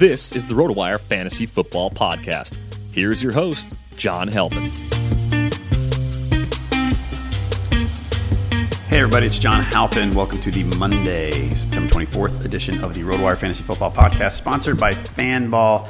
This 0.00 0.32
is 0.32 0.46
the 0.46 0.54
RotoWire 0.54 0.98
Fantasy 0.98 1.44
Football 1.44 1.90
Podcast. 1.90 2.56
Here's 2.90 3.22
your 3.22 3.34
host, 3.34 3.68
John 3.98 4.28
Halpin. 4.28 4.70
Hey 8.88 9.00
everybody, 9.00 9.26
it's 9.26 9.38
John 9.38 9.62
Halpin. 9.62 10.14
Welcome 10.14 10.40
to 10.40 10.50
the 10.50 10.62
Monday, 10.78 11.50
September 11.50 11.86
24th 11.92 12.46
edition 12.46 12.82
of 12.82 12.94
the 12.94 13.02
RotoWire 13.02 13.36
Fantasy 13.36 13.62
Football 13.62 13.92
Podcast, 13.92 14.32
sponsored 14.32 14.80
by 14.80 14.92
Fanball. 14.94 15.86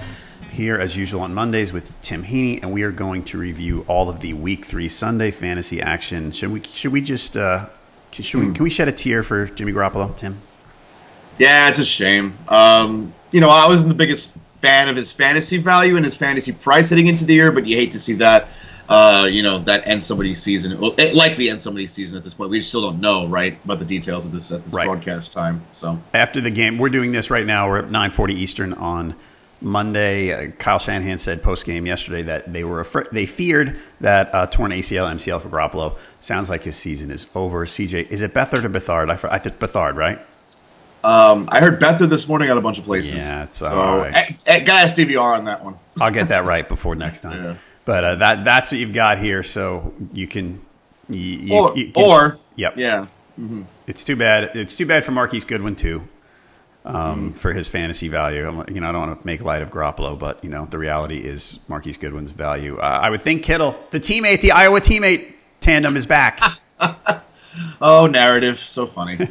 Here, 0.50 0.76
as 0.76 0.96
usual, 0.96 1.20
on 1.20 1.32
Mondays 1.32 1.72
with 1.72 1.94
Tim 2.02 2.24
Heaney, 2.24 2.60
and 2.64 2.72
we 2.72 2.82
are 2.82 2.90
going 2.90 3.22
to 3.26 3.38
review 3.38 3.84
all 3.86 4.10
of 4.10 4.18
the 4.18 4.32
Week 4.32 4.64
Three 4.64 4.88
Sunday 4.88 5.30
fantasy 5.30 5.80
action. 5.80 6.32
Should 6.32 6.50
we? 6.50 6.62
Should 6.64 6.90
we 6.90 7.00
just? 7.00 7.36
Uh, 7.36 7.66
should 8.10 8.40
we? 8.40 8.52
Can 8.54 8.64
we 8.64 8.70
shed 8.70 8.88
a 8.88 8.92
tear 8.92 9.22
for 9.22 9.46
Jimmy 9.46 9.72
Garoppolo, 9.72 10.16
Tim? 10.16 10.40
Yeah, 11.40 11.70
it's 11.70 11.78
a 11.78 11.84
shame. 11.86 12.36
Um, 12.48 13.14
you 13.32 13.40
know, 13.40 13.48
I 13.48 13.66
wasn't 13.66 13.88
the 13.88 13.94
biggest 13.94 14.34
fan 14.60 14.90
of 14.90 14.94
his 14.96 15.10
fantasy 15.10 15.56
value 15.56 15.96
and 15.96 16.04
his 16.04 16.14
fantasy 16.14 16.52
price 16.52 16.90
heading 16.90 17.06
into 17.06 17.24
the 17.24 17.32
year, 17.32 17.50
but 17.50 17.66
you 17.66 17.76
hate 17.76 17.90
to 17.92 17.98
see 17.98 18.12
that. 18.14 18.48
Uh, 18.90 19.24
you 19.30 19.40
know 19.42 19.60
that 19.60 19.86
end 19.86 20.02
somebody's 20.02 20.42
season. 20.42 20.78
Well, 20.80 20.94
it 20.98 21.14
likely 21.14 21.48
end 21.48 21.60
somebody's 21.60 21.92
season 21.92 22.18
at 22.18 22.24
this 22.24 22.34
point. 22.34 22.50
We 22.50 22.60
still 22.60 22.82
don't 22.82 23.00
know, 23.00 23.26
right, 23.28 23.56
about 23.64 23.78
the 23.78 23.84
details 23.86 24.26
of 24.26 24.32
this 24.32 24.50
at 24.52 24.64
this 24.64 24.74
Right. 24.74 24.84
broadcast 24.84 25.32
time. 25.32 25.62
So 25.70 25.98
After 26.12 26.40
the 26.40 26.50
game, 26.50 26.76
we're 26.76 26.88
doing 26.90 27.12
this 27.12 27.30
right 27.30 27.46
now. 27.46 27.68
We're 27.68 27.78
at 27.78 27.90
9:40 27.90 28.34
Eastern 28.34 28.74
on 28.74 29.14
Monday. 29.60 30.32
Uh, 30.32 30.50
Kyle 30.58 30.78
Shanahan 30.80 31.18
said 31.20 31.42
post 31.42 31.66
game 31.66 31.86
yesterday 31.86 32.22
that 32.24 32.52
they 32.52 32.64
were 32.64 32.80
afraid, 32.80 33.06
they 33.12 33.26
feared 33.26 33.78
that 34.00 34.34
uh, 34.34 34.46
torn 34.46 34.72
ACL, 34.72 35.06
MCL 35.08 35.40
for 35.40 35.48
Garoppolo. 35.48 35.96
Sounds 36.18 36.50
like 36.50 36.64
his 36.64 36.76
season 36.76 37.10
is 37.12 37.28
over. 37.34 37.64
CJ, 37.66 38.10
is 38.10 38.22
it 38.22 38.34
Bethard 38.34 38.64
or 38.64 38.68
Bethard? 38.70 39.08
I, 39.08 39.34
I 39.34 39.38
think 39.38 39.58
Bethard, 39.60 39.94
right? 39.94 40.18
Um, 41.04 41.48
I 41.50 41.60
heard 41.60 41.80
Bether 41.80 42.06
this 42.06 42.28
morning 42.28 42.48
at 42.50 42.56
a 42.56 42.60
bunch 42.60 42.78
of 42.78 42.84
places. 42.84 43.14
Yeah, 43.24 43.44
it's 43.44 43.58
so. 43.58 43.66
all 43.66 43.98
right. 43.98 44.14
eh, 44.14 44.32
eh, 44.46 44.60
Guy 44.60 44.84
DVR 44.84 45.36
on 45.38 45.44
that 45.46 45.64
one. 45.64 45.76
I'll 46.00 46.10
get 46.10 46.28
that 46.28 46.46
right 46.46 46.68
before 46.68 46.94
next 46.94 47.20
time. 47.20 47.42
Yeah. 47.44 47.54
But 47.84 48.04
uh, 48.04 48.14
that 48.16 48.44
that's 48.44 48.70
what 48.72 48.78
you've 48.78 48.92
got 48.92 49.18
here, 49.18 49.42
so 49.42 49.92
you 50.12 50.26
can. 50.28 50.64
You, 51.08 51.18
you, 51.20 51.54
Or, 51.54 51.76
you 51.76 51.90
can- 51.90 52.04
or 52.08 52.38
yep, 52.54 52.76
yeah, 52.76 53.06
It's 53.86 54.04
too 54.04 54.14
bad. 54.16 54.50
It's 54.54 54.76
too 54.76 54.86
bad 54.86 55.02
for 55.04 55.10
Marquise 55.10 55.44
Goodwin 55.44 55.74
too, 55.74 56.06
um, 56.84 57.32
for 57.32 57.52
his 57.52 57.68
fantasy 57.68 58.06
value. 58.08 58.46
I'm, 58.46 58.72
you 58.72 58.80
know, 58.80 58.88
I 58.88 58.92
don't 58.92 59.08
want 59.08 59.20
to 59.20 59.26
make 59.26 59.42
light 59.42 59.62
of 59.62 59.70
Garoppolo, 59.70 60.16
but 60.18 60.44
you 60.44 60.50
know, 60.50 60.66
the 60.66 60.78
reality 60.78 61.16
is 61.18 61.58
Marquise 61.68 61.96
Goodwin's 61.96 62.30
value. 62.30 62.78
Uh, 62.78 62.82
I 63.02 63.10
would 63.10 63.22
think 63.22 63.42
Kittle, 63.42 63.76
the 63.90 63.98
teammate, 63.98 64.40
the 64.42 64.52
Iowa 64.52 64.80
teammate 64.80 65.32
tandem 65.60 65.96
is 65.96 66.06
back. 66.06 66.40
Oh, 67.80 68.06
narrative, 68.06 68.58
so 68.58 68.86
funny. 68.86 69.18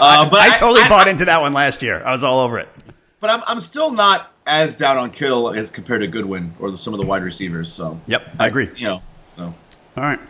Uh, 0.00 0.28
but 0.28 0.40
I, 0.40 0.56
totally 0.56 0.86
bought 0.88 1.08
into 1.08 1.24
that 1.26 1.40
one 1.40 1.52
last 1.52 1.82
year. 1.82 2.02
I 2.04 2.12
was 2.12 2.24
all 2.24 2.40
over 2.40 2.58
it. 2.58 2.68
But 3.20 3.30
I'm, 3.30 3.42
I'm 3.46 3.60
still 3.60 3.90
not 3.90 4.32
as 4.46 4.76
down 4.76 4.96
on 4.96 5.10
Kittle 5.10 5.50
as 5.54 5.70
compared 5.70 6.00
to 6.00 6.06
Goodwin 6.06 6.54
or 6.58 6.74
some 6.76 6.94
of 6.94 7.00
the 7.00 7.06
wide 7.06 7.22
receivers. 7.22 7.72
So 7.72 8.00
Yep, 8.06 8.36
I 8.38 8.46
agree. 8.46 8.70
you 8.76 8.86
know, 8.86 9.02
so 9.30 9.44
All 9.44 10.02
right. 10.02 10.20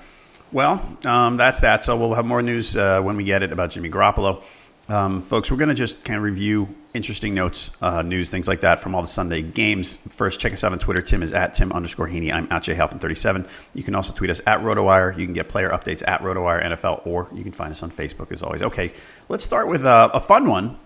Well, 0.53 0.97
um, 1.07 1.37
that's 1.37 1.61
that. 1.61 1.83
So 1.85 1.97
we'll 1.97 2.15
have 2.15 2.27
more 2.27 2.43
news 2.43 2.77
uh, 2.77 3.01
when 3.01 3.17
we 3.17 3.25
get 3.25 3.43
it 3.43 3.53
about 3.53 3.71
Jimmy 3.71 3.91
Garoppolo. 3.91 4.45
Um, 4.89 5.23
folks, 5.23 5.51
we're 5.51 5.57
going 5.57 5.71
to 5.71 5.75
just 5.75 6.05
kind 6.05 6.19
of 6.19 6.25
review 6.25 6.69
interesting 6.93 7.35
notes, 7.35 7.71
uh, 7.81 8.03
news, 8.03 8.29
things 8.29 8.47
like 8.47 8.61
that 8.61 8.81
from 8.81 8.95
all 8.95 9.01
the 9.01 9.09
Sunday 9.09 9.41
games. 9.41 9.95
First, 10.11 10.41
check 10.41 10.53
us 10.53 10.63
out 10.63 10.73
on 10.73 10.79
Twitter. 10.79 11.01
Tim 11.01 11.23
is 11.23 11.33
at 11.33 11.55
Tim 11.55 11.73
underscore 11.73 12.07
Heaney. 12.07 12.33
I'm 12.33 12.45
at 12.51 12.63
JHalpin37. 12.63 13.49
You 13.73 13.83
can 13.83 13.95
also 13.95 14.13
tweet 14.13 14.31
us 14.31 14.41
at 14.47 14.61
RotoWire. 14.61 15.17
You 15.17 15.25
can 15.25 15.35
get 15.35 15.49
player 15.49 15.71
updates 15.71 16.07
at 16.07 16.21
RotoWire 16.21 16.63
NFL, 16.65 17.07
or 17.07 17.29
you 17.33 17.43
can 17.43 17.53
find 17.53 17.71
us 17.71 17.83
on 17.83 17.91
Facebook 17.91 18.31
as 18.31 18.43
always. 18.43 18.61
Okay, 18.63 18.93
let's 19.31 19.43
start 19.43 19.69
with 19.69 19.87
uh, 19.87 20.11
a 20.13 20.21
fun 20.21 20.47
one. 20.47 20.77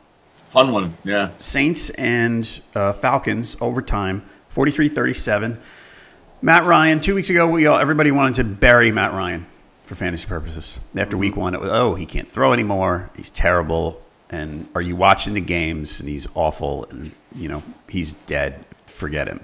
fun 0.51 0.71
one. 0.71 0.97
Yeah. 1.03 1.31
Saints 1.39 1.91
and 1.91 2.61
uh, 2.77 2.93
Falcons 2.93 3.57
overtime, 3.61 4.23
43-37. 4.55 5.61
Matt 6.41 6.65
Ryan, 6.67 7.01
two 7.01 7.17
weeks 7.17 7.31
ago, 7.31 7.49
we 7.49 7.67
all, 7.67 7.79
everybody 7.79 8.13
wanted 8.13 8.37
to 8.37 8.45
bury 8.45 8.93
Matt 8.93 9.13
Ryan 9.13 9.45
for 9.89 9.95
fantasy 9.95 10.27
purposes. 10.27 10.79
After 10.95 11.17
week 11.17 11.35
one, 11.35 11.55
it 11.55 11.61
was, 11.61 11.71
oh, 11.71 11.95
he 11.95 12.05
can't 12.05 12.31
throw 12.31 12.53
anymore. 12.53 13.09
He's 13.17 13.31
terrible. 13.31 14.01
And 14.29 14.69
are 14.75 14.83
you 14.83 14.95
watching 14.95 15.33
the 15.33 15.41
games? 15.41 16.01
And 16.01 16.09
he's 16.09 16.29
awful. 16.35 16.85
And, 16.91 17.15
you 17.35 17.49
know, 17.49 17.63
he's 17.89 18.13
dead. 18.13 18.63
Forget 18.87 19.29
him. 19.29 19.41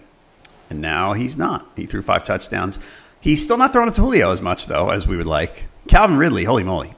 And 0.68 0.82
now 0.82 1.14
he's 1.14 1.38
not. 1.38 1.66
He 1.76 1.86
threw 1.86 2.02
five 2.02 2.24
touchdowns. 2.24 2.78
He's 3.20 3.42
still 3.42 3.56
not 3.56 3.72
throwing 3.72 3.90
to 3.90 4.00
Julio 4.00 4.30
as 4.30 4.42
much, 4.42 4.66
though, 4.66 4.90
as 4.90 5.08
we 5.08 5.16
would 5.16 5.26
like. 5.26 5.64
Calvin 5.88 6.18
Ridley, 6.18 6.44
holy 6.44 6.62
moly. 6.62 6.92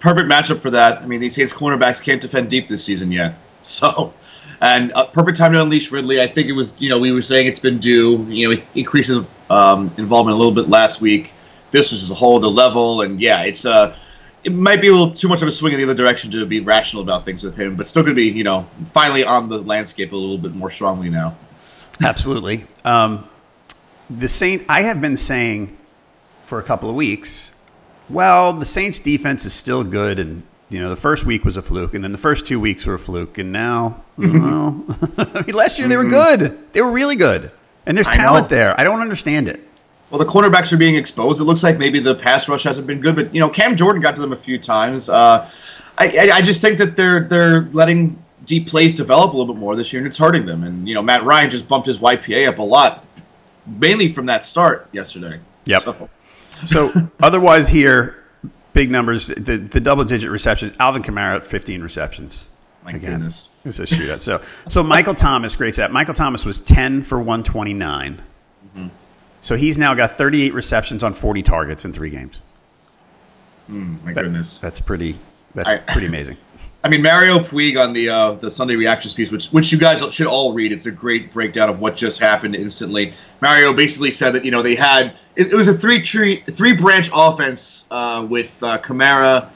perfect 0.00 0.28
matchup 0.28 0.60
for 0.60 0.70
that. 0.70 1.02
I 1.02 1.06
mean, 1.06 1.20
these 1.20 1.34
Saints 1.34 1.52
cornerbacks 1.52 2.02
can't 2.02 2.22
defend 2.22 2.48
deep 2.48 2.68
this 2.68 2.84
season 2.84 3.12
yet, 3.12 3.34
so 3.62 4.14
and 4.60 4.92
uh, 4.94 5.04
perfect 5.04 5.36
time 5.36 5.52
to 5.52 5.62
unleash 5.62 5.90
Ridley. 5.90 6.20
I 6.20 6.26
think 6.26 6.48
it 6.48 6.52
was, 6.52 6.74
you 6.78 6.88
know, 6.88 6.98
we 6.98 7.12
were 7.12 7.22
saying 7.22 7.46
it's 7.46 7.58
been 7.58 7.78
due. 7.78 8.24
You 8.28 8.48
know, 8.48 8.56
it 8.56 8.64
increases 8.74 9.24
um, 9.50 9.92
involvement 9.98 10.34
a 10.34 10.38
little 10.38 10.54
bit 10.54 10.68
last 10.68 11.00
week. 11.00 11.32
This 11.76 11.90
was 11.90 12.00
just 12.00 12.12
a 12.12 12.14
whole 12.14 12.36
other 12.36 12.46
level, 12.46 13.02
and 13.02 13.20
yeah, 13.20 13.42
it's 13.42 13.66
uh, 13.66 13.96
it 14.44 14.52
might 14.52 14.80
be 14.80 14.88
a 14.88 14.92
little 14.92 15.10
too 15.10 15.28
much 15.28 15.42
of 15.42 15.48
a 15.48 15.52
swing 15.52 15.72
in 15.72 15.78
the 15.78 15.84
other 15.84 15.94
direction 15.94 16.30
to 16.30 16.46
be 16.46 16.60
rational 16.60 17.02
about 17.02 17.24
things 17.24 17.42
with 17.42 17.56
him, 17.56 17.74
but 17.76 17.86
still 17.86 18.02
going 18.02 18.14
to 18.14 18.20
be, 18.20 18.28
you 18.28 18.44
know, 18.44 18.64
finally 18.92 19.24
on 19.24 19.48
the 19.48 19.58
landscape 19.58 20.12
a 20.12 20.16
little 20.16 20.38
bit 20.38 20.54
more 20.54 20.70
strongly 20.70 21.10
now. 21.10 21.36
Absolutely. 22.02 22.64
Um, 22.84 23.28
the 24.08 24.28
Saint, 24.28 24.64
I 24.68 24.82
have 24.82 25.00
been 25.00 25.16
saying 25.16 25.76
for 26.44 26.60
a 26.60 26.62
couple 26.62 26.88
of 26.88 26.94
weeks. 26.94 27.54
Well, 28.08 28.52
the 28.52 28.64
Saints' 28.64 29.00
defense 29.00 29.44
is 29.44 29.52
still 29.52 29.82
good, 29.82 30.20
and 30.20 30.44
you 30.68 30.80
know 30.80 30.90
the 30.90 30.96
first 30.96 31.26
week 31.26 31.44
was 31.44 31.56
a 31.56 31.62
fluke, 31.62 31.94
and 31.94 32.04
then 32.04 32.12
the 32.12 32.18
first 32.18 32.46
two 32.46 32.60
weeks 32.60 32.86
were 32.86 32.94
a 32.94 32.98
fluke, 33.00 33.38
and 33.38 33.50
now, 33.50 34.04
well, 34.16 34.84
I 35.18 35.42
mean, 35.46 35.56
last 35.56 35.78
year 35.78 35.88
they 35.88 35.96
were 35.96 36.04
good. 36.04 36.72
They 36.72 36.82
were 36.82 36.92
really 36.92 37.16
good, 37.16 37.50
and 37.84 37.98
there's 37.98 38.08
talent 38.08 38.48
there. 38.48 38.78
I 38.80 38.84
don't 38.84 39.00
understand 39.00 39.48
it. 39.48 39.60
Well, 40.10 40.18
the 40.18 40.24
cornerbacks 40.24 40.72
are 40.72 40.76
being 40.76 40.94
exposed. 40.94 41.40
It 41.40 41.44
looks 41.44 41.62
like 41.62 41.78
maybe 41.78 41.98
the 41.98 42.14
pass 42.14 42.48
rush 42.48 42.62
hasn't 42.62 42.86
been 42.86 43.00
good, 43.00 43.16
but 43.16 43.34
you 43.34 43.40
know, 43.40 43.48
Cam 43.48 43.76
Jordan 43.76 44.00
got 44.00 44.14
to 44.16 44.20
them 44.20 44.32
a 44.32 44.36
few 44.36 44.58
times. 44.58 45.08
Uh, 45.08 45.50
I, 45.98 46.06
I, 46.06 46.36
I 46.36 46.40
just 46.42 46.60
think 46.60 46.78
that 46.78 46.94
they're 46.96 47.20
they're 47.24 47.62
letting 47.72 48.22
deep 48.44 48.68
plays 48.68 48.94
develop 48.94 49.32
a 49.32 49.36
little 49.36 49.52
bit 49.52 49.58
more 49.60 49.74
this 49.74 49.92
year, 49.92 50.00
and 50.00 50.06
it's 50.06 50.16
hurting 50.18 50.46
them. 50.46 50.62
And 50.62 50.86
you 50.88 50.94
know, 50.94 51.02
Matt 51.02 51.24
Ryan 51.24 51.50
just 51.50 51.66
bumped 51.66 51.86
his 51.88 51.98
YPA 51.98 52.48
up 52.48 52.58
a 52.58 52.62
lot, 52.62 53.04
mainly 53.66 54.12
from 54.12 54.26
that 54.26 54.44
start 54.44 54.88
yesterday. 54.92 55.40
Yep. 55.64 55.82
So, 55.82 56.10
So 56.66 56.90
otherwise, 57.20 57.68
here 57.68 58.22
big 58.72 58.90
numbers. 58.90 59.26
The 59.26 59.56
the 59.56 59.80
double 59.80 60.04
digit 60.04 60.30
receptions. 60.30 60.72
Alvin 60.78 61.02
Kamara, 61.02 61.44
15 61.44 61.82
receptions. 61.82 62.48
my 62.84 62.92
goodness. 62.92 63.50
It's 63.64 63.80
a 63.80 63.82
shootout. 63.82 64.20
So 64.20 64.40
so 64.70 64.82
Michael 64.82 65.14
Thomas, 65.14 65.56
great 65.56 65.74
stat. 65.74 65.90
Michael 65.90 66.14
Thomas 66.14 66.44
was 66.44 66.60
10 66.60 67.02
for 67.02 67.18
129. 67.18 68.22
So 69.40 69.56
he's 69.56 69.78
now 69.78 69.94
got 69.94 70.12
38 70.16 70.54
receptions 70.54 71.02
on 71.02 71.12
40 71.12 71.42
targets 71.42 71.84
in 71.84 71.92
three 71.92 72.10
games. 72.10 72.42
My 73.68 74.12
That- 74.12 74.22
goodness. 74.22 74.58
That's 74.58 74.80
pretty. 74.80 75.16
That's 75.54 75.68
I- 75.68 75.78
pretty 75.78 76.06
amazing. 76.06 76.36
I 76.84 76.88
mean, 76.88 77.02
Mario 77.02 77.40
Puig 77.40 77.80
on 77.82 77.94
the 77.94 78.10
uh, 78.10 78.32
the 78.34 78.48
Sunday 78.48 78.76
reactions 78.76 79.12
piece, 79.12 79.28
which 79.32 79.48
which 79.48 79.72
you 79.72 79.78
guys 79.78 80.04
should 80.14 80.28
all 80.28 80.52
read. 80.52 80.70
It's 80.70 80.86
a 80.86 80.92
great 80.92 81.32
breakdown 81.32 81.68
of 81.68 81.80
what 81.80 81.96
just 81.96 82.20
happened 82.20 82.54
instantly. 82.54 83.14
Mario 83.40 83.72
basically 83.72 84.12
said 84.12 84.34
that 84.34 84.44
you 84.44 84.52
know 84.52 84.62
they 84.62 84.76
had 84.76 85.16
it, 85.34 85.48
it 85.48 85.54
was 85.54 85.66
a 85.66 85.74
three 85.76 86.00
tree 86.02 86.44
three 86.48 86.74
branch 86.74 87.10
offense 87.12 87.86
uh, 87.90 88.24
with 88.28 88.62
uh, 88.62 88.78
Kamara, 88.78 89.48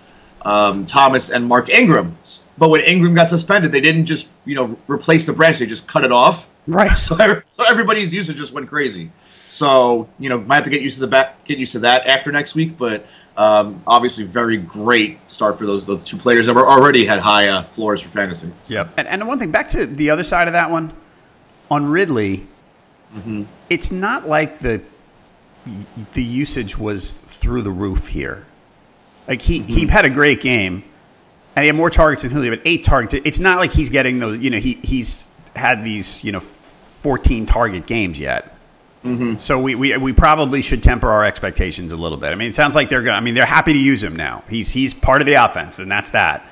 um, 0.43 0.87
Thomas, 0.87 1.31
and 1.31 1.47
Mark 1.47 1.69
Ingram. 1.69 2.19
But 2.59 2.71
when 2.71 2.81
Ingram 2.81 3.15
got 3.15 3.29
suspended, 3.29 3.71
they 3.71 3.81
didn't 3.81 4.07
just 4.07 4.29
you 4.45 4.57
know 4.57 4.77
replace 4.89 5.27
the 5.27 5.33
branch; 5.33 5.61
they 5.61 5.67
just 5.67 5.87
cut 5.87 6.03
it 6.05 6.11
off. 6.13 6.49
Right. 6.67 6.91
So, 6.97 7.17
so 7.17 7.65
everybody's 7.65 8.13
usage 8.13 8.39
just 8.39 8.53
went 8.53 8.69
crazy. 8.69 9.13
So 9.51 10.09
you 10.19 10.29
know, 10.29 10.39
might 10.39 10.57
have 10.57 10.65
to 10.65 10.71
get 10.71 10.81
used 10.81 10.97
to 10.97 11.01
the 11.01 11.09
back, 11.09 11.45
get 11.45 11.59
used 11.59 11.73
to 11.73 11.81
that 11.81 12.07
after 12.07 12.31
next 12.31 12.55
week. 12.55 12.79
But 12.79 13.05
um, 13.37 13.83
obviously, 13.87 14.25
very 14.25 14.57
great 14.57 15.19
start 15.31 15.59
for 15.59 15.67
those 15.67 15.85
those 15.85 16.05
two 16.05 16.17
players 16.17 16.47
that 16.47 16.55
were 16.55 16.69
already 16.69 17.05
had 17.05 17.19
high 17.19 17.49
uh, 17.49 17.65
floors 17.65 18.01
for 18.01 18.09
fantasy. 18.11 18.53
Yep. 18.69 18.95
And, 18.97 19.09
and 19.09 19.29
one 19.29 19.39
thing, 19.39 19.51
back 19.51 19.69
to 19.71 19.87
the 19.87 20.11
other 20.11 20.23
side 20.23 20.47
of 20.47 20.53
that 20.53 20.71
one, 20.71 20.93
on 21.71 21.85
Ridley, 21.87 22.47
it's 23.69 23.91
not 23.91 24.29
like 24.29 24.61
the 24.61 24.81
the 26.13 26.23
usage 26.23 26.79
was 26.79 27.13
through 27.13 27.63
the 27.63 27.71
roof 27.71 28.09
here. 28.09 28.47
Like 29.29 29.43
he, 29.43 29.61
he 29.63 29.87
had 29.87 30.05
a 30.05 30.11
great 30.11 30.41
game, 30.41 30.83
and 31.55 31.63
he 31.63 31.67
had 31.67 31.77
more 31.77 31.91
targets 31.91 32.23
than 32.23 32.33
Julio, 32.33 32.51
but 32.51 32.63
eight 32.65 32.85
targets. 32.85 33.15
It's 33.15 33.39
not 33.39 33.59
like 33.59 33.73
he's 33.73 33.91
getting 33.91 34.19
those. 34.19 34.39
You 34.39 34.51
know, 34.51 34.59
he 34.59 34.75
he's 34.83 35.29
had 35.57 35.83
these 35.83 36.23
you 36.23 36.33
know 36.33 36.41
fourteen 36.41 37.47
target 37.47 37.87
games 37.87 38.19
yet. 38.19 38.57
Mm-hmm. 39.05 39.39
So 39.39 39.59
we, 39.59 39.75
we 39.75 39.97
we 39.97 40.13
probably 40.13 40.61
should 40.61 40.83
temper 40.83 41.09
our 41.09 41.25
expectations 41.25 41.93
a 41.93 41.97
little 41.97 42.19
bit. 42.19 42.33
I 42.33 42.35
mean, 42.35 42.49
it 42.49 42.55
sounds 42.55 42.75
like 42.75 42.91
they're 42.91 43.03
gonna. 43.03 43.17
I 43.17 43.21
mean, 43.21 43.35
they're 43.35 43.47
happy 43.47 43.73
to 43.73 43.79
use 43.79 44.03
him 44.03 44.15
now. 44.15 44.45
He's 44.49 44.71
he's 44.71 44.93
part 44.93 45.23
of 45.23 45.27
the 45.27 45.35
offense, 45.35 45.79
and 45.79 45.91
that's 45.91 46.11
that. 46.11 46.45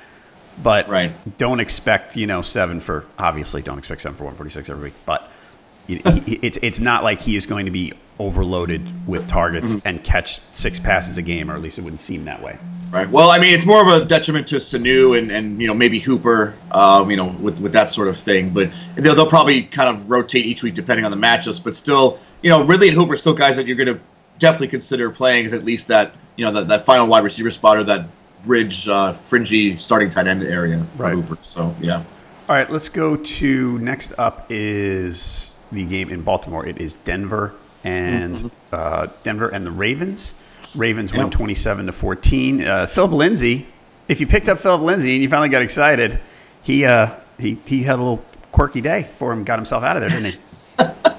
But 0.62 0.88
Right. 0.88 1.12
don't 1.38 1.60
expect 1.60 2.16
you 2.16 2.26
know 2.26 2.40
seven 2.40 2.80
for 2.80 3.04
obviously 3.18 3.62
don't 3.62 3.78
expect 3.78 4.00
seven 4.00 4.16
for 4.16 4.24
one 4.24 4.34
forty 4.34 4.50
six 4.50 4.70
every 4.70 4.84
week. 4.84 4.94
But 5.04 5.30
he- 5.86 6.00
it's 6.42 6.58
it's 6.62 6.80
not 6.80 7.04
like 7.04 7.20
he 7.20 7.36
is 7.36 7.44
going 7.44 7.66
to 7.66 7.72
be 7.72 7.92
overloaded 8.18 9.06
with 9.06 9.28
targets 9.28 9.76
mm-hmm. 9.76 9.86
and 9.86 10.02
catch 10.02 10.40
six 10.52 10.80
passes 10.80 11.18
a 11.18 11.22
game, 11.22 11.50
or 11.50 11.54
at 11.54 11.60
least 11.60 11.78
it 11.78 11.82
wouldn't 11.82 12.00
seem 12.00 12.24
that 12.24 12.42
way. 12.42 12.58
Right. 12.90 13.08
Well, 13.08 13.30
I 13.30 13.38
mean, 13.38 13.52
it's 13.52 13.66
more 13.66 13.82
of 13.82 14.02
a 14.02 14.04
detriment 14.06 14.46
to 14.48 14.56
Sanu 14.56 15.18
and, 15.18 15.30
and 15.30 15.60
you 15.60 15.66
know 15.66 15.74
maybe 15.74 15.98
Hooper, 16.00 16.54
um, 16.70 17.10
you 17.10 17.16
know, 17.16 17.26
with 17.40 17.60
with 17.60 17.72
that 17.72 17.90
sort 17.90 18.08
of 18.08 18.16
thing. 18.16 18.50
But 18.50 18.70
they'll, 18.96 19.14
they'll 19.14 19.28
probably 19.28 19.64
kind 19.64 19.94
of 19.94 20.08
rotate 20.08 20.46
each 20.46 20.62
week 20.62 20.74
depending 20.74 21.04
on 21.04 21.10
the 21.10 21.16
matchups. 21.16 21.62
But 21.62 21.74
still, 21.74 22.18
you 22.42 22.48
know, 22.48 22.64
Ridley 22.64 22.88
and 22.88 22.96
Hooper 22.96 23.12
are 23.12 23.16
still 23.16 23.34
guys 23.34 23.56
that 23.56 23.66
you're 23.66 23.76
going 23.76 23.94
to 23.94 24.00
definitely 24.38 24.68
consider 24.68 25.10
playing 25.10 25.46
as 25.46 25.52
at 25.52 25.64
least 25.64 25.88
that 25.88 26.12
you 26.36 26.44
know 26.44 26.52
that, 26.52 26.68
that 26.68 26.84
final 26.86 27.06
wide 27.06 27.24
receiver 27.24 27.50
spot 27.50 27.76
or 27.76 27.84
that 27.84 28.06
bridge 28.44 28.88
uh, 28.88 29.12
fringy 29.12 29.76
starting 29.76 30.08
tight 30.08 30.26
end 30.26 30.42
area 30.42 30.84
Right. 30.96 31.14
Hooper. 31.14 31.36
So 31.42 31.74
yeah. 31.80 32.02
All 32.48 32.56
right, 32.56 32.70
let's 32.70 32.88
go 32.88 33.14
to 33.14 33.78
next 33.78 34.14
up 34.16 34.46
is 34.48 35.52
the 35.70 35.84
game 35.84 36.08
in 36.08 36.22
Baltimore. 36.22 36.64
It 36.64 36.78
is 36.78 36.94
Denver 36.94 37.54
and 37.84 38.50
uh, 38.72 39.08
Denver 39.22 39.50
and 39.50 39.66
the 39.66 39.70
Ravens. 39.70 40.32
Ravens 40.76 41.12
win 41.12 41.22
Yep. 41.22 41.30
twenty 41.32 41.54
seven 41.54 41.86
to 41.86 41.92
fourteen. 41.92 42.64
Uh, 42.64 42.86
Phillip 42.86 43.12
Lindsay, 43.12 43.66
if 44.08 44.20
you 44.20 44.26
picked 44.26 44.48
up 44.48 44.58
Phillip 44.58 44.82
Lindsay 44.82 45.14
and 45.14 45.22
you 45.22 45.28
finally 45.28 45.48
got 45.48 45.62
excited, 45.62 46.20
he 46.62 46.84
uh, 46.84 47.10
he 47.38 47.58
he 47.66 47.82
had 47.82 47.94
a 47.96 48.02
little 48.02 48.24
quirky 48.52 48.80
day 48.80 49.08
for 49.18 49.32
him. 49.32 49.44
Got 49.44 49.58
himself 49.58 49.82
out 49.84 49.96
of 49.96 50.02
there, 50.02 50.10
didn't 50.20 50.34
he? 50.34 50.84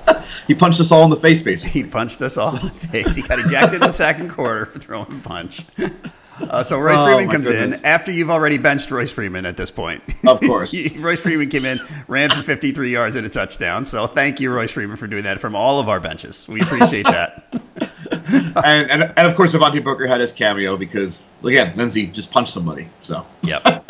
He 0.47 0.55
punched 0.55 0.79
us 0.79 0.91
all 0.91 1.03
in 1.03 1.11
the 1.11 1.15
face, 1.15 1.43
basically. 1.43 1.83
He 1.83 1.87
punched 1.87 2.23
us 2.23 2.35
all 2.35 2.55
in 2.57 2.63
the 2.63 2.69
face. 2.91 3.13
He 3.15 3.21
got 3.21 3.37
ejected 3.37 3.75
in 3.75 3.81
the 3.81 3.91
second 3.91 4.31
quarter 4.31 4.65
for 4.65 4.79
throwing 4.79 5.05
a 5.11 5.15
punch. 5.27 5.61
Uh, 6.39 6.63
so 6.63 6.79
Royce 6.79 6.95
Oh, 6.97 7.05
Freeman 7.05 7.27
my 7.27 7.31
comes 7.33 7.47
goodness. 7.47 7.83
in 7.83 7.87
after 7.87 8.11
you've 8.11 8.31
already 8.31 8.57
benched 8.57 8.89
Royce 8.89 9.11
Freeman 9.11 9.45
at 9.45 9.57
this 9.57 9.69
point. 9.69 10.01
Of 10.25 10.39
course. 10.41 10.73
Royce 10.97 11.21
Freeman 11.21 11.49
came 11.49 11.65
in, 11.65 11.79
ran 12.07 12.31
for 12.31 12.41
53 12.41 12.89
yards 12.89 13.15
and 13.15 13.27
a 13.27 13.29
touchdown. 13.29 13.85
So 13.85 14.07
thank 14.07 14.39
you, 14.39 14.51
Royce 14.51 14.71
Freeman, 14.71 14.97
for 14.97 15.05
doing 15.05 15.21
that 15.25 15.39
from 15.39 15.55
all 15.55 15.79
of 15.79 15.87
our 15.87 15.99
benches. 15.99 16.47
We 16.49 16.61
appreciate 16.61 17.05
that. 17.05 17.53
and, 18.65 18.89
and 18.91 19.13
and 19.15 19.27
of 19.27 19.35
course, 19.35 19.53
Devontae 19.53 19.83
Booker 19.83 20.07
had 20.07 20.21
his 20.21 20.33
cameo 20.33 20.77
because 20.77 21.25
again, 21.43 21.75
Lindsay 21.75 22.07
just 22.07 22.31
punched 22.31 22.53
somebody. 22.53 22.87
So 23.01 23.25
yep. 23.43 23.61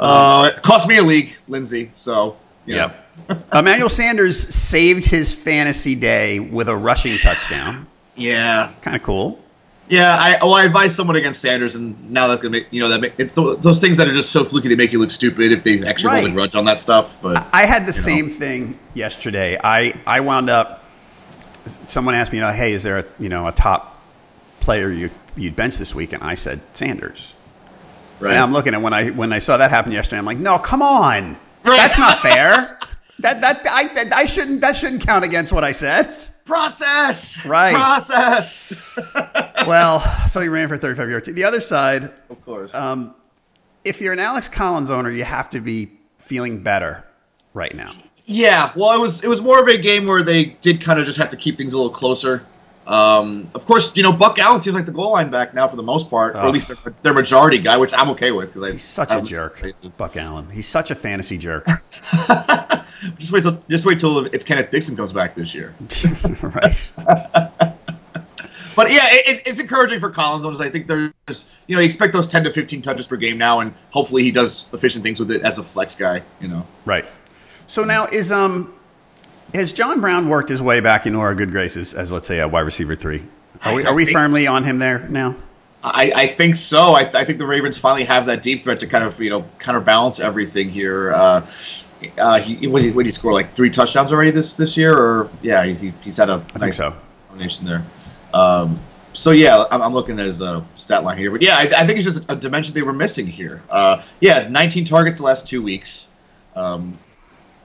uh, 0.00 0.50
it 0.54 0.62
cost 0.62 0.88
me 0.88 0.98
a 0.98 1.02
league, 1.02 1.36
Lindsay. 1.48 1.90
So 1.96 2.36
know. 2.66 2.92
Yep. 3.28 3.46
Emmanuel 3.54 3.88
Sanders 3.88 4.38
saved 4.38 5.04
his 5.04 5.32
fantasy 5.32 5.94
day 5.94 6.38
with 6.38 6.68
a 6.68 6.76
rushing 6.76 7.18
touchdown. 7.18 7.86
Yeah, 8.14 8.72
Kind 8.82 8.96
of 8.96 9.02
cool. 9.02 9.40
Yeah, 9.88 10.16
I 10.18 10.44
well, 10.44 10.54
I 10.54 10.64
advised 10.64 10.96
someone 10.96 11.16
against 11.16 11.40
Sanders, 11.40 11.76
and 11.76 12.10
now 12.10 12.26
that's 12.26 12.42
gonna 12.42 12.50
make 12.50 12.66
you 12.72 12.80
know 12.80 12.88
that 12.88 13.00
make, 13.00 13.12
it's 13.18 13.34
those 13.36 13.78
things 13.78 13.96
that 13.98 14.08
are 14.08 14.12
just 14.12 14.32
so 14.32 14.44
fluky 14.44 14.68
they 14.68 14.74
make 14.74 14.92
you 14.92 14.98
look 14.98 15.12
stupid 15.12 15.52
if 15.52 15.62
they 15.62 15.86
actually 15.86 16.14
hold 16.20 16.30
a 16.30 16.34
grudge 16.34 16.56
on 16.56 16.64
that 16.64 16.80
stuff. 16.80 17.16
But 17.22 17.46
I 17.52 17.66
had 17.66 17.82
the 17.86 17.92
You 17.92 17.98
know. 17.98 18.26
same 18.26 18.30
thing 18.30 18.78
yesterday. 18.94 19.58
I, 19.62 19.94
I 20.06 20.20
wound 20.20 20.50
up. 20.50 20.82
Someone 21.66 22.14
asked 22.14 22.32
me, 22.32 22.38
you 22.38 22.42
know, 22.44 22.52
hey, 22.52 22.72
is 22.72 22.82
there 22.82 22.98
a 22.98 23.04
you 23.18 23.28
know 23.28 23.46
a 23.48 23.52
top 23.52 24.00
player 24.60 24.90
you 24.90 25.10
you'd 25.36 25.56
bench 25.56 25.78
this 25.78 25.94
week? 25.94 26.12
And 26.12 26.22
I 26.22 26.34
said 26.34 26.60
Sanders. 26.72 27.34
right, 28.20 28.30
And 28.30 28.38
I'm 28.38 28.52
looking 28.52 28.74
at 28.74 28.80
when 28.82 28.92
I 28.92 29.10
when 29.10 29.32
I 29.32 29.38
saw 29.40 29.56
that 29.56 29.70
happen 29.70 29.92
yesterday. 29.92 30.18
I'm 30.18 30.24
like, 30.24 30.38
no, 30.38 30.58
come 30.58 30.82
on, 30.82 31.36
Right. 31.64 31.76
that's 31.76 31.98
not 31.98 32.20
fair. 32.20 32.78
that 33.20 33.40
that 33.40 33.66
I 33.68 33.92
that, 33.94 34.14
I 34.14 34.24
shouldn't 34.24 34.60
that 34.60 34.76
shouldn't 34.76 35.02
count 35.06 35.24
against 35.24 35.52
what 35.52 35.64
I 35.64 35.72
said. 35.72 36.08
process, 36.44 37.44
Right. 37.44 37.74
Process. 37.74 38.72
Well, 39.66 40.00
so 40.28 40.40
he 40.40 40.48
ran 40.48 40.68
for 40.68 40.76
35 40.76 41.10
yards. 41.10 41.28
The 41.28 41.42
other 41.42 41.58
side, 41.60 42.04
of 42.30 42.44
course. 42.44 42.72
um, 42.72 43.14
if 43.82 44.00
you're 44.00 44.12
an 44.12 44.20
Alex 44.20 44.48
Collins 44.48 44.90
owner, 44.92 45.10
you 45.10 45.24
have 45.24 45.50
to 45.50 45.60
be 45.60 45.90
feeling 46.18 46.62
better 46.62 47.02
right 47.52 47.74
now. 47.74 47.90
Yeah, 48.26 48.72
well, 48.76 48.92
it 48.92 49.00
was 49.00 49.22
it 49.24 49.28
was 49.28 49.40
more 49.40 49.60
of 49.60 49.68
a 49.68 49.78
game 49.78 50.06
where 50.06 50.22
they 50.22 50.44
did 50.60 50.80
kind 50.80 50.98
of 51.00 51.06
just 51.06 51.18
have 51.18 51.30
to 51.30 51.36
keep 51.36 51.56
things 51.56 51.72
a 51.72 51.76
little 51.76 51.92
closer. 51.92 52.44
Um, 52.86 53.50
of 53.54 53.66
course, 53.66 53.96
you 53.96 54.02
know 54.04 54.12
Buck 54.12 54.38
Allen 54.38 54.60
seems 54.60 54.74
like 54.76 54.86
the 54.86 54.92
goal 54.92 55.12
line 55.12 55.30
back 55.30 55.54
now 55.54 55.66
for 55.66 55.74
the 55.76 55.82
most 55.82 56.08
part, 56.10 56.34
or 56.36 56.40
Oh. 56.40 56.48
at 56.48 56.52
least 56.54 56.68
their, 56.68 56.94
their 57.02 57.14
majority 57.14 57.58
guy, 57.58 57.76
which 57.76 57.92
I'm 57.94 58.10
okay 58.10 58.30
with 58.30 58.52
because 58.54 58.70
He's 58.72 58.82
such 58.84 59.10
a 59.12 59.22
jerk, 59.22 59.60
Buck 59.98 60.16
Allen. 60.16 60.48
He's 60.50 60.68
such 60.68 60.90
a 60.92 60.94
fantasy 60.94 61.36
jerk. 61.38 61.66
just 63.18 63.32
wait 63.32 63.42
till 63.42 63.60
just 63.68 63.86
wait 63.86 63.98
till 63.98 64.26
if 64.26 64.44
Kenneth 64.44 64.70
Dixon 64.70 64.96
comes 64.96 65.12
back 65.12 65.34
this 65.34 65.54
year. 65.54 65.74
right. 66.42 66.90
But 68.76 68.92
yeah, 68.92 69.06
it, 69.08 69.40
it's 69.46 69.58
encouraging 69.58 70.00
for 70.00 70.10
Collins 70.10 70.44
owners. 70.44 70.60
I 70.60 70.68
think 70.68 70.86
there's, 70.86 71.46
you 71.66 71.74
know, 71.74 71.80
you 71.80 71.86
expect 71.86 72.12
those 72.12 72.26
10 72.26 72.44
to 72.44 72.52
15 72.52 72.82
touches 72.82 73.06
per 73.06 73.16
game 73.16 73.38
now, 73.38 73.60
and 73.60 73.72
hopefully 73.88 74.22
he 74.22 74.30
does 74.30 74.68
efficient 74.74 75.02
things 75.02 75.18
with 75.18 75.30
it 75.30 75.40
as 75.40 75.56
a 75.56 75.62
flex 75.64 75.94
guy. 75.94 76.20
You 76.42 76.48
know, 76.48 76.66
Right. 76.84 77.06
So 77.66 77.84
now 77.84 78.06
is 78.06 78.32
um 78.32 78.72
has 79.54 79.72
John 79.72 80.00
Brown 80.00 80.28
worked 80.28 80.48
his 80.48 80.62
way 80.62 80.80
back 80.80 81.06
into 81.06 81.20
our 81.20 81.34
good 81.34 81.50
graces 81.50 81.94
as 81.94 82.12
let's 82.12 82.26
say 82.26 82.40
a 82.40 82.48
wide 82.48 82.60
receiver 82.60 82.94
three? 82.94 83.24
Are 83.64 83.74
we, 83.74 83.84
are 83.84 83.94
we 83.94 84.06
firmly 84.06 84.46
on 84.46 84.64
him 84.64 84.78
there 84.78 85.08
now? 85.08 85.34
I, 85.82 86.12
I 86.14 86.26
think 86.26 86.56
so. 86.56 86.94
I, 86.94 87.02
I 87.02 87.24
think 87.24 87.38
the 87.38 87.46
Ravens 87.46 87.78
finally 87.78 88.04
have 88.04 88.26
that 88.26 88.42
deep 88.42 88.64
threat 88.64 88.80
to 88.80 88.86
kind 88.86 89.04
of 89.04 89.20
you 89.20 89.30
know 89.30 89.46
counterbalance 89.58 90.20
everything 90.20 90.68
here. 90.68 91.12
Uh, 91.12 91.46
uh, 92.18 92.40
he 92.40 92.66
what 92.66 92.82
did 92.82 92.94
he, 92.94 93.02
he 93.04 93.10
score 93.10 93.32
like 93.32 93.54
three 93.54 93.70
touchdowns 93.70 94.12
already 94.12 94.30
this 94.30 94.54
this 94.54 94.76
year, 94.76 94.96
or 94.96 95.30
yeah, 95.42 95.64
he, 95.64 95.92
he's 96.02 96.16
had 96.16 96.28
a 96.28 96.34
I 96.34 96.36
nice 96.36 96.52
think 96.60 96.74
so. 96.74 96.96
combination 97.28 97.66
there. 97.66 97.84
Um, 98.34 98.78
so 99.12 99.30
yeah, 99.30 99.64
I'm, 99.70 99.80
I'm 99.80 99.94
looking 99.94 100.18
at 100.18 100.26
his 100.26 100.42
uh, 100.42 100.62
stat 100.74 101.04
line 101.04 101.16
here, 101.16 101.30
but 101.30 101.40
yeah, 101.40 101.56
I, 101.56 101.82
I 101.82 101.86
think 101.86 101.98
it's 101.98 102.04
just 102.04 102.26
a 102.28 102.36
dimension 102.36 102.74
they 102.74 102.82
were 102.82 102.92
missing 102.92 103.26
here. 103.26 103.62
Uh, 103.70 104.02
yeah, 104.20 104.48
19 104.48 104.84
targets 104.84 105.18
the 105.18 105.22
last 105.22 105.46
two 105.46 105.62
weeks. 105.62 106.08
Um, 106.54 106.98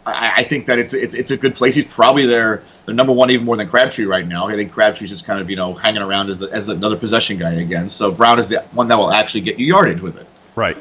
I, 0.05 0.34
I 0.38 0.43
think 0.43 0.65
that 0.65 0.79
it's 0.79 0.93
it's 0.93 1.13
it's 1.13 1.31
a 1.31 1.38
good 1.38 1.55
place. 1.55 1.75
He's 1.75 1.86
probably 1.86 2.25
their 2.25 2.63
their 2.86 2.96
number 2.96 3.13
one, 3.13 3.29
even 3.29 3.46
more 3.46 3.58
than 3.58 3.70
Crabtree 3.70 4.05
right 4.05 4.27
now. 4.27 4.48
I 4.48 4.53
think 4.53 4.72
Crabtree's 4.72 5.10
just 5.10 5.25
kind 5.25 5.39
of 5.39 5.50
you 5.50 5.55
know 5.55 5.74
hanging 5.74 6.01
around 6.01 6.29
as, 6.29 6.41
a, 6.41 6.51
as 6.51 6.70
another 6.70 6.98
possession 6.98 7.38
guy 7.38 7.53
again. 7.53 7.88
So 7.88 8.12
Brown 8.12 8.39
is 8.39 8.50
the 8.50 8.62
one 8.72 8.88
that 8.88 8.98
will 8.98 9.12
actually 9.12 9.41
get 9.41 9.60
you 9.60 9.67
yardage 9.67 10.01
with 10.01 10.17
it. 10.17 10.27
Right. 10.55 10.77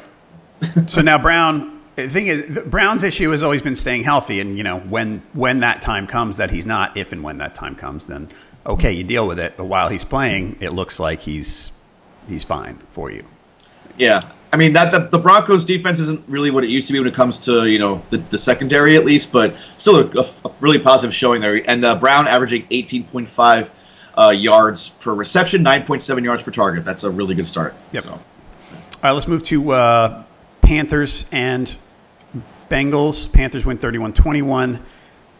so 0.87 1.01
now 1.01 1.17
Brown, 1.17 1.81
the 1.95 2.09
thing 2.09 2.27
is, 2.27 2.59
Brown's 2.65 3.03
issue 3.03 3.29
has 3.31 3.43
always 3.43 3.61
been 3.61 3.75
staying 3.75 4.03
healthy, 4.03 4.39
and 4.39 4.57
you 4.57 4.63
know 4.63 4.79
when 4.79 5.21
when 5.33 5.59
that 5.59 5.81
time 5.81 6.07
comes 6.07 6.37
that 6.37 6.49
he's 6.49 6.65
not, 6.65 6.97
if 6.97 7.11
and 7.11 7.23
when 7.23 7.37
that 7.37 7.53
time 7.53 7.75
comes, 7.75 8.07
then 8.07 8.29
okay, 8.65 8.91
you 8.91 9.03
deal 9.03 9.27
with 9.27 9.39
it. 9.39 9.55
But 9.55 9.65
while 9.65 9.89
he's 9.89 10.05
playing, 10.05 10.57
it 10.61 10.73
looks 10.73 10.99
like 10.99 11.19
he's 11.19 11.71
he's 12.27 12.43
fine 12.43 12.79
for 12.89 13.11
you. 13.11 13.23
Yeah, 13.97 14.21
I 14.53 14.57
mean 14.57 14.73
that 14.73 14.91
the, 14.91 14.99
the 15.07 15.19
Broncos 15.19 15.63
defense 15.63 15.97
isn't 15.99 16.27
really 16.27 16.51
what 16.51 16.63
it 16.63 16.69
used 16.69 16.87
to 16.87 16.93
be 16.93 16.99
when 16.99 17.07
it 17.07 17.13
comes 17.13 17.39
to 17.39 17.67
you 17.67 17.79
know 17.79 18.01
the, 18.09 18.17
the 18.17 18.37
secondary 18.37 18.97
at 18.97 19.05
least, 19.05 19.31
but 19.31 19.55
still 19.77 19.99
a, 19.99 20.21
a, 20.45 20.51
really 20.59 20.79
positive 20.79 21.15
showing 21.15 21.41
there. 21.41 21.61
And 21.69 21.83
uh, 21.85 21.95
Brown 21.95 22.27
averaging 22.27 22.67
18.5 22.67 23.69
uh, 24.17 24.29
yards 24.31 24.89
per 24.89 25.13
reception, 25.13 25.63
9.7 25.63 26.23
yards 26.23 26.43
per 26.43 26.51
target. 26.51 26.83
That's 26.83 27.03
a 27.03 27.09
really 27.09 27.33
good 27.33 27.47
start. 27.47 27.75
Yep. 27.93 28.03
So. 28.03 28.09
All 28.11 28.19
right, 29.03 29.11
let's 29.11 29.27
move 29.27 29.43
to 29.43 29.71
uh, 29.71 30.23
Panthers 30.61 31.25
and 31.31 31.75
Bengals. 32.69 33.31
Panthers 33.31 33.65
win 33.65 33.77
31 33.77 34.13
21. 34.13 34.83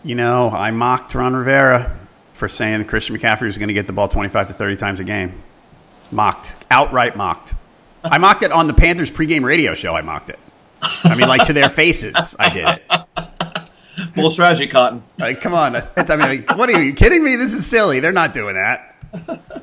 You 0.04 0.16
know, 0.16 0.50
I 0.50 0.72
mocked 0.72 1.14
Ron 1.14 1.36
Rivera 1.36 2.00
for 2.34 2.48
saying 2.48 2.84
Christian 2.86 3.18
McCaffrey 3.18 3.44
was 3.44 3.58
going 3.58 3.68
to 3.68 3.74
get 3.74 3.88
the 3.88 3.94
ball 3.94 4.08
25 4.08 4.48
to 4.48 4.54
30 4.54 4.76
times 4.78 5.00
a 5.00 5.04
game. 5.04 5.44
Mocked. 6.12 6.58
Outright 6.72 7.16
mocked. 7.16 7.54
I 8.04 8.18
mocked 8.18 8.44
it 8.44 8.52
on 8.52 8.68
the 8.68 8.74
Panthers 8.74 9.12
pregame 9.12 9.44
radio 9.44 9.74
show. 9.74 9.96
I 9.96 10.02
mocked 10.02 10.30
it. 10.30 10.40
I 11.04 11.16
mean, 11.16 11.28
like 11.28 11.46
to 11.48 11.54
their 11.54 11.70
faces, 11.70 12.36
I 12.40 12.50
did 12.50 12.68
it. 12.68 14.14
Full 14.16 14.30
strategy, 14.32 14.68
Cotton. 14.68 15.04
Like, 15.20 15.40
come 15.42 15.54
on. 15.54 15.76
I 15.76 15.84
mean, 16.10 16.20
like, 16.20 16.58
what 16.58 16.70
are 16.70 16.82
you 16.84 16.94
kidding 16.94 17.24
me? 17.24 17.36
This 17.36 17.54
is 17.54 17.66
silly. 17.68 18.00
They're 18.00 18.12
not 18.12 18.34
doing 18.34 18.56
that. 18.56 18.96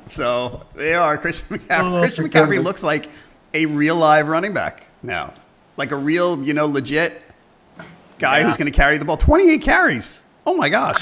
So 0.09 0.64
they 0.76 0.95
are. 0.95 1.18
Christian 1.18 1.59
McCaffrey, 1.59 1.97
Oh, 1.97 2.00
Christian 2.00 2.28
McCaffrey 2.28 2.62
looks 2.62 2.85
like 2.85 3.09
a 3.54 3.66
real 3.66 3.97
live 3.97 4.28
running 4.28 4.52
back 4.54 4.85
now, 5.02 5.33
like 5.76 5.90
a 5.90 5.97
real, 5.97 6.42
you 6.42 6.54
know, 6.54 6.66
legit 6.66 7.21
guy 8.18 8.38
Yeah. 8.40 8.47
who's 8.47 8.57
going 8.57 8.71
to 8.71 8.76
carry 8.76 8.99
the 8.99 9.04
ball. 9.04 9.16
Twenty-eight 9.16 9.62
carries. 9.62 10.23
Oh 10.47 10.57
my 10.57 10.68
gosh. 10.68 11.00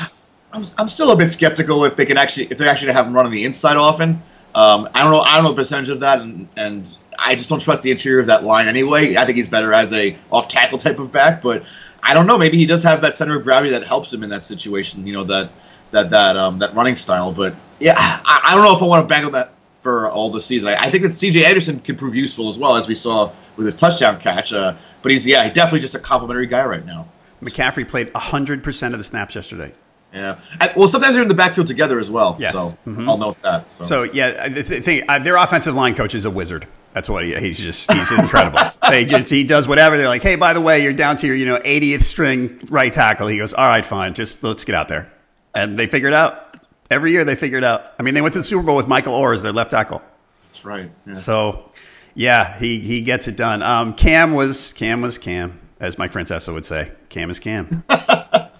I'm, 0.52 0.64
I'm 0.78 0.88
still 0.88 1.10
a 1.10 1.16
bit 1.16 1.30
skeptical 1.30 1.84
if 1.84 1.96
they 1.96 2.06
can 2.06 2.16
actually 2.16 2.46
if 2.46 2.56
they're 2.58 2.68
actually 2.68 2.92
have 2.92 3.06
him 3.06 3.12
run 3.14 3.26
on 3.26 3.32
the 3.32 3.44
inside 3.44 3.76
often. 3.76 4.22
Um, 4.54 4.88
I 4.94 5.02
don't 5.02 5.12
know. 5.12 5.20
I 5.20 5.34
don't 5.34 5.44
know 5.44 5.50
the 5.50 5.56
percentage 5.56 5.90
of 5.90 6.00
that, 6.00 6.20
and, 6.20 6.48
and 6.56 6.90
I 7.18 7.34
just 7.34 7.48
don't 7.48 7.60
trust 7.60 7.82
the 7.82 7.90
interior 7.90 8.20
of 8.20 8.26
that 8.26 8.44
line 8.44 8.68
anyway. 8.68 9.16
I 9.16 9.24
think 9.24 9.36
he's 9.36 9.48
better 9.48 9.72
as 9.72 9.92
a 9.92 10.16
off 10.30 10.48
tackle 10.48 10.78
type 10.78 10.98
of 10.98 11.12
back, 11.12 11.42
but 11.42 11.64
I 12.02 12.14
don't 12.14 12.26
know. 12.26 12.38
Maybe 12.38 12.56
he 12.56 12.66
does 12.66 12.82
have 12.84 13.00
that 13.02 13.16
center 13.16 13.36
of 13.36 13.44
gravity 13.44 13.70
that 13.70 13.84
helps 13.84 14.12
him 14.12 14.22
in 14.22 14.30
that 14.30 14.44
situation. 14.44 15.06
You 15.06 15.12
know 15.12 15.24
that 15.24 15.50
that 15.90 16.10
that 16.10 16.36
um, 16.36 16.58
that 16.60 16.74
running 16.74 16.96
style. 16.96 17.32
But 17.32 17.54
yeah, 17.80 17.94
I, 17.98 18.40
I 18.44 18.54
don't 18.54 18.64
know 18.64 18.76
if 18.76 18.82
I 18.82 18.86
want 18.86 19.04
to 19.04 19.08
bank 19.12 19.26
on 19.26 19.32
that 19.32 19.52
for 19.82 20.10
all 20.10 20.30
the 20.30 20.40
season. 20.40 20.68
I, 20.68 20.84
I 20.84 20.90
think 20.90 21.04
that 21.04 21.14
C.J. 21.14 21.44
Anderson 21.44 21.80
can 21.80 21.96
prove 21.96 22.14
useful 22.14 22.48
as 22.48 22.58
well, 22.58 22.76
as 22.76 22.88
we 22.88 22.94
saw 22.94 23.32
with 23.56 23.66
his 23.66 23.74
touchdown 23.74 24.20
catch. 24.20 24.52
Uh, 24.52 24.74
but 25.02 25.12
he's 25.12 25.26
yeah, 25.26 25.48
definitely 25.50 25.80
just 25.80 25.94
a 25.94 26.00
complimentary 26.00 26.46
guy 26.46 26.64
right 26.64 26.84
now. 26.84 27.08
McCaffrey 27.42 27.88
played 27.88 28.10
hundred 28.14 28.62
percent 28.62 28.94
of 28.94 28.98
the 28.98 29.04
snaps 29.04 29.34
yesterday. 29.34 29.72
Yeah. 30.16 30.38
I, 30.60 30.72
well, 30.76 30.88
sometimes 30.88 31.14
they're 31.14 31.22
in 31.22 31.28
the 31.28 31.34
backfield 31.34 31.66
together 31.66 31.98
as 31.98 32.10
well. 32.10 32.36
Yes. 32.40 32.54
So 32.54 32.76
Mhm. 32.86 33.08
I'll 33.08 33.18
note 33.18 33.40
that. 33.42 33.68
So. 33.68 33.84
So 33.84 34.02
yeah, 34.04 34.48
the 34.48 34.62
thing, 34.62 35.04
uh, 35.08 35.18
their 35.18 35.36
offensive 35.36 35.74
line 35.74 35.94
coach 35.94 36.14
is 36.14 36.24
a 36.24 36.30
wizard. 36.30 36.66
That's 36.94 37.10
what 37.10 37.24
he, 37.26 37.34
he's 37.36 37.58
just 37.58 37.92
he's 37.92 38.10
incredible. 38.10 38.58
they 38.90 39.04
just 39.04 39.28
he 39.30 39.44
does 39.44 39.68
whatever. 39.68 39.98
They're 39.98 40.08
like, 40.08 40.22
hey, 40.22 40.36
by 40.36 40.54
the 40.54 40.60
way, 40.62 40.82
you're 40.82 40.94
down 40.94 41.16
to 41.18 41.26
your 41.26 41.36
you 41.36 41.44
know 41.44 41.58
80th 41.58 42.02
string 42.02 42.58
right 42.70 42.90
tackle. 42.92 43.26
He 43.26 43.36
goes, 43.36 43.52
all 43.52 43.66
right, 43.68 43.84
fine, 43.84 44.14
just 44.14 44.42
let's 44.42 44.64
get 44.64 44.74
out 44.74 44.88
there, 44.88 45.12
and 45.54 45.78
they 45.78 45.86
figure 45.86 46.08
it 46.08 46.14
out. 46.14 46.56
Every 46.90 47.10
year 47.12 47.24
they 47.24 47.34
figure 47.34 47.58
it 47.58 47.64
out. 47.64 47.92
I 47.98 48.02
mean, 48.02 48.14
they 48.14 48.22
went 48.22 48.32
to 48.32 48.38
the 48.38 48.44
Super 48.44 48.62
Bowl 48.62 48.76
with 48.76 48.88
Michael 48.88 49.12
Oher 49.12 49.34
as 49.34 49.42
their 49.42 49.52
left 49.52 49.72
tackle. 49.72 50.02
That's 50.44 50.64
right. 50.64 50.90
Yeah. 51.06 51.12
So 51.14 51.70
yeah, 52.14 52.58
he 52.58 52.78
he 52.80 53.02
gets 53.02 53.28
it 53.28 53.36
done. 53.36 53.62
Um, 53.62 53.92
Cam 53.92 54.32
was 54.32 54.72
Cam 54.72 55.02
was 55.02 55.18
Cam, 55.18 55.60
as 55.80 55.98
Mike 55.98 56.12
Francesa 56.12 56.54
would 56.54 56.64
say. 56.64 56.92
Cam 57.10 57.28
is 57.28 57.38
Cam, 57.38 57.82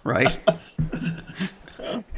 right? 0.06 0.38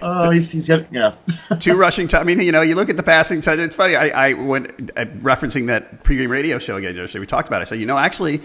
Oh, 0.01 0.31
he's, 0.31 0.51
he's 0.51 0.67
got, 0.69 0.93
yeah. 0.93 1.15
two 1.61 1.77
rushing. 1.77 2.09
T- 2.09 2.17
I 2.17 2.25
mean, 2.25 2.41
you 2.41 2.53
know, 2.53 2.63
you 2.63 2.75
look 2.75 2.89
at 2.89 2.97
the 2.97 3.03
passing. 3.03 3.41
T- 3.41 3.51
it's 3.51 3.77
funny. 3.77 3.97
I, 3.97 4.29
I 4.29 4.33
went 4.33 4.71
uh, 4.97 5.05
referencing 5.21 5.67
that 5.67 6.05
pregame 6.05 6.31
radio 6.31 6.59
show 6.59 6.77
again 6.77 6.95
yesterday. 6.97 7.21
We 7.21 7.27
talked 7.27 7.49
about. 7.49 7.61
it. 7.61 7.63
I 7.63 7.65
said, 7.65 7.81
you 7.81 7.87
know, 7.87 7.99
actually, 7.99 8.41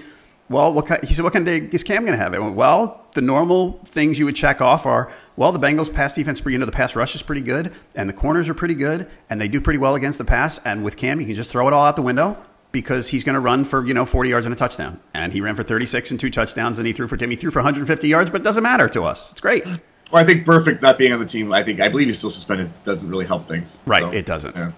well, 0.50 0.74
what 0.74 0.88
kind, 0.88 1.04
he 1.06 1.14
said, 1.14 1.24
what 1.24 1.34
kind 1.34 1.48
of 1.48 1.54
day 1.62 1.70
is 1.74 1.84
Cam 1.84 2.04
going 2.04 2.18
to 2.18 2.24
have? 2.24 2.34
I 2.34 2.40
went, 2.40 2.56
well, 2.56 3.08
the 3.14 3.22
normal 3.22 3.80
things 3.86 4.20
you 4.20 4.26
would 4.26 4.36
check 4.36 4.62
off 4.62 4.86
are, 4.86 5.12
well, 5.36 5.52
the 5.52 5.60
Bengals 5.60 5.94
pass 5.94 6.14
defense, 6.14 6.44
you 6.46 6.58
know, 6.58 6.66
the 6.66 6.72
pass 6.72 6.96
rush 6.96 7.16
is 7.16 7.22
pretty 7.22 7.42
good, 7.42 7.74
and 7.96 8.10
the 8.10 8.14
corners 8.14 8.50
are 8.50 8.54
pretty 8.54 8.76
good, 8.76 9.10
and 9.30 9.40
they 9.40 9.48
do 9.48 9.62
pretty 9.62 9.80
well 9.80 9.96
against 9.96 10.18
the 10.18 10.26
pass. 10.26 10.60
And 10.66 10.84
with 10.84 10.98
Cam, 10.98 11.20
you 11.22 11.26
can 11.26 11.36
just 11.36 11.50
throw 11.50 11.68
it 11.68 11.74
all 11.74 11.86
out 11.86 11.96
the 11.96 12.02
window 12.02 12.38
because 12.74 13.08
he's 13.08 13.24
going 13.24 13.36
to 13.36 13.40
run 13.40 13.64
for 13.64 13.86
you 13.86 13.94
know 13.94 14.06
40 14.06 14.30
yards 14.30 14.46
and 14.46 14.52
a 14.54 14.58
touchdown. 14.58 15.00
And 15.14 15.32
he 15.32 15.40
ran 15.40 15.56
for 15.56 15.64
36 15.64 16.12
and 16.12 16.20
two 16.20 16.30
touchdowns, 16.30 16.78
and 16.80 16.86
he 16.86 16.92
threw 16.92 17.08
for 17.08 17.16
Timmy 17.16 17.38
threw 17.38 17.52
for 17.52 17.60
150 17.60 18.10
yards, 18.10 18.30
but 18.30 18.42
it 18.42 18.44
doesn't 18.44 18.64
matter 18.64 18.90
to 18.90 19.04
us. 19.04 19.32
It's 19.32 19.40
great. 19.40 19.66
Well, 19.66 19.78
I 20.22 20.26
think 20.26 20.46
Burfict 20.46 20.82
not 20.82 20.98
being 20.98 21.14
on 21.14 21.20
the 21.20 21.26
team, 21.26 21.54
I 21.54 21.64
think 21.64 21.80
I 21.80 21.88
believe 21.88 22.08
he's 22.08 22.18
still 22.18 22.30
suspended. 22.30 22.72
Doesn't 22.84 23.10
really 23.10 23.26
help 23.26 23.48
things. 23.48 23.80
Right, 23.86 24.02
So, 24.04 24.12
it 24.12 24.26
doesn't. 24.26 24.56
Yeah. 24.56 24.72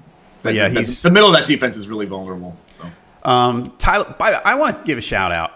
But 0.43 0.53
yeah, 0.53 0.67
The- 0.69 0.75
he's- 0.81 1.01
the 1.01 1.09
middle 1.09 1.27
of 1.29 1.35
that 1.35 1.47
defense 1.47 1.75
is 1.75 1.87
really 1.87 2.05
vulnerable. 2.05 2.55
So 2.71 2.83
Um, 3.27 3.73
Tyler, 3.79 4.13
by 4.19 4.31
the, 4.31 4.47
I 4.47 4.53
want 4.53 4.79
to 4.79 4.85
give 4.85 4.97
a 4.99 5.01
shout 5.01 5.31
out 5.31 5.51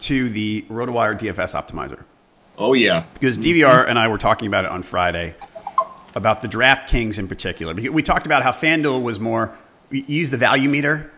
to 0.00 0.28
the 0.30 0.64
RotoWire 0.70 1.18
DFS 1.18 1.54
optimizer 1.54 2.00
oh 2.58 2.72
yeah, 2.72 3.04
because 3.14 3.38
DVR 3.38 3.86
and 3.88 3.98
I 3.98 4.08
were 4.08 4.18
talking 4.18 4.48
about 4.48 4.64
it 4.64 4.70
on 4.70 4.82
Friday 4.82 5.34
about 6.14 6.42
the 6.42 6.48
DraftKings 6.48 7.18
in 7.18 7.28
particular. 7.28 7.74
Because 7.74 7.90
We 7.90 8.02
talked 8.02 8.26
about 8.26 8.42
how 8.42 8.50
FanDuel 8.50 9.02
was 9.02 9.20
more 9.20 9.52
we 9.90 10.04
used 10.08 10.32
the 10.32 10.38
value 10.38 10.68
meter, 10.70 11.10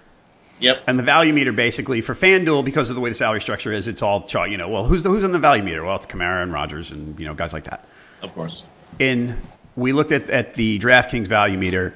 yep. 0.61 0.82
and 0.87 0.99
the 0.99 1.02
value 1.02 1.32
meter 1.32 1.52
basically 1.52 2.00
for 2.00 2.14
FanDuel 2.14 2.64
because 2.64 2.90
of 2.90 2.96
the 2.96 3.00
way 3.02 3.08
the 3.08 3.14
salary 3.14 3.40
structure 3.40 3.73
is, 3.73 3.88
it's 3.88 4.02
all 4.02 4.23
chalk. 4.23 4.50
You 4.50 4.56
know, 4.56 4.68
well, 4.68 4.84
who's 4.84 5.02
the 5.02 5.11
who's 5.11 5.25
on 5.25 5.32
the 5.32 5.38
value 5.38 5.62
meter? 5.62 5.84
Well, 5.84 5.96
it's 5.96 6.06
Kamara 6.06 6.42
and 6.42 6.52
Rogers 6.52 6.90
and 6.90 7.18
you 7.18 7.26
know 7.26 7.34
guys 7.34 7.52
like 7.52 7.64
that. 7.64 7.87
Of 8.23 8.34
course. 8.34 8.64
In 8.99 9.40
we 9.76 9.92
looked 9.92 10.12
at, 10.12 10.30
at 10.30 10.54
the 10.54 10.78
DraftKings 10.78 11.26
value 11.26 11.58
meter, 11.58 11.94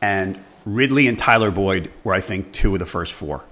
and 0.00 0.42
Ridley 0.64 1.06
and 1.08 1.18
Tyler 1.18 1.50
Boyd 1.50 1.92
were 2.04 2.14
I 2.14 2.20
think 2.20 2.52
two 2.52 2.74
of 2.74 2.78
the 2.78 2.86
first 2.86 3.12
four. 3.12 3.44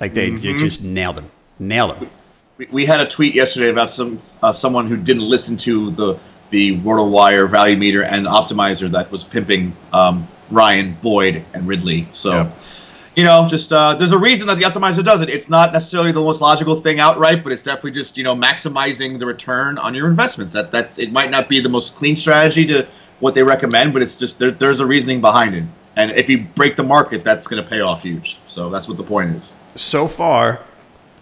Like 0.00 0.12
they, 0.12 0.30
they 0.30 0.54
just 0.54 0.82
nailed 0.82 1.16
them, 1.16 1.30
nailed 1.58 2.00
them. 2.00 2.10
We, 2.58 2.66
we 2.66 2.86
had 2.86 3.00
a 3.00 3.06
tweet 3.06 3.34
yesterday 3.34 3.70
about 3.70 3.88
some 3.88 4.20
uh, 4.42 4.52
someone 4.52 4.88
who 4.88 4.96
didn't 4.96 5.22
listen 5.22 5.56
to 5.58 5.90
the 5.92 6.18
the 6.50 6.78
RotoWire 6.78 7.48
value 7.48 7.76
meter 7.76 8.04
and 8.04 8.26
optimizer 8.26 8.90
that 8.90 9.10
was 9.10 9.24
pimping 9.24 9.74
um, 9.92 10.28
Ryan 10.50 10.96
Boyd 11.00 11.44
and 11.54 11.66
Ridley. 11.66 12.08
So. 12.10 12.32
Yeah. 12.32 12.52
You 13.16 13.24
know, 13.24 13.48
just 13.48 13.72
uh, 13.72 13.94
there's 13.94 14.12
a 14.12 14.18
reason 14.18 14.46
that 14.48 14.58
the 14.58 14.64
optimizer 14.64 15.02
does 15.02 15.22
it. 15.22 15.30
It's 15.30 15.48
not 15.48 15.72
necessarily 15.72 16.12
the 16.12 16.20
most 16.20 16.42
logical 16.42 16.78
thing 16.80 17.00
outright, 17.00 17.42
but 17.42 17.50
it's 17.50 17.62
definitely 17.62 17.92
just 17.92 18.18
you 18.18 18.24
know 18.24 18.36
maximizing 18.36 19.18
the 19.18 19.26
return 19.26 19.78
on 19.78 19.94
your 19.94 20.08
investments. 20.08 20.52
That 20.52 20.70
that's 20.70 20.98
it 20.98 21.10
might 21.10 21.30
not 21.30 21.48
be 21.48 21.60
the 21.60 21.70
most 21.70 21.96
clean 21.96 22.14
strategy 22.14 22.66
to 22.66 22.86
what 23.20 23.34
they 23.34 23.42
recommend, 23.42 23.94
but 23.94 24.02
it's 24.02 24.16
just 24.16 24.38
there, 24.38 24.50
there's 24.50 24.80
a 24.80 24.86
reasoning 24.86 25.22
behind 25.22 25.54
it. 25.54 25.64
And 25.96 26.10
if 26.10 26.28
you 26.28 26.44
break 26.54 26.76
the 26.76 26.82
market, 26.82 27.24
that's 27.24 27.48
going 27.48 27.62
to 27.62 27.68
pay 27.68 27.80
off 27.80 28.02
huge. 28.02 28.38
So 28.48 28.68
that's 28.68 28.86
what 28.86 28.98
the 28.98 29.02
point 29.02 29.34
is. 29.34 29.54
so 29.76 30.06
far, 30.06 30.60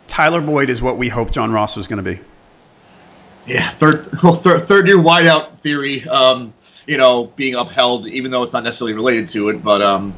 Tyler 0.08 0.40
Boyd 0.40 0.68
is 0.70 0.82
what 0.82 0.98
we 0.98 1.08
hoped 1.08 1.32
John 1.32 1.52
Ross 1.52 1.76
was 1.76 1.86
going 1.86 2.02
to 2.04 2.14
be. 2.14 2.20
Yeah, 3.46 3.70
third 3.70 4.08
well, 4.22 4.34
third, 4.34 4.66
third 4.66 4.86
year 4.88 4.96
wideout 4.96 5.58
theory. 5.60 6.06
Um, 6.08 6.52
you 6.86 6.96
know, 6.96 7.26
being 7.36 7.54
upheld, 7.54 8.06
even 8.08 8.30
though 8.30 8.42
it's 8.42 8.52
not 8.52 8.64
necessarily 8.64 8.94
related 8.94 9.28
to 9.28 9.48
it, 9.50 9.62
but 9.62 9.80
um, 9.80 10.14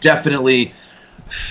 definitely, 0.00 0.72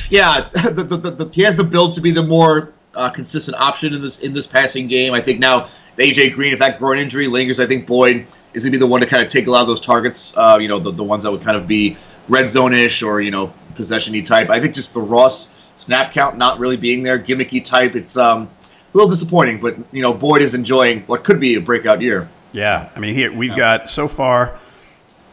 yeah, 0.10 0.50
the, 0.54 0.84
the, 0.84 0.98
the, 0.98 1.12
the, 1.12 1.30
he 1.34 1.42
has 1.44 1.56
the 1.56 1.64
build 1.64 1.94
to 1.94 2.02
be 2.02 2.12
the 2.12 2.24
more 2.24 2.74
uh, 2.94 3.10
consistent 3.10 3.58
option 3.58 3.94
in 3.94 4.02
this 4.02 4.20
in 4.20 4.34
this 4.34 4.48
passing 4.48 4.88
game. 4.88 5.14
I 5.14 5.22
think 5.22 5.40
now 5.40 5.68
AJ 5.98 6.34
Green, 6.34 6.54
if 6.54 6.60
that 6.60 6.80
groin 6.80 7.00
injury 7.00 7.28
lingers, 7.28 7.60
I 7.60 7.68
think 7.68 7.88
Boyd 7.88 8.26
is 8.54 8.64
going 8.64 8.72
to 8.72 8.78
be 8.78 8.78
the 8.78 8.88
one 8.88 9.02
to 9.02 9.08
kind 9.08 9.24
of 9.24 9.30
take 9.30 9.48
a 9.48 9.52
lot 9.52 9.62
of 9.62 9.68
those 9.68 9.82
targets. 9.82 10.36
Uh, 10.36 10.58
you 10.60 10.68
know, 10.68 10.80
the, 10.80 10.92
the 10.92 11.04
ones 11.04 11.24
that 11.24 11.32
would 11.32 11.42
kind 11.42 11.58
of 11.58 11.68
be 11.68 11.98
red 12.28 12.50
zone 12.50 12.74
ish 12.74 13.04
or 13.04 13.22
you 13.22 13.32
know 13.32 13.54
possession-y 13.76 14.22
type. 14.22 14.50
I 14.50 14.60
think 14.60 14.76
just 14.76 14.94
the 14.94 15.02
Ross 15.02 15.54
snap 15.76 16.14
count 16.14 16.38
not 16.38 16.60
really 16.60 16.78
being 16.78 17.04
there, 17.04 17.20
gimmicky 17.20 17.64
type. 17.64 17.96
It's 17.96 18.18
um, 18.18 18.44
a 18.44 18.98
little 18.98 19.10
disappointing, 19.10 19.60
but 19.60 19.76
you 19.92 20.02
know 20.02 20.14
Boyd 20.14 20.42
is 20.42 20.54
enjoying 20.54 21.02
what 21.02 21.24
could 21.24 21.40
be 21.40 21.56
a 21.56 21.62
breakout 21.62 22.02
year. 22.02 22.30
Yeah, 22.52 22.90
I 22.96 23.00
mean, 23.00 23.16
here 23.16 23.36
we've 23.36 23.56
got 23.56 23.90
so 23.90 24.08
far 24.08 24.60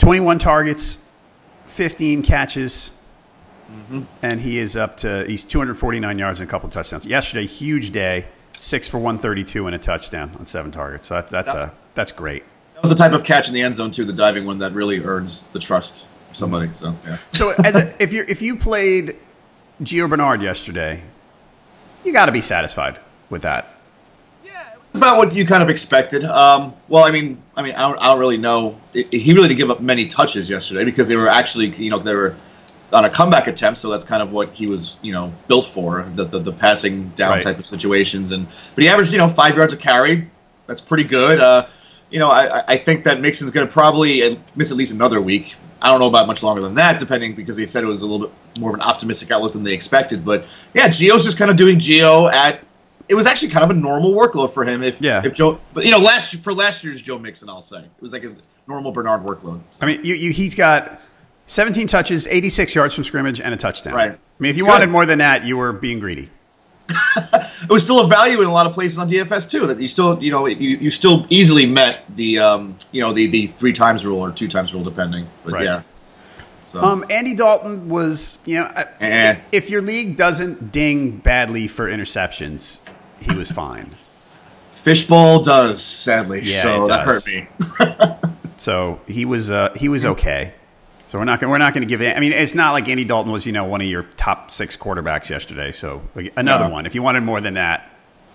21 0.00 0.40
targets, 0.40 1.04
15 1.66 2.22
catches, 2.22 2.90
and 4.22 4.40
he 4.40 4.58
is 4.58 4.76
up 4.76 4.96
to 4.98 5.24
he's 5.26 5.44
249 5.44 6.18
yards 6.18 6.40
and 6.40 6.48
a 6.48 6.50
couple 6.50 6.68
touchdowns. 6.68 7.06
Yesterday, 7.06 7.46
huge 7.46 7.90
day, 7.90 8.26
six 8.54 8.88
for 8.88 8.98
132 8.98 9.66
and 9.66 9.74
a 9.74 9.78
touchdown 9.78 10.34
on 10.38 10.46
seven 10.46 10.70
targets. 10.70 11.08
So 11.08 11.14
that, 11.14 11.28
that's 11.28 11.52
a 11.52 11.72
that's 11.94 12.12
great. 12.12 12.44
That 12.74 12.82
was 12.82 12.90
the 12.90 12.96
type 12.96 13.12
of 13.12 13.24
catch 13.24 13.48
in 13.48 13.54
the 13.54 13.62
end 13.62 13.74
zone 13.74 13.90
too, 13.90 14.04
the 14.04 14.12
diving 14.12 14.44
one 14.44 14.58
that 14.58 14.72
really 14.72 15.04
earns 15.04 15.44
the 15.52 15.58
trust 15.58 16.06
of 16.30 16.36
somebody. 16.36 16.72
So 16.72 16.94
yeah. 17.04 17.18
So 17.32 17.52
as 17.64 17.76
a, 17.76 18.02
if 18.02 18.12
you 18.12 18.24
if 18.28 18.42
you 18.42 18.56
played 18.56 19.16
Gio 19.82 20.08
Bernard 20.08 20.42
yesterday, 20.42 21.02
you 22.04 22.12
got 22.12 22.26
to 22.26 22.32
be 22.32 22.40
satisfied 22.40 22.98
with 23.30 23.42
that. 23.42 23.68
Yeah, 24.44 24.74
about 24.94 25.16
what 25.16 25.34
you 25.34 25.46
kind 25.46 25.62
of 25.62 25.70
expected. 25.70 26.24
Um, 26.24 26.74
well, 26.88 27.04
I 27.04 27.10
mean, 27.10 27.42
I 27.56 27.62
mean, 27.62 27.74
I 27.74 27.88
don't, 27.88 27.98
I 27.98 28.06
don't 28.08 28.18
really 28.18 28.36
know. 28.36 28.80
It, 28.94 29.12
he 29.12 29.32
really 29.32 29.48
didn't 29.48 29.58
give 29.58 29.70
up 29.70 29.80
many 29.80 30.06
touches 30.06 30.48
yesterday 30.48 30.84
because 30.84 31.08
they 31.08 31.16
were 31.16 31.28
actually, 31.28 31.68
you 31.76 31.90
know, 31.90 31.98
they 31.98 32.14
were 32.14 32.36
on 32.92 33.04
a 33.04 33.10
comeback 33.10 33.46
attempt. 33.46 33.78
So 33.78 33.90
that's 33.90 34.04
kind 34.04 34.22
of 34.22 34.32
what 34.32 34.50
he 34.50 34.66
was, 34.66 34.96
you 35.02 35.12
know, 35.12 35.32
built 35.48 35.66
for 35.66 36.02
the 36.02 36.24
the, 36.24 36.38
the 36.38 36.52
passing 36.52 37.08
down 37.10 37.32
Right. 37.32 37.42
type 37.42 37.58
of 37.58 37.66
situations. 37.66 38.32
And 38.32 38.46
but 38.74 38.82
he 38.84 38.88
averaged, 38.88 39.12
you 39.12 39.18
know, 39.18 39.28
five 39.28 39.56
yards 39.56 39.72
a 39.72 39.76
carry. 39.76 40.30
That's 40.66 40.80
pretty 40.80 41.04
good. 41.04 41.40
Uh, 41.40 41.66
you 42.10 42.18
know, 42.18 42.28
I, 42.28 42.62
I- 42.72 42.76
think 42.76 43.04
that 43.04 43.20
Mixon's 43.20 43.50
going 43.50 43.66
to 43.66 43.72
probably 43.72 44.38
miss 44.54 44.70
at 44.70 44.76
least 44.76 44.92
another 44.92 45.20
week. 45.20 45.54
I 45.80 45.88
don't 45.90 45.98
know 45.98 46.06
about 46.06 46.26
much 46.28 46.42
longer 46.44 46.60
than 46.62 46.74
that, 46.76 46.98
depending 47.00 47.34
because 47.34 47.56
they 47.56 47.66
said 47.66 47.82
it 47.82 47.88
was 47.88 48.02
a 48.02 48.06
little 48.06 48.28
bit 48.28 48.60
more 48.60 48.70
of 48.70 48.74
an 48.76 48.82
optimistic 48.82 49.30
outlook 49.32 49.52
than 49.54 49.64
they 49.64 49.72
expected. 49.72 50.24
But 50.24 50.44
yeah, 50.74 50.88
Gio's 50.88 51.24
just 51.24 51.38
kind 51.38 51.50
of 51.50 51.56
doing 51.56 51.78
Gio 51.78 52.32
at. 52.32 52.60
It 53.08 53.14
was 53.16 53.26
actually 53.26 53.48
kind 53.48 53.64
of 53.64 53.70
a 53.70 53.74
normal 53.74 54.12
workload 54.14 54.54
for 54.54 54.64
him. 54.64 54.82
If 54.82 55.00
Yeah. 55.00 55.22
if 55.24 55.32
Joe, 55.32 55.58
but 55.74 55.84
you 55.84 55.90
know, 55.90 55.98
last 55.98 56.36
for 56.36 56.52
last 56.54 56.84
year's 56.84 57.02
Joe 57.02 57.18
Mixon, 57.18 57.48
I'll 57.48 57.60
say 57.60 57.78
it 57.80 57.90
was 58.00 58.12
like 58.12 58.22
his 58.22 58.36
normal 58.68 58.92
Bernard 58.92 59.22
workload. 59.24 59.60
So, 59.72 59.84
I 59.84 59.86
mean, 59.88 60.04
you, 60.04 60.14
you 60.14 60.30
he's 60.32 60.54
got 60.54 61.00
17 61.46 61.86
touches, 61.86 62.26
86 62.26 62.74
yards 62.74 62.94
from 62.94 63.04
scrimmage, 63.04 63.40
and 63.40 63.52
a 63.52 63.56
touchdown. 63.56 63.94
Right. 63.94 64.12
I 64.12 64.16
mean, 64.38 64.50
if 64.50 64.56
you 64.56 64.64
It's 64.64 64.72
wanted 64.72 64.88
more 64.90 65.06
than 65.06 65.18
that, 65.18 65.44
you 65.44 65.56
were 65.56 65.72
being 65.72 65.98
greedy. 65.98 66.30
it 67.16 67.68
was 67.68 67.82
still 67.84 68.00
a 68.00 68.06
value 68.08 68.40
in 68.40 68.46
a 68.48 68.52
lot 68.52 68.66
of 68.66 68.72
places 68.72 68.98
on 68.98 69.08
DFS 69.08 69.48
too. 69.50 69.66
That 69.66 69.80
you 69.80 69.88
still, 69.88 70.20
you 70.22 70.30
know, 70.30 70.46
you, 70.46 70.76
you 70.78 70.90
still 70.90 71.26
easily 71.30 71.64
met 71.66 72.04
the, 72.16 72.38
um, 72.38 72.76
you 72.90 73.00
know, 73.00 73.12
the 73.12 73.26
the 73.28 73.46
three 73.46 73.72
times 73.72 74.04
rule 74.04 74.18
or 74.20 74.32
two 74.32 74.48
times 74.48 74.74
rule, 74.74 74.82
depending. 74.82 75.26
But 75.44 75.52
Right. 75.52 75.64
yeah. 75.64 75.82
So 76.62 76.80
Um, 76.80 77.04
Andy 77.10 77.34
Dalton 77.34 77.88
was, 77.88 78.38
you 78.44 78.56
know, 78.60 78.72
Eh. 79.00 79.36
if 79.52 79.68
your 79.70 79.82
league 79.82 80.16
doesn't 80.16 80.70
ding 80.72 81.12
badly 81.18 81.66
for 81.68 81.88
interceptions, 81.88 82.78
he 83.20 83.34
was 83.34 83.50
fine. 83.50 83.90
fishbowl 84.72 85.42
does 85.42 85.82
sadly. 85.82 86.42
Yeah, 86.42 86.62
so 86.62 86.84
it 86.84 86.88
that 86.88 87.06
hurt 87.06 87.26
me. 87.26 87.46
So 88.58 89.00
he 89.08 89.24
was 89.24 89.50
uh, 89.50 89.72
he 89.76 89.88
was 89.88 90.04
okay. 90.04 90.54
So 91.12 91.18
we're 91.18 91.26
not 91.26 91.40
gonna, 91.40 91.50
we're 91.50 91.58
not 91.58 91.74
going 91.74 91.82
to 91.82 91.86
give 91.88 92.00
it. 92.00 92.16
I 92.16 92.20
mean, 92.20 92.32
it's 92.32 92.54
not 92.54 92.72
like 92.72 92.88
Andy 92.88 93.04
Dalton 93.04 93.30
was 93.30 93.44
you 93.44 93.52
know 93.52 93.64
one 93.64 93.82
of 93.82 93.86
your 93.86 94.04
top 94.16 94.50
six 94.50 94.78
quarterbacks 94.78 95.28
yesterday. 95.28 95.70
So 95.70 96.00
another 96.38 96.64
No. 96.68 96.70
one. 96.70 96.86
If 96.86 96.94
you 96.94 97.02
wanted 97.02 97.20
more 97.22 97.38
than 97.42 97.52
that, 97.52 97.90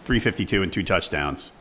three 0.06 0.20
fifty 0.20 0.46
two 0.46 0.62
and 0.62 0.72
two 0.72 0.84
touchdowns. 0.84 1.52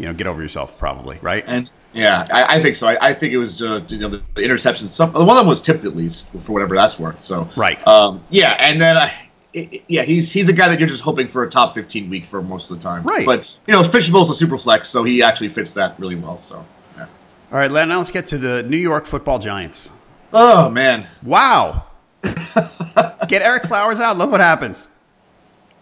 You 0.00 0.06
know, 0.06 0.12
get 0.12 0.26
over 0.26 0.42
yourself 0.42 0.76
probably, 0.76 1.20
right? 1.22 1.44
And 1.46 1.70
yeah, 1.92 2.26
I, 2.32 2.56
I 2.56 2.62
think 2.64 2.74
so. 2.74 2.88
I, 2.88 2.98
I 3.00 3.14
think 3.14 3.32
it 3.32 3.38
was 3.38 3.62
uh, 3.62 3.84
you 3.86 3.98
know 3.98 4.08
the, 4.08 4.22
the 4.34 4.42
interceptions. 4.42 4.88
Some 4.88 5.12
one 5.12 5.28
of 5.30 5.36
them 5.36 5.46
was 5.46 5.62
tipped 5.62 5.84
at 5.84 5.94
least 5.94 6.32
for 6.32 6.50
whatever 6.52 6.74
that's 6.74 6.98
worth. 6.98 7.20
So 7.20 7.48
Right. 7.54 7.78
Um, 7.86 8.20
yeah, 8.28 8.56
and 8.58 8.80
then 8.80 8.96
I. 8.96 9.12
it- 9.52 9.72
it- 9.72 9.84
Yeah, 9.86 10.02
he's 10.02 10.32
he's 10.32 10.48
a 10.48 10.52
guy 10.52 10.68
that 10.68 10.80
you're 10.80 10.88
just 10.88 11.02
hoping 11.02 11.28
for 11.28 11.44
a 11.44 11.48
top 11.48 11.76
15 11.76 12.10
week 12.10 12.24
for 12.24 12.42
most 12.42 12.72
of 12.72 12.76
the 12.78 12.82
time. 12.82 13.04
Right. 13.04 13.24
But 13.24 13.56
you 13.68 13.72
know, 13.72 13.84
Fishbowl's 13.84 14.30
a 14.30 14.34
super 14.34 14.58
flex, 14.58 14.88
so 14.88 15.04
he 15.04 15.22
actually 15.22 15.50
fits 15.50 15.74
that 15.74 15.94
really 16.00 16.16
well. 16.16 16.38
So. 16.38 16.64
Yeah. 16.96 17.06
All 17.52 17.58
right, 17.60 17.70
Len, 17.70 17.88
now 17.88 17.98
let's 17.98 18.10
get 18.10 18.26
to 18.28 18.38
the 18.38 18.64
New 18.64 18.78
York 18.78 19.06
Football 19.06 19.38
Giants. 19.38 19.92
Oh 20.32 20.70
man, 20.70 21.06
Wow. 21.24 21.84
get 22.22 23.42
Ereck 23.42 23.66
Flowers 23.66 23.98
out. 24.00 24.18
Look 24.18 24.30
what 24.30 24.40
happens. 24.40 24.90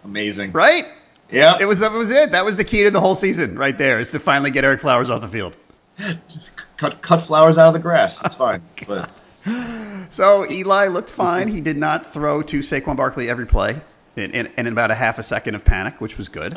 amazing. 0.05 0.53
Right? 0.53 0.87
Yeah. 1.31 1.57
It 1.61 1.65
was 1.67 1.81
that 1.81 1.93
was 1.93 2.11
it. 2.11 2.31
That 2.31 2.45
was 2.45 2.57
the 2.57 2.65
key 2.65 2.85
to 2.85 2.91
the 2.91 3.01
whole 3.01 3.15
season, 3.15 3.59
right 3.59 3.77
there, 3.77 3.99
is 3.99 4.11
to 4.13 4.21
finally 4.21 4.51
get 4.51 4.65
Ereck 4.65 4.81
Flowers 4.81 5.11
off 5.11 5.21
the 5.21 5.29
field. 5.29 5.57
cut 6.77 7.03
cut 7.03 7.21
flowers 7.21 7.59
out 7.59 7.67
of 7.69 7.73
the 7.75 7.81
grass. 7.81 8.25
It's 8.25 8.35
fine. 8.47 8.63
but 8.87 9.11
So 10.11 10.51
Eli 10.51 10.87
looked 10.87 11.11
fine. 11.11 11.49
He 11.49 11.61
did 11.61 11.77
not 11.77 12.13
throw 12.13 12.41
to 12.43 12.61
Saquon 12.61 12.97
Barkley 12.97 13.29
every 13.29 13.47
play 13.47 13.81
in, 14.17 14.31
in, 14.31 14.47
in 14.57 14.67
about 14.69 14.91
a 14.91 14.95
half 14.95 15.19
a 15.19 15.23
second 15.23 15.55
of 15.57 15.65
panic, 15.65 16.01
which 16.01 16.17
was 16.17 16.29
good. 16.29 16.55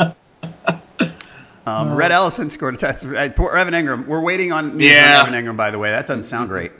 Um, 1.66 1.96
Rhett 1.96 2.12
Ellison 2.12 2.50
scored 2.50 2.74
a 2.74 2.78
touchdown. 2.78 3.16
Uh, 3.16 3.30
Poor 3.36 3.56
Evan 3.56 3.74
Engram. 3.76 4.08
We're 4.08 4.20
waiting 4.22 4.52
on 4.52 4.78
news 4.78 4.90
Yeah. 4.90 5.22
on 5.22 5.34
Evan 5.34 5.46
Engram, 5.46 5.58
by 5.58 5.70
the 5.70 5.78
way. 5.78 5.92
That 5.92 6.08
doesn't 6.08 6.24
sound 6.24 6.50
great. 6.50 6.72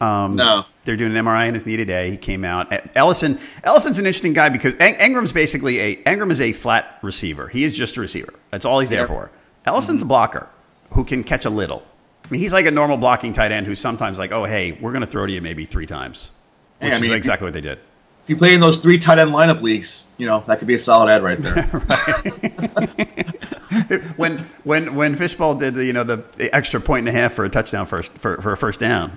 Um, 0.00 0.36
no. 0.36 0.64
They're 0.84 0.96
doing 0.96 1.16
an 1.16 1.24
MRI 1.24 1.48
on 1.48 1.54
his 1.54 1.64
knee 1.66 1.76
today. 1.78 2.10
He 2.10 2.16
came 2.16 2.44
out. 2.44 2.72
Ellison. 2.96 3.38
Ellison's 3.62 3.98
an 3.98 4.06
interesting 4.06 4.34
guy 4.34 4.50
because 4.50 4.74
Eng- 4.78 4.96
Engram's 4.96 5.32
basically 5.32 5.80
a 5.80 5.96
Engram 6.04 6.30
is 6.30 6.40
a 6.40 6.52
flat 6.52 6.98
receiver. 7.02 7.48
He 7.48 7.64
is 7.64 7.76
just 7.76 7.96
a 7.96 8.00
receiver. 8.02 8.34
That's 8.50 8.64
all 8.66 8.80
he's 8.80 8.90
there 8.90 9.00
Yep. 9.00 9.08
for. 9.08 9.30
Ellison's 9.64 10.02
a 10.02 10.04
blocker 10.04 10.46
who 10.90 11.04
can 11.04 11.24
catch 11.24 11.46
a 11.46 11.50
little. 11.50 11.82
I 12.24 12.28
mean, 12.30 12.40
he's 12.40 12.52
like 12.52 12.66
a 12.66 12.70
normal 12.70 12.96
blocking 12.98 13.32
tight 13.32 13.50
end 13.52 13.66
who's 13.66 13.80
sometimes 13.80 14.18
like, 14.18 14.32
oh, 14.32 14.44
hey, 14.44 14.72
we're 14.80 14.92
going 14.92 15.00
to 15.02 15.06
throw 15.06 15.26
to 15.26 15.32
you 15.32 15.40
maybe 15.40 15.64
three 15.64 15.86
times, 15.86 16.32
Hey, 16.80 16.88
which 16.88 16.98
I 16.98 17.00
mean, 17.00 17.10
is 17.12 17.16
exactly 17.16 17.46
what 17.46 17.54
they 17.54 17.60
did. 17.60 17.78
If 18.24 18.30
you 18.30 18.36
play 18.36 18.54
in 18.54 18.60
those 18.60 18.78
three 18.78 18.98
tight 18.98 19.18
end 19.18 19.30
lineup 19.30 19.60
leagues, 19.60 20.06
you 20.16 20.26
know 20.26 20.42
that 20.46 20.58
could 20.58 20.68
be 20.68 20.74
a 20.74 20.78
solid 20.78 21.10
ad 21.10 21.22
right 21.22 21.38
there. 21.42 21.64
when 24.16 24.38
when 24.64 24.94
when 24.94 25.14
Fishbowl 25.14 25.56
did 25.56 25.74
the 25.74 25.84
you 25.84 25.92
know 25.92 26.04
the 26.04 26.24
extra 26.54 26.80
point 26.80 27.06
and 27.06 27.14
a 27.14 27.20
half 27.20 27.34
for 27.34 27.44
a 27.44 27.50
touchdown 27.50 27.84
first 27.84 28.10
for, 28.12 28.40
for 28.40 28.52
a 28.52 28.56
first 28.56 28.80
down, 28.80 29.14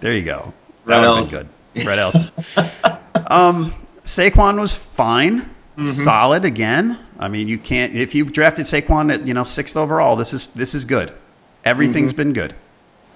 there 0.00 0.12
you 0.14 0.22
go. 0.24 0.52
That 0.86 0.98
Rhett 1.00 1.08
would 1.10 1.24
have 1.24 1.30
been 1.74 1.82
good. 1.84 1.86
Rhett 1.86 1.98
Ellison. 1.98 2.28
um, 3.30 3.72
Saquon 4.04 4.60
was 4.60 4.74
fine, 4.74 5.42
Mm-hmm. 5.76 5.86
solid 5.86 6.44
again. 6.44 6.98
I 7.18 7.28
mean, 7.28 7.48
you 7.48 7.56
can't 7.56 7.94
if 7.94 8.14
you 8.14 8.24
drafted 8.26 8.66
Saquon 8.66 9.14
at 9.14 9.26
you 9.26 9.32
know 9.34 9.44
sixth 9.44 9.76
overall. 9.76 10.16
This 10.16 10.32
is 10.34 10.48
this 10.48 10.74
is 10.74 10.84
good. 10.84 11.12
Everything's 11.64 12.12
Mm-hmm. 12.12 12.16
been 12.16 12.32
good. 12.34 12.54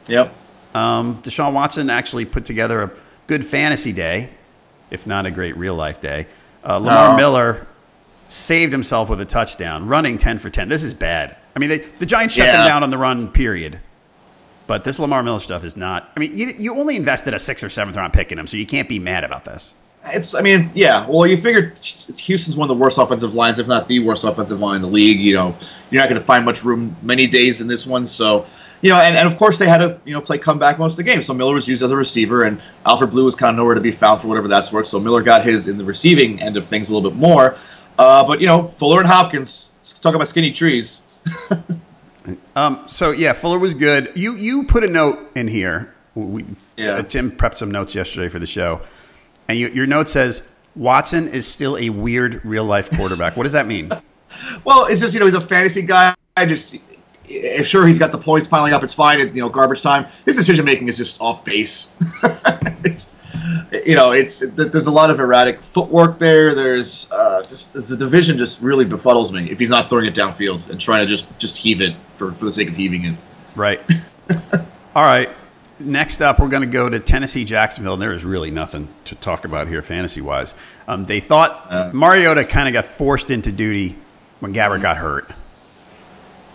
yep. 0.06 0.32
Um, 0.74 1.20
Deshaun 1.22 1.52
Watson 1.52 1.90
actually 1.90 2.24
put 2.24 2.44
together 2.46 2.82
a 2.82 2.90
good 3.26 3.44
fantasy 3.44 3.92
day, 3.92 4.30
if 4.90 5.06
not 5.06 5.26
a 5.26 5.30
great 5.30 5.56
real 5.56 5.74
life 5.74 6.00
day. 6.00 6.26
Uh, 6.64 6.78
Lamar 6.78 7.10
No. 7.10 7.16
Miller 7.16 7.66
saved 8.28 8.72
himself 8.72 9.08
with 9.10 9.20
a 9.20 9.24
touchdown, 9.26 9.86
running 9.86 10.16
10 10.18 10.38
for 10.38 10.48
10. 10.50 10.68
This 10.68 10.82
is 10.82 10.92
bad. 10.94 11.36
I 11.54 11.58
mean, 11.60 11.68
they, 11.68 11.78
the 11.78 12.06
Giants 12.06 12.34
shut 12.34 12.46
them 12.46 12.60
Yeah. 12.60 12.66
down 12.68 12.82
on 12.82 12.90
the 12.90 12.98
run, 12.98 13.28
period. 13.28 13.78
But 14.66 14.84
this 14.84 14.98
Lamar 14.98 15.22
Miller 15.22 15.40
stuff 15.40 15.64
is 15.64 15.76
not. 15.76 16.10
I 16.16 16.20
mean, 16.20 16.36
you, 16.36 16.46
you 16.56 16.76
only 16.76 16.96
invested 16.96 17.34
a 17.34 17.38
sixth 17.38 17.64
or 17.64 17.68
seventh 17.68 17.96
round 17.96 18.12
pick 18.12 18.32
in 18.32 18.38
him, 18.38 18.46
so 18.46 18.56
you 18.56 18.66
can't 18.66 18.88
be 18.88 18.98
mad 18.98 19.24
about 19.24 19.44
this. 19.44 19.74
It's. 20.06 20.34
I 20.34 20.40
mean, 20.40 20.70
yeah. 20.74 21.06
Well, 21.08 21.26
you 21.26 21.36
figured 21.36 21.78
Houston's 21.78 22.56
one 22.56 22.70
of 22.70 22.76
the 22.76 22.82
worst 22.82 22.98
offensive 22.98 23.34
lines, 23.34 23.58
if 23.58 23.66
not 23.66 23.88
the 23.88 24.00
worst 24.00 24.24
offensive 24.24 24.60
line 24.60 24.76
in 24.76 24.82
the 24.82 24.88
league. 24.88 25.20
You 25.20 25.34
know, 25.34 25.56
you're 25.90 26.00
not 26.00 26.08
going 26.08 26.20
to 26.20 26.26
find 26.26 26.44
much 26.44 26.64
room 26.64 26.96
many 27.02 27.26
days 27.26 27.60
in 27.60 27.66
this 27.66 27.86
one. 27.86 28.06
So, 28.06 28.46
you 28.80 28.90
know, 28.90 28.96
and, 28.96 29.16
and 29.16 29.26
of 29.30 29.38
course 29.38 29.58
they 29.58 29.68
had 29.68 29.78
to, 29.78 30.00
you 30.04 30.14
know, 30.14 30.20
play 30.20 30.38
comeback 30.38 30.78
most 30.78 30.92
of 30.92 30.96
the 30.98 31.10
game. 31.10 31.20
So 31.22 31.34
Miller 31.34 31.54
was 31.54 31.68
used 31.68 31.82
as 31.82 31.90
a 31.90 31.96
receiver, 31.96 32.44
and 32.44 32.60
Alfred 32.86 33.10
Blue 33.10 33.24
was 33.24 33.34
kind 33.34 33.50
of 33.50 33.56
nowhere 33.56 33.74
to 33.74 33.80
be 33.80 33.92
found 33.92 34.22
for 34.22 34.28
whatever 34.28 34.48
that's 34.48 34.72
worth. 34.72 34.86
So 34.86 34.98
Miller 34.98 35.22
got 35.22 35.44
his 35.44 35.68
in 35.68 35.78
the 35.78 35.84
receiving 35.84 36.40
end 36.40 36.56
of 36.56 36.66
things 36.66 36.88
a 36.88 36.94
little 36.94 37.10
bit 37.10 37.18
more. 37.18 37.56
Uh, 37.98 38.26
but 38.26 38.40
you 38.40 38.46
know, 38.46 38.68
Fuller 38.78 39.00
and 39.00 39.08
Hopkins. 39.08 39.70
Talk 40.00 40.14
about 40.14 40.28
skinny 40.28 40.52
trees. 40.52 41.02
Um, 42.56 42.84
so 42.86 43.10
yeah, 43.10 43.32
Fuller 43.32 43.58
was 43.58 43.74
good. 43.74 44.12
You 44.14 44.34
you 44.36 44.64
put 44.64 44.84
a 44.84 44.88
note 44.88 45.18
in 45.34 45.48
here. 45.48 45.94
We, 46.14 46.44
Yeah. 46.76 46.92
uh, 46.92 47.02
Tim 47.02 47.30
prepped 47.32 47.56
some 47.56 47.70
notes 47.70 47.94
yesterday 47.94 48.28
for 48.28 48.38
the 48.38 48.46
show, 48.46 48.80
and 49.48 49.58
you, 49.58 49.68
your 49.68 49.86
note 49.86 50.08
says 50.08 50.48
Watson 50.76 51.28
is 51.28 51.46
still 51.46 51.76
a 51.76 51.90
weird 51.90 52.44
real 52.44 52.64
life 52.64 52.88
quarterback. 52.96 53.36
what 53.36 53.42
does 53.42 53.52
that 53.52 53.66
mean? 53.66 53.90
Well, 54.64 54.86
it's 54.86 55.00
just 55.00 55.14
you 55.14 55.20
know 55.20 55.26
he's 55.26 55.34
a 55.34 55.40
fantasy 55.40 55.82
guy. 55.82 56.12
I 56.36 56.44
just 56.46 56.76
sure 57.62 57.86
he's 57.86 58.00
got 58.00 58.10
the 58.10 58.18
points 58.18 58.48
piling 58.48 58.72
up. 58.72 58.82
It's 58.82 58.92
fine 58.92 59.20
at 59.20 59.32
you 59.32 59.40
know 59.40 59.48
garbage 59.48 59.80
time. 59.80 60.06
His 60.24 60.34
decision 60.34 60.64
making 60.64 60.88
is 60.88 60.96
just 60.96 61.20
off 61.20 61.44
base. 61.44 61.92
it's 62.84 63.12
you 63.84 63.94
know 63.94 64.12
it's 64.12 64.40
there's 64.40 64.86
a 64.86 64.92
lot 64.92 65.10
of 65.10 65.20
erratic 65.20 65.60
footwork 65.60 66.18
there. 66.18 66.54
There's 66.54 67.10
uh, 67.10 67.42
just 67.46 67.72
the, 67.72 67.80
the 67.80 67.96
division 67.96 68.38
just 68.38 68.60
really 68.60 68.84
befuddles 68.84 69.32
me 69.32 69.50
if 69.50 69.58
he's 69.58 69.70
not 69.70 69.88
throwing 69.88 70.06
it 70.06 70.14
downfield 70.14 70.68
and 70.70 70.80
trying 70.80 71.00
to 71.00 71.06
just 71.06 71.26
just 71.38 71.56
heave 71.56 71.80
it 71.80 71.94
for 72.16 72.32
for 72.32 72.44
the 72.44 72.52
sake 72.52 72.68
of 72.68 72.76
heaving 72.76 73.04
it. 73.04 73.14
Right. 73.54 73.80
All 74.94 75.02
right. 75.02 75.30
Next 75.80 76.20
up, 76.20 76.38
we're 76.38 76.48
going 76.48 76.62
to 76.62 76.68
go 76.68 76.88
to 76.88 77.00
Tennessee 77.00 77.44
Jacksonville. 77.44 77.96
There 77.96 78.12
is 78.12 78.24
really 78.24 78.52
nothing 78.52 78.88
to 79.06 79.16
talk 79.16 79.44
about 79.44 79.66
here, 79.66 79.82
fantasy 79.82 80.20
wise. 80.20 80.54
Um, 80.86 81.04
they 81.04 81.18
thought 81.18 81.92
Mariota 81.92 82.44
kind 82.44 82.68
of 82.68 82.72
got 82.72 82.86
forced 82.86 83.30
into 83.32 83.50
duty 83.50 83.96
when 84.38 84.54
Gabbert 84.54 84.82
got 84.82 84.96
hurt. 84.96 85.28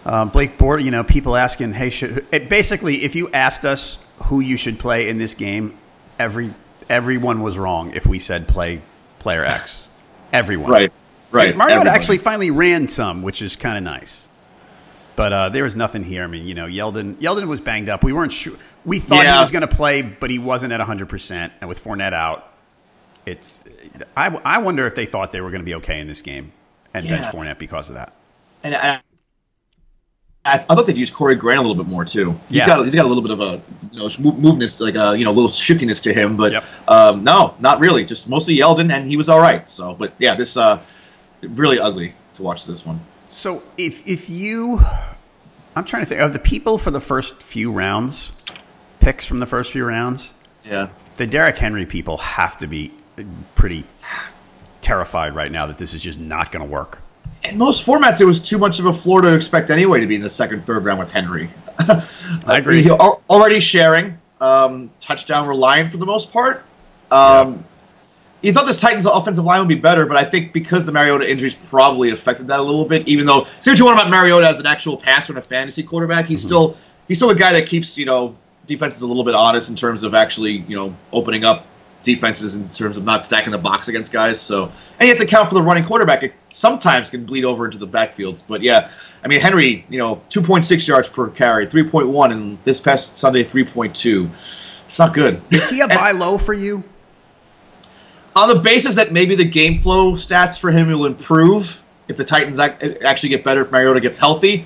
Um, 0.05 0.29
Blake 0.29 0.57
Bortles, 0.57 0.85
you 0.85 0.91
know, 0.91 1.03
people 1.03 1.35
asking, 1.35 1.73
hey, 1.73 1.89
should 1.89 2.25
it, 2.31 2.47
basically, 2.49 3.03
if 3.03 3.15
you 3.15 3.29
asked 3.31 3.65
us 3.65 4.05
who 4.23 4.39
you 4.39 4.55
should 4.55 4.79
play 4.79 5.09
in 5.09 5.17
this 5.17 5.33
game, 5.33 5.77
every 6.17 6.53
everyone 6.89 7.41
was 7.41 7.57
wrong 7.57 7.91
if 7.91 8.05
we 8.05 8.19
said 8.19 8.47
play 8.47 8.81
player 9.19 9.43
X. 9.45 9.89
Everyone. 10.33 10.71
Right. 10.71 10.91
Right. 11.31 11.49
Everybody. 11.49 11.89
actually 11.89 12.17
finally 12.17 12.51
ran 12.51 12.87
some, 12.87 13.21
which 13.21 13.41
is 13.41 13.55
kind 13.55 13.77
of 13.77 13.83
nice. 13.83 14.27
But 15.15 15.33
uh, 15.33 15.49
there 15.49 15.63
was 15.63 15.75
nothing 15.75 16.03
here. 16.03 16.23
I 16.23 16.27
mean, 16.27 16.47
you 16.47 16.55
know, 16.55 16.65
Yeldon 16.65 17.15
Yeldon 17.15 17.47
was 17.47 17.59
banged 17.59 17.89
up. 17.89 18.03
We 18.03 18.13
weren't 18.13 18.31
sure. 18.31 18.55
We 18.85 18.99
thought 18.99 19.25
he 19.25 19.31
was 19.31 19.51
going 19.51 19.67
to 19.67 19.75
play, 19.75 20.01
but 20.01 20.29
he 20.29 20.39
wasn't 20.39 20.71
at 20.71 20.79
100%. 20.79 21.51
And 21.59 21.67
with 21.67 21.83
Fournette 21.83 22.13
out, 22.13 22.51
it's. 23.25 23.63
I, 24.15 24.27
I 24.45 24.59
wonder 24.59 24.87
if 24.87 24.95
they 24.95 25.05
thought 25.05 25.31
they 25.31 25.41
were 25.41 25.49
going 25.49 25.61
to 25.61 25.65
be 25.65 25.75
okay 25.75 25.99
in 25.99 26.07
this 26.07 26.21
game 26.21 26.51
and 26.93 27.05
Yeah. 27.05 27.19
bench 27.21 27.35
Fournette 27.35 27.57
because 27.59 27.89
of 27.89 27.95
that. 27.95 28.13
And 28.63 28.73
I, 28.75 29.01
I, 30.45 30.53
I 30.69 30.75
thought 30.75 30.87
they'd 30.87 30.97
use 30.97 31.11
Corey 31.11 31.35
Grant 31.35 31.59
a 31.59 31.61
little 31.61 31.75
bit 31.81 31.89
more 31.89 32.05
too. 32.05 32.31
He's 32.47 32.57
Yeah. 32.59 32.67
got 32.67 32.83
he's 32.85 32.95
got 32.95 33.05
a 33.05 33.07
little 33.07 33.21
bit 33.23 33.31
of 33.31 33.41
a 33.41 33.61
you 33.91 33.99
know 33.99 34.09
mo- 34.19 34.37
moveness, 34.37 34.79
like 34.79 34.95
a 34.95 35.17
you 35.17 35.25
know 35.25 35.31
little 35.31 35.49
shiftiness 35.49 35.99
to 36.01 36.13
him, 36.13 36.37
but 36.37 36.51
Yep. 36.53 36.63
um, 36.87 37.23
no, 37.23 37.55
not 37.59 37.79
really. 37.79 38.05
Just 38.05 38.29
mostly 38.29 38.57
Yeldon, 38.57 38.91
and 38.91 39.05
he 39.07 39.17
was 39.17 39.27
all 39.29 39.39
right. 39.39 39.69
So, 39.69 39.93
but 39.93 40.13
yeah, 40.17 40.35
this 40.35 40.55
uh, 40.57 40.79
really 41.41 41.79
ugly 41.79 42.13
to 42.35 42.43
watch 42.43 42.65
this 42.65 42.85
one. 42.85 42.99
So 43.29 43.61
if 43.77 44.07
if 44.07 44.29
you, 44.29 44.79
I'm 45.75 45.83
trying 45.85 46.03
to 46.03 46.09
think 46.09 46.21
of 46.21 46.31
the 46.33 46.39
people 46.39 46.77
for 46.77 46.91
the 46.91 47.01
first 47.01 47.43
few 47.43 47.71
rounds, 47.71 48.31
picks 49.01 49.25
from 49.25 49.39
the 49.39 49.45
first 49.45 49.71
few 49.73 49.83
rounds. 49.85 50.33
Yeah. 50.65 50.87
The 51.17 51.27
Derrick 51.27 51.57
Henry 51.57 51.85
people 51.85 52.17
have 52.17 52.57
to 52.59 52.67
be 52.67 52.91
pretty 53.55 53.83
terrified 54.81 55.35
right 55.35 55.51
now 55.51 55.65
that 55.67 55.77
this 55.77 55.93
is 55.93 56.01
just 56.01 56.17
not 56.19 56.51
going 56.53 56.65
to 56.65 56.71
work. 56.71 57.01
In 57.45 57.57
most 57.57 57.85
formats, 57.85 58.21
it 58.21 58.25
was 58.25 58.39
too 58.39 58.57
much 58.57 58.79
of 58.79 58.85
a 58.85 58.93
floor 58.93 59.21
to 59.21 59.33
expect 59.33 59.69
anyway 59.69 59.99
to 59.99 60.07
be 60.07 60.15
in 60.15 60.21
the 60.21 60.29
second, 60.29 60.65
third 60.65 60.83
round 60.85 60.99
with 60.99 61.11
Henry. 61.11 61.49
I 62.45 62.57
agree. 62.57 62.83
He 62.83 62.89
al- 62.89 63.23
already 63.29 63.59
sharing, 63.59 64.17
um, 64.41 64.91
touchdown 64.99 65.47
reliant 65.47 65.91
for 65.91 65.97
the 65.97 66.05
most 66.05 66.31
part. 66.31 66.63
Um, 67.11 67.63
You 68.41 68.53
thought 68.53 68.65
this 68.65 68.79
Titans 68.79 69.05
offensive 69.05 69.43
line 69.43 69.59
would 69.59 69.67
be 69.67 69.75
better, 69.75 70.05
but 70.05 70.15
I 70.15 70.23
think 70.23 70.53
because 70.53 70.85
the 70.85 70.91
Mariota 70.91 71.29
injuries 71.29 71.55
probably 71.55 72.11
affected 72.11 72.47
that 72.47 72.59
a 72.59 72.63
little 72.63 72.85
bit. 72.85 73.07
Even 73.07 73.25
though, 73.25 73.45
see 73.59 73.71
what 73.71 73.79
you 73.79 73.85
want 73.85 73.99
about 73.99 74.09
Mariota 74.09 74.47
as 74.47 74.59
an 74.59 74.65
actual 74.65 74.95
passer 74.95 75.33
and 75.33 75.39
a 75.39 75.45
fantasy 75.45 75.83
quarterback, 75.83 76.25
he's 76.25 76.41
still 76.41 76.77
he's 77.07 77.17
still 77.17 77.27
the 77.29 77.35
guy 77.35 77.51
that 77.53 77.67
keeps 77.67 77.97
you 77.97 78.05
know 78.05 78.35
defenses 78.65 79.01
a 79.01 79.07
little 79.07 79.23
bit 79.25 79.33
honest 79.35 79.69
in 79.69 79.75
terms 79.75 80.03
of 80.03 80.13
actually 80.13 80.63
you 80.67 80.75
know 80.77 80.95
opening 81.11 81.43
up 81.43 81.65
defenses 82.03 82.55
in 82.55 82.69
terms 82.69 82.97
of 82.97 83.03
not 83.03 83.25
stacking 83.25 83.51
the 83.51 83.57
box 83.57 83.87
against 83.87 84.11
guys. 84.11 84.39
So, 84.39 84.65
and 84.65 85.01
you 85.01 85.07
have 85.07 85.17
to 85.17 85.23
account 85.23 85.49
for 85.49 85.55
the 85.55 85.61
running 85.61 85.85
quarterback. 85.85 86.23
It 86.23 86.33
sometimes 86.49 87.09
can 87.09 87.25
bleed 87.25 87.45
over 87.45 87.65
into 87.65 87.77
the 87.77 87.87
backfields. 87.87 88.43
But 88.47 88.61
yeah, 88.61 88.91
I 89.23 89.27
mean 89.27 89.39
Henry, 89.39 89.85
you 89.89 89.97
know, 89.97 90.21
2.6 90.29 90.87
yards 90.87 91.09
per 91.09 91.29
carry, 91.29 91.67
3.1, 91.67 92.31
and 92.31 92.57
this 92.63 92.79
past 92.79 93.17
Sunday 93.17 93.43
3.2. 93.43 94.29
It's 94.85 94.99
not 94.99 95.13
good. 95.13 95.41
Is 95.51 95.69
he 95.69 95.81
a 95.81 95.87
buy 95.87 96.11
low 96.11 96.37
for 96.37 96.53
you? 96.53 96.83
On 98.35 98.47
the 98.47 98.59
basis 98.59 98.95
that 98.95 99.11
maybe 99.11 99.35
the 99.35 99.45
game 99.45 99.79
flow 99.79 100.13
stats 100.13 100.59
for 100.59 100.71
him 100.71 100.87
will 100.87 101.05
improve 101.05 101.81
if 102.07 102.17
the 102.17 102.23
Titans 102.23 102.59
actually 102.59 103.29
get 103.29 103.43
better 103.43 103.61
if 103.61 103.71
Mariota 103.71 103.99
gets 103.99 104.17
healthy. 104.17 104.65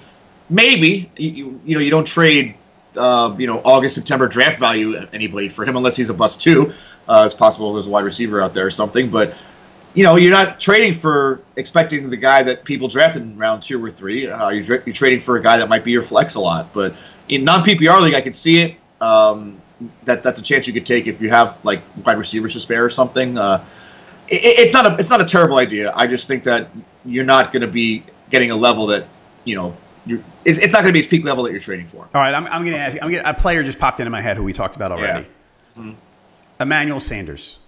Maybe 0.50 1.10
you, 1.18 1.60
you 1.66 1.76
know 1.76 1.82
you 1.82 1.90
don't 1.90 2.06
trade 2.06 2.56
uh, 2.96 3.36
you 3.38 3.48
know 3.48 3.62
August 3.64 3.96
September 3.96 4.28
draft 4.28 4.60
value 4.60 4.96
anybody 5.14 5.50
for 5.50 5.66
him 5.66 5.76
unless 5.78 5.96
he's 5.96 6.10
a 6.10 6.14
bust 6.14 6.42
too. 6.42 6.74
Uh, 7.08 7.24
it's 7.26 7.34
possible 7.34 7.74
there's 7.74 7.88
a 7.88 7.90
wide 7.90 8.06
receiver 8.06 8.42
out 8.42 8.54
there 8.54 8.66
or 8.66 8.72
something, 8.72 9.10
but 9.10 9.36
you 9.94 10.04
know 10.04 10.16
you're 10.16 10.32
not 10.32 10.60
trading 10.60 10.94
for 10.94 11.42
expecting 11.56 12.10
the 12.10 12.18
guy 12.18 12.44
that 12.44 12.64
people 12.64 12.88
drafted 12.88 13.22
in 13.22 13.38
round 13.38 13.62
two 13.64 13.84
or 13.84 13.92
three. 13.92 14.28
Uh, 14.28 14.50
you're, 14.50 14.82
you're 14.86 14.96
trading 14.96 15.20
for 15.20 15.38
a 15.38 15.42
guy 15.42 15.58
that 15.58 15.70
might 15.70 15.84
be 15.84 15.92
your 15.92 16.04
flex 16.04 16.36
a 16.36 16.40
lot. 16.40 16.74
But 16.74 16.96
in 17.28 17.44
non 17.44 17.64
PPR 17.64 18.02
league, 18.02 18.16
I 18.16 18.22
could 18.22 18.36
see 18.36 18.62
it. 18.62 18.76
Um, 19.02 19.62
that 20.06 20.24
that's 20.24 20.40
a 20.40 20.44
chance 20.44 20.68
you 20.68 20.74
could 20.74 20.86
take 20.86 21.08
if 21.08 21.22
you 21.22 21.30
have 21.30 21.58
like 21.64 21.82
wide 22.06 22.18
receivers 22.18 22.54
to 22.54 22.60
spare 22.60 22.86
or 22.86 22.90
something. 22.90 23.38
Uh, 23.38 23.64
it, 24.28 24.42
it's 24.44 24.74
not 24.74 24.86
a 24.86 24.96
it's 24.98 25.10
not 25.10 25.22
a 25.22 25.26
terrible 25.26 25.58
idea. 25.58 25.92
I 25.96 26.08
just 26.08 26.28
think 26.28 26.44
that 26.46 26.70
you're 27.06 27.26
not 27.26 27.52
going 27.52 27.62
to 27.62 27.68
be 27.68 28.04
getting 28.30 28.52
a 28.52 28.56
level 28.56 28.88
that 28.88 29.06
you 29.44 29.56
know 29.56 29.76
you're, 30.06 30.20
it's, 30.46 30.60
it's 30.60 30.74
not 30.74 30.80
going 30.82 30.88
to 30.90 30.94
be 30.94 31.00
his 31.00 31.08
peak 31.08 31.24
level 31.24 31.44
that 31.46 31.52
you're 31.52 31.60
trading 31.62 31.88
for. 31.88 32.00
All 32.14 32.22
right, 32.22 32.34
I'm, 32.34 32.46
I'm 32.48 32.64
going 32.66 32.76
to 32.78 32.82
ask. 32.82 32.98
I'm 33.02 33.12
gonna, 33.12 33.24
a 33.26 33.34
player 33.34 33.64
just 33.64 33.80
popped 33.80 34.00
into 34.00 34.10
my 34.10 34.22
head 34.22 34.38
who 34.38 34.44
we 34.44 34.54
talked 34.54 34.76
about 34.76 34.92
already. 34.92 35.28
Emmanuel 36.60 37.00
Sanders, 37.00 37.60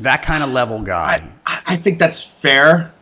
that 0.00 0.22
kind 0.22 0.42
of 0.44 0.50
level 0.50 0.82
guy. 0.82 1.30
I, 1.46 1.60
I 1.66 1.76
think 1.76 1.98
that's 1.98 2.22
fair. 2.22 2.92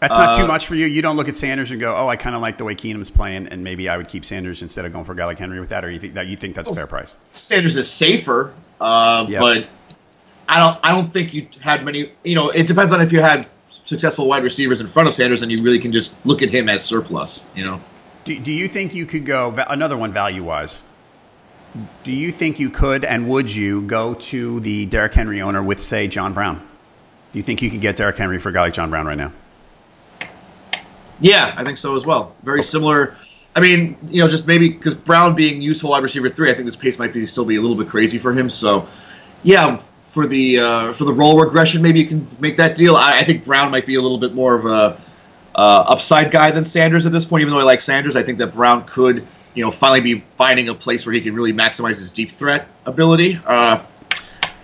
That's 0.00 0.16
not 0.16 0.36
too 0.36 0.42
Uh, 0.44 0.48
much 0.48 0.66
for 0.66 0.74
you. 0.74 0.86
You 0.86 1.00
don't 1.00 1.16
look 1.16 1.28
at 1.28 1.36
Sanders 1.36 1.70
and 1.70 1.78
go, 1.78 1.94
"Oh, 1.96 2.08
I 2.08 2.16
kind 2.16 2.34
of 2.34 2.42
like 2.42 2.58
the 2.58 2.64
way 2.64 2.74
Keenum's 2.74 3.10
playing, 3.10 3.46
and 3.46 3.62
maybe 3.62 3.88
I 3.88 3.96
would 3.96 4.08
keep 4.08 4.24
Sanders 4.24 4.60
instead 4.60 4.84
of 4.84 4.92
going 4.92 5.04
for 5.04 5.12
a 5.12 5.16
guy 5.16 5.26
like 5.26 5.38
Henry 5.38 5.60
with 5.60 5.68
that." 5.68 5.84
Or 5.84 5.90
you 5.90 6.00
think 6.00 6.14
that 6.14 6.26
you 6.26 6.34
think 6.36 6.56
that's 6.56 6.68
a 6.68 6.74
fair 6.74 6.86
price? 6.88 7.16
Sanders 7.26 7.76
is 7.76 7.88
safer, 7.88 8.52
uh, 8.80 9.26
Yeah. 9.28 9.38
but 9.38 9.68
I 10.48 10.58
don't 10.58 10.78
I 10.82 10.90
don't 10.90 11.12
think 11.12 11.32
you 11.32 11.46
had 11.60 11.84
many. 11.84 12.10
You 12.24 12.34
know, 12.34 12.50
it 12.50 12.66
depends 12.66 12.92
on 12.92 13.00
if 13.00 13.12
you 13.12 13.20
had 13.20 13.46
successful 13.84 14.28
wide 14.28 14.44
receivers 14.44 14.80
in 14.80 14.88
front 14.88 15.08
of 15.08 15.14
Sanders, 15.14 15.42
and 15.42 15.50
you 15.50 15.62
really 15.62 15.78
can 15.78 15.92
just 15.92 16.14
look 16.24 16.42
at 16.42 16.50
him 16.50 16.68
as 16.68 16.84
surplus. 16.84 17.48
You 17.54 17.64
know. 17.64 17.80
Do, 18.24 18.38
do 18.38 18.52
you 18.52 18.68
think 18.68 18.94
you 18.94 19.06
could 19.06 19.26
go 19.26 19.52
another 19.68 19.96
one 19.96 20.12
value 20.12 20.44
wise? 20.44 20.80
Do 22.04 22.12
you 22.12 22.30
think 22.30 22.60
you 22.60 22.70
could 22.70 23.04
and 23.04 23.28
would 23.28 23.52
you 23.52 23.82
go 23.82 24.14
to 24.14 24.60
the 24.60 24.86
Derrick 24.86 25.14
Henry 25.14 25.40
owner 25.40 25.62
with 25.62 25.80
say 25.80 26.06
John 26.06 26.34
Brown? 26.34 26.58
Do 27.32 27.38
you 27.38 27.42
think 27.42 27.62
you 27.62 27.70
could 27.70 27.80
get 27.80 27.96
Derrick 27.96 28.18
Henry 28.18 28.38
for 28.38 28.50
a 28.50 28.52
guy 28.52 28.60
like 28.60 28.74
John 28.74 28.90
Brown 28.90 29.06
right 29.06 29.16
now? 29.16 29.32
Yeah, 31.18 31.54
I 31.56 31.64
think 31.64 31.78
so 31.78 31.96
as 31.96 32.04
well. 32.04 32.34
Very 32.42 32.62
similar. 32.62 33.16
I 33.56 33.60
mean, 33.60 33.96
you 34.04 34.20
know, 34.20 34.28
just 34.28 34.46
maybe 34.46 34.68
because 34.68 34.94
Brown 34.94 35.34
being 35.34 35.62
useful 35.62 35.90
wide 35.90 36.02
receiver 36.02 36.28
three, 36.28 36.50
I 36.50 36.54
think 36.54 36.66
this 36.66 36.76
pace 36.76 36.98
might 36.98 37.12
be 37.12 37.24
still 37.26 37.44
be 37.44 37.56
a 37.56 37.60
little 37.60 37.76
bit 37.76 37.88
crazy 37.88 38.18
for 38.18 38.32
him. 38.32 38.50
So, 38.50 38.86
yeah, 39.42 39.80
for 40.12 40.26
the 40.26 40.58
uh, 40.60 40.92
for 40.92 41.04
the 41.04 41.12
role 41.12 41.40
regression, 41.40 41.80
maybe 41.80 41.98
you 41.98 42.06
can 42.06 42.28
make 42.38 42.58
that 42.58 42.76
deal. 42.76 42.96
I, 42.96 43.20
I 43.20 43.24
think 43.24 43.46
Brown 43.46 43.70
might 43.70 43.86
be 43.86 43.94
a 43.94 44.02
little 44.02 44.18
bit 44.18 44.34
more 44.34 44.54
of 44.54 44.66
a 44.66 45.00
uh, 45.54 45.84
upside 45.88 46.30
guy 46.30 46.50
than 46.50 46.64
Sanders 46.64 47.06
at 47.06 47.12
this 47.12 47.24
point. 47.24 47.40
Even 47.40 47.54
though 47.54 47.60
I 47.60 47.64
like 47.64 47.80
Sanders, 47.80 48.14
I 48.14 48.22
think 48.22 48.36
that 48.38 48.52
Brown 48.52 48.84
could, 48.84 49.26
you 49.54 49.64
know, 49.64 49.70
finally 49.70 50.00
be 50.00 50.24
finding 50.36 50.68
a 50.68 50.74
place 50.74 51.06
where 51.06 51.14
he 51.14 51.22
can 51.22 51.34
really 51.34 51.54
maximize 51.54 51.98
his 51.98 52.10
deep 52.10 52.30
threat 52.30 52.68
ability. 52.84 53.40
Uh, 53.46 53.82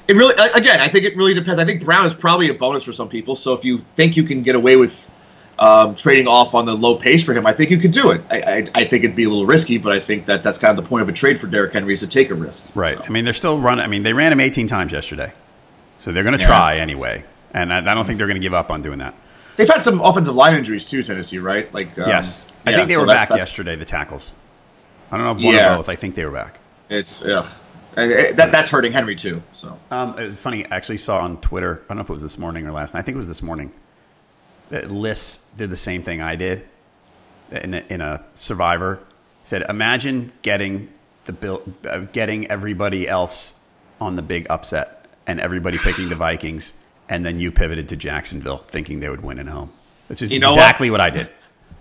it 0.07 0.17
really, 0.17 0.35
again, 0.55 0.81
I 0.81 0.89
think 0.89 1.07
it 1.07 1.17
really 1.17 1.33
depends. 1.33 1.59
I 1.59 1.65
think 1.65 1.83
Brown 1.83 2.05
is 2.05 2.13
probably 2.13 2.51
a 2.51 2.55
bonus 2.55 2.85
for 2.85 2.93
some 2.93 3.09
people. 3.09 3.35
So 3.35 3.55
if 3.55 3.65
you 3.65 3.79
think 3.97 4.19
you 4.19 4.25
can 4.25 4.43
get 4.43 4.55
away 4.55 4.77
with 4.77 5.11
um, 5.59 5.95
trading 5.95 6.29
off 6.29 6.55
on 6.55 6.67
the 6.67 6.75
low 6.75 6.97
pace 6.97 7.23
for 7.25 7.33
him, 7.35 7.47
I 7.47 7.53
think 7.53 7.71
you 7.71 7.79
could 7.79 7.91
do 7.93 8.11
it. 8.11 8.21
I, 8.31 8.41
I, 8.41 8.65
I 8.75 8.85
think 8.85 9.05
it'd 9.05 9.17
be 9.17 9.25
a 9.25 9.29
little 9.29 9.47
risky, 9.47 9.79
but 9.79 9.93
I 9.93 10.01
think 10.01 10.27
that 10.27 10.43
that's 10.43 10.59
kind 10.59 10.77
of 10.79 10.83
the 10.85 10.89
point 10.89 11.03
of 11.03 11.09
a 11.09 11.13
trade 11.13 11.41
for 11.41 11.47
Derrick 11.47 11.73
Henry 11.73 11.95
is 11.95 12.01
to 12.01 12.07
take 12.07 12.31
a 12.31 12.35
risk. 12.35 12.69
Right. 12.75 12.97
So. 12.97 13.05
I 13.05 13.09
mean, 13.09 13.25
they're 13.25 13.35
still 13.35 13.59
running. 13.59 13.85
I 13.85 13.89
mean, 13.89 14.03
they 14.03 14.13
ran 14.13 14.33
him 14.33 14.41
18 14.41 14.67
times 14.69 14.93
yesterday, 14.93 15.33
so 15.99 16.13
they're 16.13 16.23
going 16.23 16.37
to 16.37 16.41
Yeah. 16.41 16.47
try 16.47 16.77
anyway. 16.79 17.25
And 17.53 17.73
I, 17.73 17.79
I 17.79 17.95
don't 17.95 18.07
think 18.07 18.19
they're 18.19 18.27
going 18.29 18.37
to 18.37 18.43
give 18.43 18.55
up 18.55 18.71
on 18.71 18.83
doing 18.83 18.99
that. 18.99 19.15
They've 19.57 19.69
had 19.69 19.83
some 19.83 20.01
offensive 20.01 20.35
line 20.37 20.55
injuries 20.55 20.87
too, 20.87 21.03
Tennessee, 21.03 21.39
right? 21.39 21.73
Like 21.75 21.89
um, 21.99 22.09
yes, 22.09 22.47
I 22.65 22.71
yeah, 22.71 22.77
think 22.77 22.89
they 22.89 22.95
so 22.95 23.01
were 23.01 23.07
that's- 23.07 23.23
back 23.23 23.29
that's- 23.31 23.49
yesterday. 23.49 23.75
The 23.77 23.85
tackles. 23.85 24.35
I 25.11 25.17
don't 25.17 25.25
know 25.27 25.33
if 25.33 25.45
one 25.45 25.55
Yeah. 25.57 25.75
or 25.75 25.77
both. 25.79 25.89
I 25.89 25.97
think 25.97 26.15
they 26.15 26.25
were 26.25 26.31
back. 26.31 26.59
It's 26.91 27.23
yeah, 27.23 27.49
that 27.97 28.53
that's 28.53 28.69
hurting 28.71 28.93
Henry 28.93 29.17
too. 29.17 29.43
So 29.53 29.77
Um, 29.91 30.19
it 30.19 30.25
was 30.27 30.39
funny. 30.39 30.65
I 30.71 30.77
actually 30.77 30.99
saw 30.99 31.19
on 31.19 31.39
Twitter. 31.39 31.81
I 31.85 31.89
don't 31.89 31.97
know 31.97 32.03
if 32.05 32.11
it 32.11 32.13
was 32.13 32.23
this 32.23 32.39
morning 32.39 32.67
or 32.67 32.73
last 32.73 32.95
night. 32.95 33.01
I 33.01 33.03
think 33.03 33.15
it 33.17 33.19
was 33.19 33.27
this 33.29 33.43
morning. 33.43 33.73
That 34.71 34.91
Liss 34.91 35.47
did 35.57 35.71
the 35.71 35.77
same 35.77 36.03
thing 36.03 36.21
I 36.21 36.37
did 36.37 36.67
in 37.51 37.75
a, 37.75 37.83
in 37.89 38.01
a 38.01 38.23
Survivor. 38.35 39.01
Said, 39.45 39.65
imagine 39.69 40.31
getting 40.43 40.91
the 41.25 41.33
bill, 41.33 41.63
uh, 41.89 42.01
getting 42.13 42.51
everybody 42.51 43.09
else 43.09 43.59
on 44.01 44.15
the 44.17 44.23
big 44.23 44.47
upset, 44.51 45.07
and 45.27 45.41
everybody 45.41 45.79
picking 45.79 46.09
the 46.11 46.15
Vikings, 46.15 46.75
and 47.09 47.25
then 47.25 47.39
you 47.39 47.51
pivoted 47.51 47.89
to 47.89 47.97
Jacksonville, 47.97 48.59
thinking 48.59 49.01
they 49.01 49.09
would 49.09 49.23
win 49.23 49.39
at 49.39 49.47
home. 49.47 49.73
Which 50.09 50.21
is 50.23 50.33
You 50.33 50.41
know 50.41 50.49
what? 50.51 50.59
exactly 50.59 50.91
what? 50.91 51.01
I 51.01 51.11
did. 51.11 51.29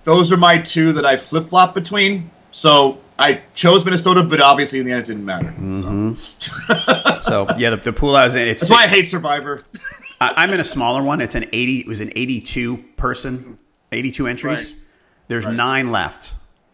those 0.06 0.32
are 0.32 0.38
my 0.38 0.58
two 0.60 0.94
that 0.94 1.06
I 1.06 1.18
flip 1.18 1.50
flop 1.50 1.74
between. 1.74 2.32
So 2.52 3.00
I 3.20 3.42
chose 3.54 3.84
Minnesota, 3.84 4.24
but 4.24 4.42
obviously 4.42 4.80
in 4.80 4.86
the 4.86 4.94
end 4.94 5.02
it 5.02 5.08
didn't 5.08 5.26
matter. 5.26 5.54
Mm-hmm. 5.58 6.14
So. 6.16 7.14
So 7.28 7.46
yeah, 7.58 7.72
the, 7.72 7.76
the 7.78 7.92
pool 7.94 8.16
I 8.16 8.24
was 8.24 8.36
in. 8.36 8.48
It's 8.48 8.62
That's 8.62 8.72
why 8.72 8.84
I 8.86 8.88
hate 8.88 9.04
Survivor. 9.08 9.60
I, 10.20 10.34
I'm 10.38 10.54
in 10.54 10.60
a 10.60 10.64
smaller 10.64 11.04
one. 11.04 11.22
It's 11.22 11.36
an 11.36 11.46
80. 11.52 11.80
It 11.80 11.88
was 11.88 12.02
an 12.02 12.12
82 12.16 12.78
person, 12.96 13.58
82 13.92 14.28
entries. 14.28 14.74
Right. 14.74 14.82
There's 15.28 15.46
nine 15.46 15.92
left 15.92 16.34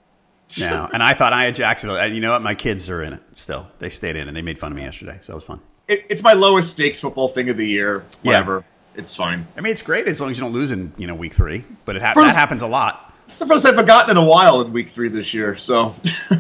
now, 0.60 0.90
and 0.94 1.02
I 1.02 1.14
thought 1.14 1.34
I 1.34 1.46
had 1.46 1.56
Jacksonville. 1.56 2.08
You 2.08 2.22
know 2.22 2.34
what? 2.34 2.42
My 2.42 2.56
kids 2.56 2.90
are 2.90 3.02
in 3.04 3.14
it 3.14 3.22
still. 3.34 3.68
They 3.80 3.90
stayed 3.90 4.16
in, 4.16 4.28
and 4.28 4.38
they 4.38 4.42
made 4.44 4.60
fun 4.60 4.72
of 4.72 4.76
me 4.78 4.84
yesterday, 4.84 5.18
so 5.22 5.34
it 5.34 5.36
was 5.36 5.44
fun. 5.44 5.60
It, 5.88 6.06
it's 6.10 6.24
my 6.24 6.34
lowest 6.34 6.72
stakes 6.72 7.00
football 7.00 7.28
thing 7.28 7.50
of 7.50 7.58
the 7.58 7.68
year. 7.68 8.06
Yeah. 8.22 8.32
Whatever, 8.34 8.66
it's 8.96 9.16
fine. 9.16 9.48
I 9.58 9.62
mean, 9.62 9.72
it's 9.72 9.82
great 9.82 10.08
as 10.08 10.22
long 10.22 10.30
as 10.30 10.38
you 10.38 10.44
don't 10.44 10.54
lose 10.54 10.72
in 10.72 10.94
you 10.98 11.08
know 11.08 11.16
week 11.16 11.34
three, 11.34 11.66
but 11.86 11.96
it 11.96 12.02
ha- 12.02 12.14
that 12.16 12.36
happens 12.36 12.62
a 12.62 12.68
lot. 12.68 13.14
It's 13.26 13.40
the 13.40 13.48
first 13.48 13.66
I've 13.66 13.76
forgotten 13.76 14.12
in 14.12 14.18
a 14.18 14.26
while 14.26 14.62
in 14.62 14.72
week 14.74 14.90
three 14.90 15.10
this 15.10 15.34
year. 15.34 15.56
So 15.56 15.96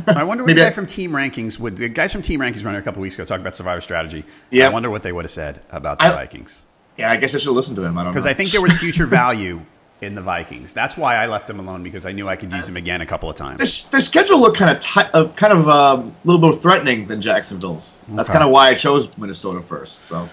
I 0.05 0.23
wonder 0.23 0.43
what 0.43 0.49
the 0.53 0.55
guy 0.55 0.69
from 0.71 0.85
Team 0.85 1.11
Rankings 1.11 1.57
would. 1.57 1.77
The 1.77 1.89
guys 1.89 2.11
from 2.11 2.21
Team 2.21 2.39
Rankings 2.39 2.63
running 2.63 2.79
a 2.81 2.83
couple 2.83 3.01
weeks 3.01 3.15
ago 3.15 3.25
talked 3.25 3.41
about 3.41 3.55
Survivor 3.55 3.81
strategy. 3.81 4.25
Yeah. 4.51 4.67
I 4.67 4.69
wonder 4.69 4.89
what 4.89 5.01
they 5.01 5.11
would 5.11 5.23
have 5.23 5.31
said 5.31 5.61
about 5.71 5.99
the 5.99 6.05
I- 6.05 6.11
Vikings 6.11 6.65
yeah, 6.97 7.11
I 7.11 7.17
guess 7.17 7.33
I 7.35 7.37
should 7.39 7.51
listen 7.53 7.75
to 7.75 7.81
them. 7.81 7.97
I 7.97 8.01
don't 8.03 8.07
know 8.07 8.13
because 8.13 8.25
I 8.25 8.33
think 8.33 8.51
there 8.51 8.61
was 8.61 8.73
future 8.79 9.05
value 9.21 9.61
in 10.01 10.15
the 10.15 10.21
Vikings. 10.21 10.73
That's 10.73 10.97
why 10.97 11.15
I 11.15 11.27
left 11.27 11.47
them 11.47 11.59
alone 11.59 11.81
because 11.81 12.05
I 12.05 12.11
knew 12.11 12.27
I 12.27 12.35
could 12.35 12.51
use 12.51 12.65
them 12.65 12.75
again 12.75 12.99
a 13.01 13.05
couple 13.05 13.29
of 13.29 13.35
times. 13.37 13.57
their, 13.59 13.91
their 13.91 14.01
schedule 14.01 14.39
looked 14.41 14.57
kind 14.57 14.69
of 14.75 14.79
ti- 14.81 15.09
uh, 15.13 15.27
kind 15.29 15.53
of 15.53 15.67
a 15.67 16.11
little 16.25 16.41
more 16.41 16.53
threatening 16.53 17.07
than 17.07 17.21
Jacksonville's. 17.21 18.03
That's 18.09 18.29
Okay. 18.29 18.37
kind 18.39 18.45
of 18.45 18.51
why 18.51 18.67
I 18.69 18.73
chose 18.75 19.17
Minnesota 19.17 19.61
first. 19.61 20.01
So 20.01 20.27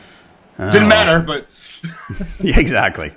didn't 0.59 0.88
matter, 0.88 1.20
but 1.20 1.46
Yeah, 2.40 2.59
exactly. 2.59 3.14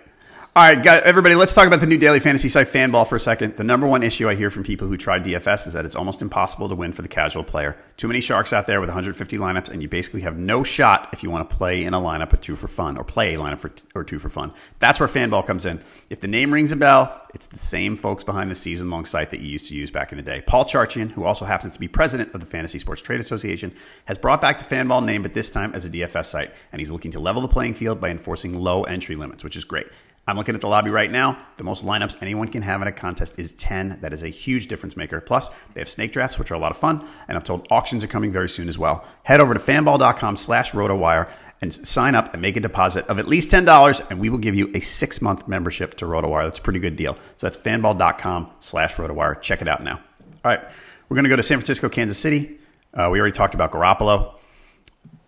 All 0.55 0.61
right, 0.61 0.83
guys, 0.83 1.01
everybody, 1.03 1.33
let's 1.33 1.55
talk 1.55 1.65
about 1.65 1.79
the 1.79 1.87
new 1.87 1.97
daily 1.97 2.19
fantasy 2.19 2.47
site 2.47 2.67
Fanball 2.67 3.07
for 3.07 3.15
a 3.15 3.19
second. 3.19 3.57
The 3.57 3.63
number 3.63 3.87
one 3.87 4.03
issue 4.03 4.29
I 4.29 4.35
hear 4.35 4.51
from 4.51 4.63
people 4.63 4.87
who 4.87 4.97
try 4.97 5.17
DFS 5.19 5.65
is 5.65 5.73
that 5.73 5.83
it's 5.83 5.95
almost 5.95 6.21
impossible 6.21 6.69
to 6.69 6.75
win 6.75 6.93
for 6.93 7.01
the 7.01 7.07
casual 7.07 7.43
player. 7.43 7.75
Too 7.97 8.07
many 8.07 8.21
sharks 8.21 8.53
out 8.53 8.67
there 8.67 8.79
with 8.79 8.87
150 8.87 9.35
lineups, 9.39 9.71
and 9.71 9.81
you 9.81 9.89
basically 9.89 10.21
have 10.21 10.37
no 10.37 10.61
shot 10.61 11.09
if 11.11 11.23
you 11.23 11.31
want 11.31 11.49
to 11.49 11.55
play 11.55 11.83
in 11.83 11.95
a 11.95 11.99
lineup 11.99 12.33
of 12.33 12.41
two 12.41 12.55
for 12.55 12.67
fun 12.67 12.97
or 12.97 13.03
play 13.03 13.33
a 13.33 13.39
lineup 13.39 13.61
for 13.61 13.71
or 13.95 14.03
two 14.03 14.19
for 14.19 14.29
fun. 14.29 14.53
That's 14.77 14.99
where 14.99 15.09
Fanball 15.09 15.43
comes 15.43 15.65
in. 15.65 15.81
If 16.11 16.19
the 16.19 16.27
name 16.27 16.53
rings 16.53 16.71
a 16.71 16.75
bell, 16.75 17.19
it's 17.33 17.47
the 17.47 17.57
same 17.57 17.95
folks 17.95 18.23
behind 18.23 18.51
the 18.51 18.55
season 18.55 18.91
long 18.91 19.05
site 19.05 19.31
that 19.31 19.39
you 19.39 19.47
used 19.47 19.69
to 19.69 19.75
use 19.75 19.89
back 19.89 20.11
in 20.11 20.19
the 20.19 20.23
day. 20.23 20.43
Paul 20.45 20.65
Charchian, 20.65 21.09
who 21.09 21.23
also 21.23 21.45
happens 21.45 21.73
to 21.73 21.79
be 21.79 21.87
president 21.87 22.35
of 22.35 22.41
the 22.41 22.45
Fantasy 22.45 22.77
Sports 22.77 23.01
Trade 23.01 23.19
Association, 23.19 23.73
has 24.05 24.19
brought 24.19 24.39
back 24.39 24.59
the 24.59 24.75
Fanball 24.75 25.03
name, 25.03 25.23
but 25.23 25.33
this 25.33 25.49
time 25.49 25.73
as 25.73 25.83
a 25.85 25.89
DFS 25.89 26.25
site, 26.25 26.51
and 26.71 26.79
he's 26.79 26.91
looking 26.91 27.09
to 27.09 27.19
level 27.19 27.41
the 27.41 27.47
playing 27.47 27.73
field 27.73 27.99
by 27.99 28.09
enforcing 28.11 28.55
low 28.59 28.83
entry 28.83 29.15
limits, 29.15 29.43
which 29.43 29.57
is 29.57 29.63
great. 29.63 29.87
I'm 30.25 30.37
looking 30.37 30.55
at 30.55 30.61
the 30.61 30.69
lobby 30.69 30.89
right 30.89 31.11
now. 31.11 31.37
The 31.57 31.65
most 31.65 31.85
lineups 31.85 32.17
anyone 32.21 32.47
can 32.47 32.61
have 32.61 32.81
in 32.81 32.87
a 32.87 32.93
contest 32.93 33.37
is 33.37 33.51
10. 33.53 33.99
That 34.01 34.13
is 34.13 34.23
a 34.23 34.29
huge 34.29 34.67
difference 34.67 34.95
maker. 34.95 35.19
Plus, 35.19 35.49
they 35.73 35.81
have 35.81 35.89
snake 35.89 36.13
drafts, 36.13 36.39
which 36.39 36.49
are 36.51 36.53
a 36.53 36.59
lot 36.59 36.71
of 36.71 36.77
fun. 36.77 37.05
And 37.27 37.37
I'm 37.37 37.43
told 37.43 37.67
auctions 37.69 38.05
are 38.05 38.07
coming 38.07 38.31
very 38.31 38.47
soon 38.47 38.69
as 38.69 38.77
well. 38.77 39.05
Head 39.23 39.41
over 39.41 39.53
to 39.53 39.59
fanball.com 39.59 40.37
slash 40.37 40.71
rotowire 40.71 41.29
and 41.63 41.73
sign 41.73 42.13
up 42.13 42.33
and 42.33 42.41
make 42.41 42.57
a 42.57 42.59
deposit 42.59 43.07
of 43.07 43.19
at 43.19 43.27
least 43.27 43.49
$10, 43.49 44.11
and 44.11 44.19
we 44.19 44.29
will 44.29 44.37
give 44.37 44.53
you 44.53 44.69
a 44.75 44.81
six 44.81 45.21
month 45.21 45.47
membership 45.47 45.95
to 45.95 46.05
RotoWire. 46.05 46.43
That's 46.43 46.59
a 46.59 46.61
pretty 46.61 46.79
good 46.79 46.97
deal. 46.97 47.15
So 47.37 47.47
that's 47.47 47.57
fanball.com 47.57 48.51
slash 48.59 48.95
RotoWire. 48.95 49.41
Check 49.41 49.61
it 49.61 49.67
out 49.69 49.81
now. 49.81 49.95
All 49.95 50.51
right, 50.51 50.59
we're 51.07 51.15
going 51.15 51.23
to 51.23 51.29
go 51.29 51.37
to 51.37 51.43
San 51.43 51.57
Francisco, 51.57 51.87
Kansas 51.87 52.17
City. 52.17 52.59
Uh, 52.93 53.07
we 53.09 53.19
already 53.19 53.33
talked 53.33 53.55
about 53.55 53.71
Garoppolo. 53.71 54.35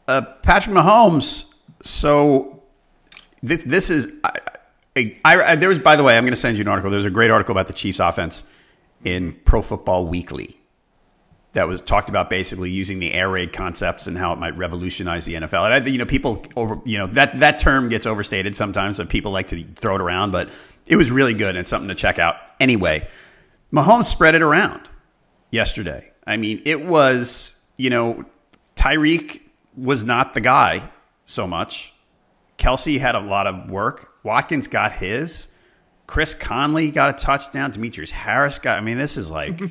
Uh, 0.10 0.21
Patrick 0.43 0.75
Mahomes. 0.75 1.53
So 1.84 2.63
this 3.41 3.63
this 3.63 3.89
is. 3.89 4.13
I, 4.23 4.38
I, 4.97 5.19
I, 5.25 5.55
there 5.55 5.69
was, 5.69 5.79
by 5.79 5.95
the 5.95 6.03
way, 6.03 6.17
I'm 6.17 6.23
going 6.23 6.34
to 6.34 6.39
send 6.39 6.58
you 6.58 6.62
an 6.62 6.67
article. 6.67 6.89
There's 6.89 7.05
a 7.05 7.10
great 7.10 7.31
article 7.31 7.51
about 7.51 7.67
the 7.67 7.73
Chiefs 7.73 7.99
offense 7.99 8.49
in 9.03 9.34
Pro 9.34 9.62
Football 9.62 10.08
Weekly 10.08 10.58
that 11.55 11.67
was 11.67 11.81
talked 11.81 12.10
about 12.10 12.29
basically 12.29 12.69
using 12.69 12.99
the 12.99 13.13
air 13.13 13.29
raid 13.29 13.53
concepts 13.53 14.08
and 14.08 14.17
how 14.17 14.34
it 14.34 14.39
might 14.39 14.58
revolutionize 14.58 15.25
the 15.25 15.36
NFL. 15.36 15.65
And 15.65 15.73
I, 15.73 15.89
you 15.89 15.97
know, 15.97 16.05
people 16.05 16.43
over, 16.55 16.81
you 16.86 16.97
know, 16.97 17.08
that 17.08 17.39
that 17.39 17.60
term 17.60 17.88
gets 17.88 18.05
overstated 18.05 18.55
sometimes, 18.55 18.97
so 18.97 19.05
people 19.05 19.31
like 19.31 19.47
to 19.49 19.63
throw 19.75 19.95
it 19.95 20.01
around, 20.01 20.31
but 20.31 20.49
it 20.86 20.97
was 20.97 21.12
really 21.12 21.34
good 21.34 21.55
and 21.55 21.65
something 21.65 21.88
to 21.88 21.95
check 21.95 22.19
out. 22.19 22.36
Anyway, 22.60 23.08
Mahomes 23.71 24.05
spread 24.05 24.36
it 24.36 24.41
around 24.41 24.89
yesterday. 25.49 26.12
I 26.27 26.38
mean, 26.38 26.62
it 26.65 26.86
was, 26.86 27.63
you 27.77 27.89
know, 27.89 28.25
Tyreek 28.75 29.41
was 29.77 30.03
not 30.03 30.34
the 30.34 30.41
guy 30.41 30.89
so 31.23 31.47
much. 31.47 31.93
Kelce 32.58 32.99
had 32.99 33.15
a 33.15 33.19
lot 33.19 33.47
of 33.47 33.69
work. 33.69 34.13
Watkins 34.25 34.67
got 34.67 34.91
his. 34.91 35.49
Chris 36.07 36.33
Conley 36.33 36.91
got 36.91 37.09
a 37.09 37.13
touchdown. 37.13 37.71
Demetrius 37.71 38.11
Harris 38.11 38.59
got. 38.59 38.77
I 38.77 38.81
mean, 38.81 38.97
this 38.97 39.17
is 39.17 39.31
like. 39.31 39.61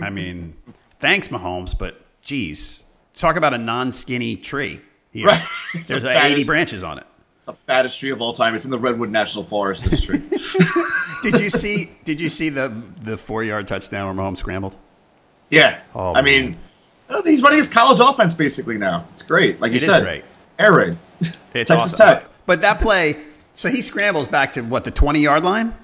I 0.00 0.08
mean, 0.08 0.54
thanks 1.00 1.28
Mahomes, 1.28 1.76
but 1.76 2.00
geez, 2.22 2.84
talk 3.12 3.36
about 3.36 3.52
a 3.52 3.58
non-skinny 3.58 4.36
tree. 4.36 4.80
Here. 5.12 5.26
Right. 5.26 5.44
There's 5.86 6.02
the 6.02 6.24
80 6.24 6.44
branches 6.44 6.82
on 6.82 6.98
it. 6.98 7.06
The 7.46 7.52
fattest 7.66 8.00
tree 8.00 8.10
of 8.10 8.20
all 8.22 8.32
time. 8.32 8.54
It's 8.54 8.64
in 8.64 8.70
the 8.70 8.78
Redwood 8.78 9.10
National 9.10 9.44
Forest. 9.44 9.90
This 9.90 10.00
tree. 10.00 10.18
did 11.22 11.40
you 11.40 11.50
see? 11.50 11.90
Did 12.04 12.20
you 12.20 12.28
see 12.28 12.48
the 12.48 12.82
the 13.02 13.16
four 13.16 13.44
yard 13.44 13.68
touchdown 13.68 14.16
where 14.16 14.24
Mahomes 14.24 14.38
scrambled? 14.38 14.76
Yeah. 15.50 15.80
Oh, 15.94 16.14
I 16.14 16.22
man. 16.22 16.24
mean, 16.24 16.56
uh, 17.10 17.22
he's 17.22 17.42
running 17.42 17.58
his 17.58 17.68
college 17.68 18.00
offense 18.00 18.32
basically 18.32 18.78
now. 18.78 19.06
It's 19.12 19.22
great. 19.22 19.60
Like 19.60 19.72
you 19.72 19.76
it 19.76 19.82
said, 19.82 20.02
great. 20.02 20.24
air 20.58 20.72
raid. 20.72 20.96
It's 21.20 21.36
Texas 21.52 21.92
awesome. 21.92 21.98
Tech. 21.98 22.24
But 22.46 22.62
that 22.62 22.80
play, 22.80 23.16
so 23.54 23.68
he 23.68 23.82
scrambles 23.82 24.26
back 24.26 24.52
to 24.52 24.62
what 24.62 24.84
the 24.84 24.90
twenty 24.90 25.20
yard 25.20 25.44
line, 25.44 25.74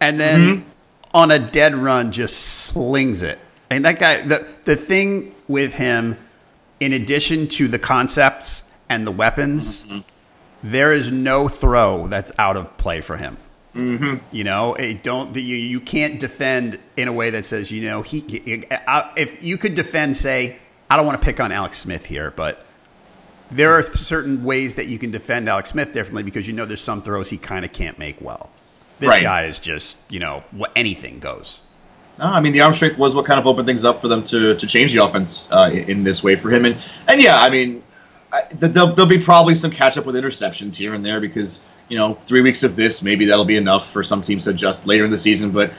and 0.00 0.20
then 0.20 0.40
mm-hmm. 0.40 0.68
on 1.12 1.30
a 1.30 1.38
dead 1.38 1.74
run 1.74 2.12
just 2.12 2.36
slings 2.36 3.22
it. 3.22 3.38
And 3.70 3.84
that 3.84 3.98
guy, 3.98 4.22
the 4.22 4.46
the 4.64 4.76
thing 4.76 5.34
with 5.48 5.72
him, 5.72 6.16
in 6.80 6.92
addition 6.92 7.48
to 7.48 7.68
the 7.68 7.78
concepts 7.78 8.72
and 8.88 9.06
the 9.06 9.10
weapons, 9.10 9.84
mm-hmm. 9.84 10.00
there 10.62 10.92
is 10.92 11.10
no 11.10 11.48
throw 11.48 12.08
that's 12.08 12.32
out 12.38 12.56
of 12.56 12.76
play 12.76 13.00
for 13.00 13.16
him. 13.16 13.36
Mm-hmm. 13.74 14.16
You 14.30 14.44
know, 14.44 14.74
it 14.74 15.02
don't 15.02 15.34
you 15.34 15.56
you 15.56 15.80
can't 15.80 16.20
defend 16.20 16.78
in 16.96 17.08
a 17.08 17.12
way 17.12 17.30
that 17.30 17.44
says 17.44 17.72
you 17.72 17.82
know 17.82 18.02
he 18.02 18.24
if 18.28 19.42
you 19.42 19.58
could 19.58 19.74
defend 19.74 20.16
say 20.16 20.58
I 20.90 20.96
don't 20.96 21.06
want 21.06 21.20
to 21.20 21.24
pick 21.24 21.40
on 21.40 21.50
Alex 21.50 21.78
Smith 21.78 22.06
here, 22.06 22.30
but 22.30 22.64
there 23.50 23.72
are 23.72 23.82
certain 23.82 24.44
ways 24.44 24.76
that 24.76 24.86
you 24.86 24.98
can 24.98 25.10
defend 25.10 25.48
Alex 25.48 25.70
Smith 25.70 25.92
differently 25.92 26.22
because 26.22 26.46
you 26.46 26.54
know 26.54 26.64
there's 26.64 26.80
some 26.80 27.02
throws 27.02 27.28
he 27.28 27.36
kind 27.36 27.64
of 27.64 27.72
can't 27.72 27.98
make 27.98 28.20
well. 28.20 28.50
This 28.98 29.10
right. 29.10 29.22
guy 29.22 29.44
is 29.44 29.58
just 29.58 30.10
you 30.12 30.20
know 30.20 30.42
what 30.52 30.72
anything 30.76 31.18
goes. 31.18 31.60
No, 32.18 32.26
I 32.26 32.40
mean 32.40 32.52
the 32.52 32.60
arm 32.60 32.74
strength 32.74 32.96
was 32.96 33.14
what 33.14 33.26
kind 33.26 33.40
of 33.40 33.46
opened 33.46 33.66
things 33.66 33.84
up 33.84 34.00
for 34.00 34.08
them 34.08 34.22
to, 34.24 34.54
to 34.54 34.66
change 34.66 34.92
the 34.92 35.04
offense 35.04 35.50
uh, 35.50 35.70
in 35.72 36.04
this 36.04 36.22
way 36.22 36.36
for 36.36 36.50
him, 36.50 36.64
and 36.64 36.76
and 37.08 37.20
yeah, 37.20 37.40
I 37.40 37.50
mean 37.50 37.82
I, 38.32 38.42
there'll, 38.50 38.94
there'll 38.94 39.08
be 39.08 39.18
probably 39.18 39.54
some 39.54 39.70
catch 39.70 39.96
up 39.96 40.06
with 40.06 40.14
interceptions 40.14 40.74
here 40.74 40.94
and 40.94 41.04
there 41.04 41.20
because 41.20 41.62
you 41.88 41.96
know 41.96 42.14
three 42.14 42.40
weeks 42.40 42.62
of 42.62 42.76
this 42.76 43.02
maybe 43.02 43.26
that'll 43.26 43.44
be 43.44 43.56
enough 43.56 43.90
for 43.90 44.02
some 44.02 44.22
teams 44.22 44.44
to 44.44 44.50
adjust 44.50 44.86
later 44.86 45.04
in 45.04 45.10
the 45.10 45.18
season, 45.18 45.50
but 45.50 45.72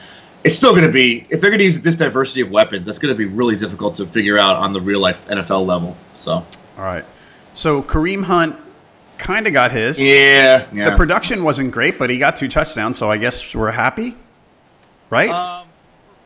it's 0.44 0.54
still 0.54 0.72
going 0.72 0.86
to 0.86 0.92
be 0.92 1.26
if 1.28 1.40
they're 1.40 1.50
going 1.50 1.58
to 1.58 1.64
use 1.64 1.80
this 1.80 1.96
diversity 1.96 2.42
of 2.42 2.50
weapons, 2.50 2.86
that's 2.86 2.98
going 2.98 3.12
to 3.12 3.18
be 3.18 3.24
really 3.24 3.56
difficult 3.56 3.94
to 3.94 4.06
figure 4.06 4.38
out 4.38 4.56
on 4.56 4.72
the 4.72 4.80
real 4.80 5.00
life 5.00 5.26
NFL 5.28 5.66
level. 5.66 5.96
So 6.14 6.32
all 6.32 6.46
right, 6.78 7.04
so 7.56 7.82
Kareem 7.82 8.22
Hunt 8.22 8.54
kind 9.16 9.46
of 9.46 9.52
got 9.52 9.72
his. 9.72 9.98
Yeah, 9.98 10.66
yeah, 10.72 10.90
The 10.90 10.96
production 10.96 11.42
wasn't 11.42 11.72
great, 11.72 11.98
but 11.98 12.10
he 12.10 12.18
got 12.18 12.36
two 12.36 12.48
touchdowns, 12.48 12.98
so 12.98 13.10
I 13.10 13.16
guess 13.16 13.54
we're 13.54 13.70
happy, 13.70 14.14
right? 15.10 15.30
Um, 15.30 15.66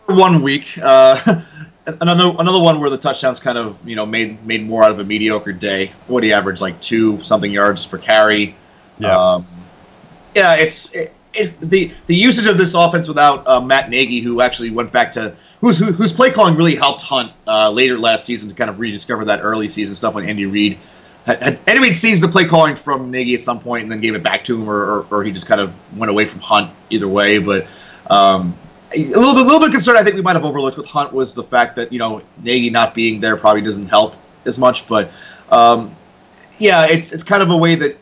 one 0.06 0.42
week. 0.42 0.76
Uh, 0.76 1.42
another 1.86 2.34
another 2.38 2.60
one 2.60 2.80
where 2.80 2.90
the 2.90 2.98
touchdowns 2.98 3.38
kind 3.38 3.56
of 3.56 3.78
you 3.88 3.96
know 3.96 4.06
made 4.06 4.44
made 4.44 4.66
more 4.66 4.82
out 4.82 4.90
of 4.90 4.98
a 4.98 5.04
mediocre 5.04 5.52
day. 5.52 5.92
What 6.08 6.24
he 6.24 6.32
averaged 6.32 6.60
like 6.60 6.80
two 6.80 7.22
something 7.22 7.50
yards 7.50 7.86
per 7.86 7.98
carry. 7.98 8.56
Yeah, 8.98 9.16
um, 9.16 9.46
yeah. 10.34 10.56
It's 10.56 10.92
it, 10.92 11.14
it, 11.32 11.60
the 11.60 11.92
the 12.08 12.16
usage 12.16 12.46
of 12.46 12.58
this 12.58 12.74
offense 12.74 13.06
without 13.06 13.46
uh, 13.46 13.60
Matt 13.60 13.88
Nagy, 13.88 14.20
who 14.20 14.40
actually 14.40 14.70
went 14.70 14.90
back 14.92 15.12
to 15.12 15.36
whose 15.60 15.78
whose 15.78 16.12
play 16.12 16.32
calling 16.32 16.56
really 16.56 16.74
helped 16.74 17.02
Hunt 17.02 17.32
uh, 17.46 17.70
later 17.70 17.96
last 17.96 18.26
season 18.26 18.48
to 18.48 18.54
kind 18.56 18.68
of 18.68 18.80
rediscover 18.80 19.26
that 19.26 19.40
early 19.42 19.68
season 19.68 19.94
stuff 19.94 20.14
when 20.14 20.28
Andy 20.28 20.46
Reid 20.46 20.78
had, 21.30 21.42
had 21.42 21.58
anybody 21.66 21.92
sees 21.92 22.20
the 22.20 22.28
play 22.28 22.44
calling 22.46 22.76
from 22.76 23.10
Nagy 23.10 23.34
at 23.34 23.40
some 23.40 23.60
point 23.60 23.84
and 23.84 23.92
then 23.92 24.00
gave 24.00 24.14
it 24.14 24.22
back 24.22 24.44
to 24.44 24.60
him, 24.60 24.68
or, 24.68 24.76
or, 24.76 25.06
or 25.10 25.24
he 25.24 25.32
just 25.32 25.46
kind 25.46 25.60
of 25.60 25.72
went 25.96 26.10
away 26.10 26.24
from 26.24 26.40
Hunt 26.40 26.70
either 26.90 27.08
way. 27.08 27.38
But 27.38 27.66
um, 28.08 28.56
a 28.92 29.04
little 29.04 29.34
bit, 29.34 29.42
a 29.42 29.46
little 29.46 29.60
bit 29.60 29.72
concerned. 29.72 29.98
I 29.98 30.04
think 30.04 30.16
we 30.16 30.22
might 30.22 30.36
have 30.36 30.44
overlooked 30.44 30.76
with 30.76 30.86
Hunt 30.86 31.12
was 31.12 31.34
the 31.34 31.44
fact 31.44 31.76
that 31.76 31.92
you 31.92 31.98
know 31.98 32.22
Nagy 32.42 32.70
not 32.70 32.94
being 32.94 33.20
there 33.20 33.36
probably 33.36 33.62
doesn't 33.62 33.86
help 33.86 34.14
as 34.44 34.58
much. 34.58 34.88
But 34.88 35.10
um, 35.50 35.94
yeah, 36.58 36.86
it's 36.86 37.12
it's 37.12 37.24
kind 37.24 37.42
of 37.42 37.50
a 37.50 37.56
way 37.56 37.74
that 37.76 37.98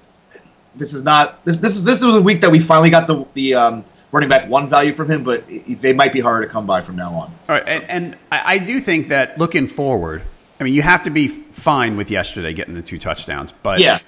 this 0.75 0.95
is 0.95 1.03
not 1.03 1.45
this 1.45 1.59
this 1.59 1.75
is 1.75 1.85
this 1.85 2.03
was 2.03 2.17
a 2.17 2.23
week 2.23 2.41
that 2.41 2.51
we 2.51 2.61
finally 2.61 2.91
got 2.91 3.07
the 3.07 3.27
the 3.35 3.55
um, 3.55 3.85
running 4.13 4.29
back 4.29 4.49
one 4.49 4.69
value 4.69 4.95
from 4.95 5.11
him, 5.11 5.23
but 5.23 5.45
they 5.81 5.93
might 5.93 6.13
be 6.13 6.21
harder 6.21 6.47
to 6.47 6.51
come 6.51 6.67
by 6.67 6.81
from 6.81 6.97
now 6.97 7.13
on. 7.13 7.35
All 7.49 7.57
right, 7.57 7.67
so. 7.67 7.75
and, 7.75 7.85
and 7.91 8.17
I 8.31 8.59
do 8.59 8.81
think 8.81 9.09
that 9.09 9.39
looking 9.39 9.67
forward 9.67 10.23
I 10.61 10.65
mean, 10.65 10.75
you 10.75 10.83
have 10.83 11.05
to 11.05 11.11
be 11.11 11.29
fine 11.29 11.97
with 11.97 12.11
yesterday 12.11 12.53
getting 12.53 12.75
the 12.75 12.83
two 12.83 12.99
touchdowns, 12.99 13.53
but 13.53 13.81
yeah, 13.81 14.01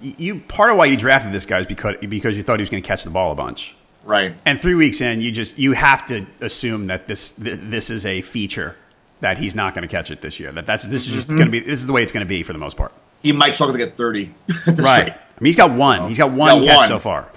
you 0.00 0.40
part 0.40 0.70
of 0.70 0.76
why 0.76 0.86
you 0.86 0.96
drafted 0.96 1.32
this 1.32 1.46
guy 1.46 1.60
is 1.60 1.66
because 1.66 1.96
because 1.98 2.36
you 2.36 2.42
thought 2.42 2.58
he 2.58 2.62
was 2.62 2.70
going 2.70 2.82
to 2.82 2.86
catch 2.86 3.04
the 3.04 3.10
ball 3.10 3.32
a 3.32 3.34
bunch, 3.34 3.76
right? 4.04 4.34
And 4.44 4.60
three 4.60 4.74
weeks 4.74 5.00
in, 5.00 5.20
you 5.20 5.30
just 5.30 5.58
you 5.58 5.72
have 5.72 6.06
to 6.06 6.26
assume 6.40 6.86
that 6.86 7.06
this 7.06 7.32
this 7.38 7.90
is 7.90 8.06
a 8.06 8.22
feature 8.22 8.76
that 9.20 9.38
he's 9.38 9.54
not 9.54 9.74
going 9.74 9.82
to 9.82 9.88
catch 9.88 10.10
it 10.10 10.20
this 10.20 10.40
year. 10.40 10.52
That 10.52 10.66
that's 10.66 10.86
this 10.86 11.06
is 11.08 11.14
just 11.14 11.28
mm-hmm. 11.28 11.36
going 11.36 11.46
to 11.46 11.52
be 11.52 11.60
this 11.60 11.80
is 11.80 11.86
the 11.86 11.92
way 11.92 12.02
it's 12.02 12.12
going 12.12 12.24
to 12.24 12.28
be 12.28 12.42
for 12.42 12.52
the 12.52 12.58
most 12.58 12.76
part. 12.76 12.92
He 13.22 13.32
might 13.32 13.54
struggle 13.54 13.74
to 13.74 13.78
get 13.78 13.96
thirty, 13.96 14.34
right? 14.78 15.12
I 15.12 15.40
mean, 15.40 15.46
he's 15.46 15.56
got 15.56 15.72
one. 15.72 16.08
He's 16.08 16.18
got 16.18 16.32
one 16.32 16.60
got 16.60 16.66
catch 16.66 16.76
one. 16.76 16.88
so 16.88 16.98
far. 16.98 17.28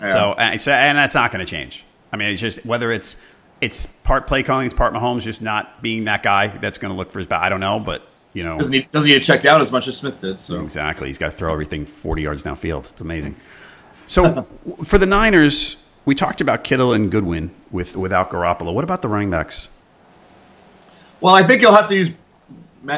Yeah. 0.00 0.12
So 0.12 0.34
and, 0.38 0.68
and 0.68 0.98
that's 0.98 1.14
not 1.14 1.32
going 1.32 1.44
to 1.44 1.50
change. 1.50 1.84
I 2.12 2.16
mean, 2.16 2.30
it's 2.30 2.40
just 2.40 2.64
whether 2.64 2.90
it's 2.92 3.22
it's 3.60 3.86
part 3.86 4.26
play 4.26 4.42
calling, 4.42 4.66
it's 4.66 4.74
part 4.74 4.92
Mahomes 4.94 5.22
just 5.22 5.42
not 5.42 5.82
being 5.82 6.04
that 6.04 6.22
guy 6.22 6.48
that's 6.48 6.78
going 6.78 6.92
to 6.92 6.96
look 6.96 7.12
for 7.12 7.18
his 7.18 7.26
back. 7.26 7.42
I 7.42 7.48
don't 7.48 7.60
know, 7.60 7.80
but 7.80 8.08
you 8.32 8.44
know, 8.44 8.58
doesn't 8.58 8.72
he 8.72 8.82
doesn't 8.82 9.08
get 9.08 9.22
checked 9.22 9.46
out 9.46 9.60
as 9.60 9.72
much 9.72 9.88
as 9.88 9.96
Smith 9.96 10.18
did? 10.18 10.38
So 10.38 10.62
exactly, 10.62 11.08
he's 11.08 11.18
got 11.18 11.26
to 11.26 11.32
throw 11.32 11.52
everything 11.52 11.86
forty 11.86 12.22
yards 12.22 12.44
downfield. 12.44 12.90
It's 12.90 13.00
amazing. 13.00 13.36
So 14.06 14.46
for 14.84 14.98
the 14.98 15.06
Niners, 15.06 15.76
we 16.04 16.14
talked 16.14 16.40
about 16.40 16.64
Kittle 16.64 16.92
and 16.92 17.10
Goodwin 17.10 17.50
with 17.70 17.96
without 17.96 18.30
Garoppolo. 18.30 18.72
What 18.72 18.84
about 18.84 19.02
the 19.02 19.08
running 19.08 19.30
backs? 19.30 19.70
Well, 21.20 21.34
I 21.34 21.42
think 21.42 21.62
you'll 21.62 21.74
have 21.74 21.88
to 21.88 21.96
use. 21.96 22.10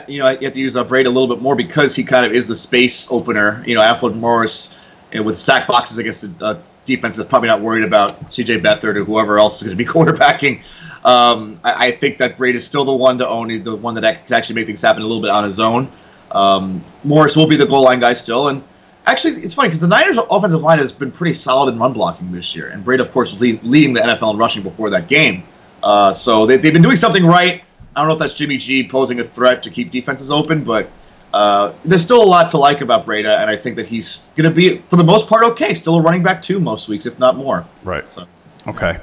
You 0.07 0.21
know, 0.21 0.29
you 0.29 0.41
have 0.43 0.53
to 0.53 0.61
use 0.61 0.77
uh, 0.77 0.85
Breida 0.85 1.07
a 1.07 1.09
little 1.09 1.27
bit 1.27 1.41
more 1.41 1.57
because 1.57 1.97
he 1.97 2.05
kind 2.05 2.27
of 2.27 2.33
is 2.33 2.47
the 2.47 2.55
space 2.55 3.11
opener. 3.11 3.65
You 3.67 3.75
know, 3.75 3.83
Alfred 3.83 4.15
Morris 4.15 4.77
and 5.13 5.25
with 5.25 5.37
stack 5.37 5.67
boxes 5.67 5.99
against 5.99 6.25
a 6.25 6.45
uh, 6.45 6.63
defense 6.85 7.17
that's 7.17 7.29
probably 7.29 7.49
not 7.49 7.61
worried 7.61 7.85
about 7.85 8.33
C.J. 8.33 8.61
Beathard 8.61 8.97
or 8.97 9.05
whoever 9.05 9.39
else 9.39 9.57
is 9.57 9.63
going 9.63 9.77
to 9.77 9.85
be 9.85 9.91
quarterbacking. 9.91 10.63
Um, 11.05 11.61
I, 11.65 11.87
I, 11.87 11.97
think 11.97 12.19
that 12.19 12.37
Breida 12.37 12.55
is 12.55 12.67
still 12.67 12.85
the 12.85 12.93
one 12.93 13.19
to 13.19 13.29
own, 13.29 13.63
the 13.63 13.75
one 13.75 13.95
that 13.95 14.27
can 14.27 14.35
actually 14.35 14.57
make 14.57 14.67
things 14.67 14.83
happen 14.83 15.03
a 15.03 15.07
little 15.07 15.23
bit 15.23 15.31
on 15.31 15.45
his 15.45 15.59
own. 15.59 15.91
Um, 16.31 16.85
Morris 17.05 17.37
will 17.37 17.47
be 17.47 17.57
the 17.57 17.67
goal 17.67 17.85
line 17.85 18.01
guy 18.01 18.13
still, 18.13 18.49
and 18.49 18.63
actually, 19.07 19.43
it's 19.43 19.55
funny 19.55 19.69
because 19.69 19.81
the 19.81 19.89
Niners' 19.89 20.19
offensive 20.31 20.63
line 20.63 20.79
has 20.79 20.93
been 20.93 21.11
pretty 21.11 21.33
solid 21.33 21.73
in 21.73 21.81
run 21.81 21.95
blocking 21.95 22.31
this 22.31 22.55
year, 22.55 22.69
and 22.69 22.85
Breida, 22.85 23.01
of 23.01 23.13
course, 23.13 23.33
was 23.33 23.41
lead, 23.41 23.63
leading 23.63 23.95
the 23.95 24.01
NFL 24.01 24.35
in 24.35 24.39
rushing 24.39 24.63
before 24.63 24.91
that 24.91 25.09
game. 25.09 25.43
Uh, 25.83 26.13
so 26.13 26.45
they, 26.45 26.59
they've 26.59 26.73
been 26.73 26.83
doing 26.83 26.97
something 26.97 27.25
right. 27.25 27.63
I 27.97 28.01
don't 28.01 28.09
know 28.09 28.15
if 28.15 28.21
that's 28.21 28.35
Jimmy 28.35 28.59
G 28.59 28.87
posing 28.87 29.21
a 29.21 29.25
threat 29.25 29.63
to 29.65 29.71
keep 29.71 29.91
defenses 29.91 30.31
open, 30.31 30.65
but 30.65 30.91
uh, 31.33 31.73
there's 31.85 32.03
still 32.03 32.23
a 32.23 32.27
lot 32.27 32.51
to 32.51 32.59
like 32.59 32.81
about 32.81 33.07
Breida, 33.07 33.39
and 33.41 33.49
I 33.49 33.57
think 33.57 33.77
that 33.77 33.87
he's 33.87 34.29
going 34.37 34.49
to 34.49 34.55
be, 34.55 34.79
for 34.79 34.97
the 34.97 35.05
most 35.05 35.29
part, 35.29 35.45
okay. 35.53 35.75
Still 35.75 35.97
a 35.97 36.03
running 36.03 36.23
back 36.23 36.43
two 36.43 36.59
most 36.61 36.89
weeks, 36.89 37.07
if 37.07 37.19
not 37.19 37.37
more. 37.37 37.65
Right. 37.85 38.09
So 38.09 38.27
Okay. 38.67 38.99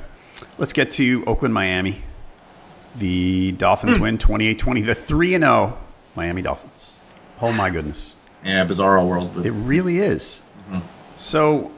Let's 0.57 0.73
get 0.73 0.91
to 0.91 1.23
Oakland, 1.25 1.53
Miami. 1.53 2.01
The 2.95 3.51
Dolphins 3.53 3.99
win 3.99 4.17
28 4.17 4.57
20. 4.57 4.81
The 4.81 4.95
3 4.95 5.35
and 5.35 5.43
0 5.43 5.77
Miami 6.15 6.41
Dolphins. 6.41 6.97
Oh, 7.41 7.51
my 7.51 7.69
goodness. 7.69 8.15
yeah, 8.43 8.65
bizarro 8.65 9.07
world. 9.07 9.31
But 9.35 9.45
It 9.45 9.51
really 9.51 9.99
is. 9.99 10.41
So, 11.15 11.71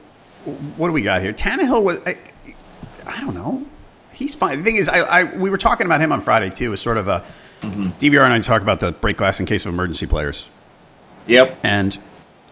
what 0.76 0.88
do 0.88 0.92
we 0.92 1.02
got 1.02 1.22
here? 1.22 1.32
Tannehill 1.32 1.82
was, 1.82 1.98
I, 2.04 2.18
I 3.06 3.20
don't 3.20 3.34
know. 3.34 3.66
He's 4.12 4.34
fine. 4.34 4.58
The 4.58 4.64
thing 4.64 4.76
is, 4.76 4.88
I, 4.88 4.98
I 4.98 5.24
we 5.36 5.48
were 5.48 5.56
talking 5.56 5.86
about 5.86 6.00
him 6.02 6.12
on 6.12 6.20
Friday 6.20 6.50
too. 6.50 6.74
As 6.74 6.80
sort 6.80 6.98
of 6.98 7.08
a 7.08 7.24
DVR 7.60 8.22
and 8.24 8.32
I 8.32 8.40
talk 8.40 8.62
about 8.62 8.80
the 8.80 8.92
break 8.92 9.16
glass 9.18 9.40
in 9.40 9.46
case 9.46 9.66
of 9.66 9.72
emergency 9.72 10.06
players, 10.06 10.48
yep. 11.26 11.58
and 11.62 11.96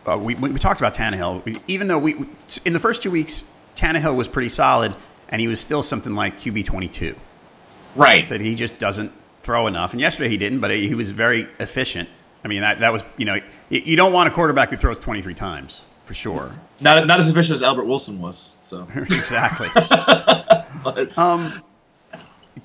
uh, 0.07 0.19
we, 0.19 0.35
we 0.35 0.51
we 0.51 0.59
talked 0.59 0.81
about 0.81 0.95
Tannehill. 0.95 1.45
We- 1.45 1.61
Even 1.67 1.89
though 1.89 1.99
we 1.99 2.15
we- 2.15 2.27
in 2.65 2.73
the 2.73 2.81
first 2.81 3.03
two 3.03 3.11
weeks 3.11 3.45
Tannehill 3.75 4.15
was 4.17 4.29
pretty 4.29 4.49
solid, 4.51 4.95
and 5.29 5.41
he 5.41 5.49
was 5.49 5.61
still 5.61 5.83
something 5.83 6.15
like 6.15 6.37
QB 6.39 6.65
twenty 6.67 6.89
two. 6.89 7.15
Right. 7.97 8.27
Said 8.29 8.41
he 8.41 8.55
just 8.55 8.79
doesn't 8.79 9.13
throw 9.43 9.67
enough, 9.67 9.93
and 9.93 10.01
yesterday 10.01 10.29
he 10.29 10.37
didn't, 10.37 10.61
but 10.61 10.71
he 10.71 10.95
was 10.95 11.11
very 11.11 11.49
efficient. 11.59 12.09
I 12.45 12.49
mean, 12.49 12.61
that 12.61 12.81
that 12.81 12.93
was 12.93 13.03
you 13.17 13.25
know 13.25 13.35
you, 13.71 13.81
you 13.81 13.97
don't 13.97 14.13
want 14.13 14.29
a 14.29 14.33
quarterback 14.33 14.71
who 14.71 14.77
throws 14.77 14.99
twenty 14.99 15.23
three 15.23 15.35
times 15.35 15.85
for 16.05 16.15
sure. 16.15 16.53
Not, 16.81 17.07
not 17.07 17.19
as 17.19 17.29
efficient 17.29 17.57
as 17.57 17.63
Albert 17.63 17.85
Wilson 17.85 18.21
was. 18.21 18.51
So 18.63 18.87
exactly. 18.97 19.69
um, 21.17 21.63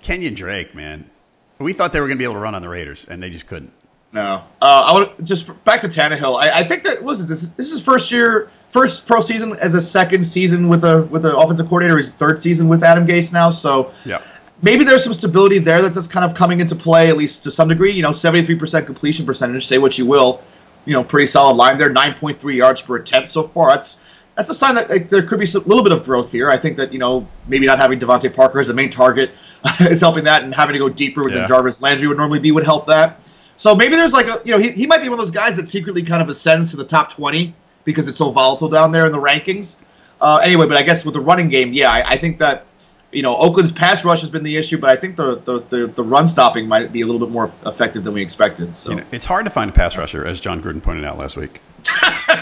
Kenyan 0.01 0.35
Drake, 0.35 0.73
man, 0.75 1.09
we 1.59 1.73
thought 1.73 1.93
they 1.93 1.99
were 1.99 2.07
going 2.07 2.17
to 2.17 2.21
be 2.21 2.25
able 2.25 2.35
to 2.35 2.39
run 2.39 2.55
on 2.55 2.61
the 2.61 2.69
Raiders, 2.69 3.05
and 3.05 3.21
they 3.21 3.29
just 3.29 3.47
couldn't. 3.47 3.71
No, 4.11 4.43
uh, 4.61 4.65
I 4.65 4.93
would 4.93 5.25
just 5.25 5.47
back 5.63 5.81
to 5.81 5.87
Tannehill. 5.87 6.39
I, 6.39 6.59
I 6.59 6.63
think 6.63 6.83
that 6.83 7.01
was 7.01 7.27
this. 7.27 7.41
This 7.49 7.67
is 7.67 7.73
his 7.73 7.81
first 7.81 8.11
year, 8.11 8.51
first 8.71 9.07
pro 9.07 9.21
season 9.21 9.55
as 9.55 9.73
a 9.73 9.81
second 9.81 10.25
season 10.25 10.69
with 10.69 10.83
a 10.83 11.03
with 11.03 11.25
an 11.25 11.33
offensive 11.35 11.67
coordinator. 11.67 11.97
His 11.97 12.11
third 12.11 12.39
season 12.39 12.67
with 12.67 12.83
Adam 12.83 13.07
Gase 13.07 13.33
now. 13.33 13.49
So 13.49 13.91
Yeah. 14.05 14.21
maybe 14.61 14.83
there's 14.83 15.03
some 15.03 15.13
stability 15.15 15.57
there 15.57 15.81
that's 15.81 15.95
just 15.95 16.11
kind 16.11 16.29
of 16.29 16.37
coming 16.37 16.59
into 16.59 16.75
play 16.75 17.09
at 17.09 17.17
least 17.17 17.43
to 17.45 17.51
some 17.51 17.69
degree. 17.69 17.93
You 17.93 18.03
know, 18.03 18.11
73% 18.11 18.85
completion 18.85 19.25
percentage. 19.25 19.65
Say 19.65 19.79
what 19.79 19.97
you 19.97 20.05
will, 20.05 20.43
you 20.85 20.93
know, 20.93 21.03
pretty 21.03 21.25
solid 21.25 21.55
line 21.55 21.79
there. 21.79 21.91
9.3 21.91 22.55
yards 22.55 22.81
per 22.83 22.97
attempt 22.97 23.29
so 23.29 23.41
far. 23.41 23.71
That's 23.71 23.99
that's 24.35 24.49
a 24.49 24.53
sign 24.53 24.75
that 24.75 24.91
like, 24.91 25.09
there 25.09 25.23
could 25.23 25.39
be 25.39 25.45
a 25.45 25.57
little 25.59 25.83
bit 25.83 25.91
of 25.91 26.03
growth 26.03 26.31
here. 26.31 26.51
I 26.51 26.57
think 26.57 26.77
that 26.77 26.93
you 26.93 26.99
know 26.99 27.27
maybe 27.47 27.65
not 27.65 27.79
having 27.79 27.99
DeVante 27.99 28.31
Parker 28.35 28.59
as 28.59 28.67
the 28.67 28.75
main 28.75 28.91
target 28.91 29.31
is 29.81 29.99
helping 30.01 30.23
that, 30.25 30.43
and 30.43 30.53
having 30.53 30.73
to 30.73 30.79
go 30.79 30.89
deeper 30.89 31.27
Yeah. 31.29 31.39
than 31.39 31.47
Jarvis 31.47 31.81
Landry 31.81 32.07
would 32.07 32.17
normally 32.17 32.39
be 32.39 32.51
would 32.51 32.65
help 32.65 32.87
that. 32.87 33.19
So 33.55 33.75
maybe 33.75 33.95
there's 33.95 34.13
like 34.13 34.27
a 34.27 34.41
you 34.45 34.51
know 34.51 34.57
he, 34.59 34.71
he 34.71 34.87
might 34.87 35.01
be 35.01 35.09
one 35.09 35.19
of 35.19 35.25
those 35.25 35.31
guys 35.31 35.55
that 35.57 35.67
secretly 35.67 36.03
kind 36.03 36.21
of 36.21 36.29
ascends 36.29 36.71
to 36.71 36.77
the 36.77 36.83
top 36.85 37.11
20 37.11 37.53
because 37.85 38.07
it's 38.07 38.17
so 38.17 38.31
volatile 38.31 38.67
down 38.69 38.91
there 38.91 39.05
in 39.05 39.11
the 39.11 39.19
rankings. 39.19 39.77
Uh, 40.19 40.37
anyway, 40.37 40.65
but 40.67 40.77
I 40.77 40.83
guess 40.83 41.03
with 41.05 41.13
the 41.13 41.19
running 41.21 41.49
game, 41.49 41.73
yeah, 41.73 41.89
I, 41.91 42.11
I 42.11 42.17
think 42.17 42.39
that 42.39 42.65
you 43.11 43.21
know 43.21 43.35
Oakland's 43.37 43.71
pass 43.71 44.03
rush 44.03 44.21
has 44.21 44.29
been 44.29 44.43
the 44.43 44.57
issue, 44.57 44.77
but 44.77 44.89
I 44.89 44.95
think 44.95 45.15
the 45.15 45.35
the, 45.35 45.59
the, 45.59 45.87
the 45.87 46.03
run 46.03 46.25
stopping 46.27 46.67
might 46.67 46.91
be 46.91 47.01
a 47.01 47.05
little 47.05 47.19
bit 47.19 47.29
more 47.31 47.51
effective 47.65 48.03
than 48.03 48.13
we 48.13 48.21
expected. 48.21 48.75
So 48.75 48.89
You 48.91 48.95
know, 48.97 49.03
it's 49.11 49.25
hard 49.25 49.45
to 49.45 49.51
find 49.51 49.69
a 49.69 49.73
pass 49.73 49.97
rusher, 49.97 50.25
as 50.25 50.39
Jon 50.41 50.61
Gruden 50.61 50.81
pointed 50.81 51.05
out 51.05 51.17
last 51.17 51.37
week. 51.37 51.61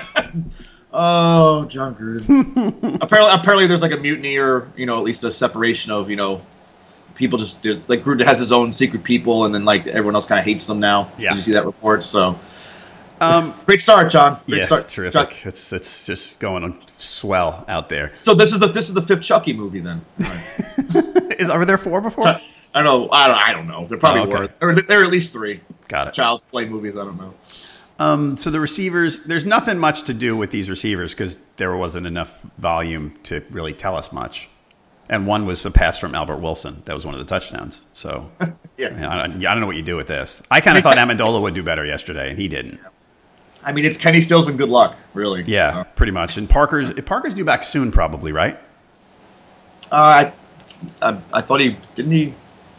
Oh, 0.94 1.66
Jon 1.66 1.96
Gruden. 1.96 2.98
apparently, 3.02 3.34
apparently, 3.34 3.68
there's 3.68 3.82
like 3.82 3.94
a 3.94 3.98
mutiny, 3.98 4.38
or 4.38 4.68
you 4.76 4.86
know, 4.86 4.98
at 4.98 5.04
least 5.04 5.24
a 5.24 5.32
separation 5.32 5.92
of 5.92 6.10
you 6.10 6.18
know, 6.18 6.42
people 7.22 7.38
just 7.40 7.62
do, 7.62 7.82
like 7.88 8.04
Gruden 8.04 8.26
has 8.26 8.40
his 8.40 8.52
own 8.52 8.74
secret 8.74 9.04
people, 9.06 9.46
and 9.46 9.56
then 9.56 9.64
like 9.64 9.88
everyone 9.88 10.16
else 10.16 10.26
kind 10.26 10.40
of 10.40 10.46
hates 10.46 10.68
them 10.68 10.80
now. 10.82 11.10
Yeah. 11.18 11.30
Did 11.30 11.38
you 11.38 11.42
see 11.44 11.54
that 11.54 11.66
report? 11.66 12.04
So 12.04 12.38
Um, 13.22 13.54
great 13.66 13.80
start, 13.80 14.12
John. 14.12 14.40
Great 14.48 14.60
yeah, 14.60 14.66
start. 14.66 14.82
it's 14.82 14.94
terrific. 14.94 15.30
John- 15.30 15.48
It's 15.50 15.72
it's 15.72 16.06
just 16.06 16.40
going 16.40 16.64
on 16.64 16.78
swell 16.98 17.64
out 17.68 17.88
there. 17.88 18.12
So 18.18 18.34
this 18.34 18.52
is 18.52 18.60
the 18.60 18.68
this 18.68 18.90
is 18.90 18.94
the 18.96 19.02
fifth 19.04 19.22
Chucky 19.22 19.54
movie 19.54 19.80
then. 19.80 20.02
Right. 20.20 21.40
Is 21.40 21.50
are 21.50 21.64
there 21.66 21.78
four 21.78 22.02
before? 22.02 22.28
I 22.28 22.42
don't 22.74 22.84
know. 22.84 23.10
I 23.12 23.28
don't. 23.28 23.38
I 23.50 23.54
don't 23.54 23.68
know. 23.68 23.86
There 23.88 23.98
probably 23.98 24.22
Oh, 24.22 24.36
okay. 24.44 24.54
were. 24.62 24.70
Or 24.70 24.76
there 24.76 25.02
are 25.02 25.04
at 25.06 25.10
least 25.12 25.34
three. 25.34 25.60
Got 25.88 26.08
it. 26.10 26.14
Child's 26.14 26.46
Play 26.46 26.66
movies. 26.66 26.98
I 26.98 27.04
don't 27.04 27.18
know. 27.20 27.34
Um, 28.00 28.36
so 28.38 28.50
the 28.50 28.60
receivers, 28.60 29.24
there's 29.26 29.46
nothing 29.46 29.78
much 29.78 30.04
to 30.06 30.14
do 30.14 30.36
with 30.36 30.50
these 30.52 30.70
receivers 30.72 31.14
because 31.14 31.36
there 31.58 31.76
wasn't 31.76 32.08
enough 32.08 32.42
volume 32.58 33.14
to 33.24 33.44
really 33.52 33.74
tell 33.74 33.96
us 33.96 34.12
much. 34.12 34.50
And 35.12 35.28
one 35.28 35.46
was 35.46 35.62
the 35.62 35.70
pass 35.72 36.00
from 36.00 36.16
Albert 36.16 36.38
Wilson. 36.38 36.82
That 36.86 36.94
was 36.94 37.06
one 37.06 37.14
of 37.14 37.20
the 37.20 37.26
touchdowns. 37.26 37.82
So 37.94 38.32
Yeah. 38.78 38.88
I, 38.88 38.92
mean, 38.92 39.04
I 39.04 39.28
don't 39.28 39.46
I 39.46 39.52
don't 39.52 39.60
know 39.60 39.68
what 39.68 39.76
you 39.76 39.84
do 39.84 39.96
with 39.96 40.08
this. 40.08 40.42
I 40.50 40.62
kind 40.62 40.78
of 40.78 40.84
thought 40.84 40.98
Amendola 40.98 41.42
would 41.42 41.54
do 41.54 41.62
better 41.62 41.86
yesterday, 41.86 42.30
and 42.30 42.40
he 42.40 42.48
didn't. 42.48 42.80
I 43.64 43.74
mean, 43.74 43.86
it's 43.86 43.98
Kenny 43.98 44.22
Stills 44.22 44.48
and 44.48 44.58
good 44.58 44.70
luck, 44.70 44.98
really. 45.14 45.44
Yeah, 45.44 45.72
So, 45.72 45.84
pretty 45.96 46.12
much. 46.14 46.38
And 46.38 46.50
Parker's 46.50 46.92
Parker's 47.04 47.36
due 47.36 47.46
back 47.46 47.64
soon, 47.64 47.92
probably, 47.92 48.32
right? 48.32 48.60
uh, 49.92 50.32
I, 51.02 51.08
I, 51.08 51.20
I 51.34 51.42
thought 51.42 51.60
he 51.60 51.78
didn't 51.94 52.12
he 52.12 52.34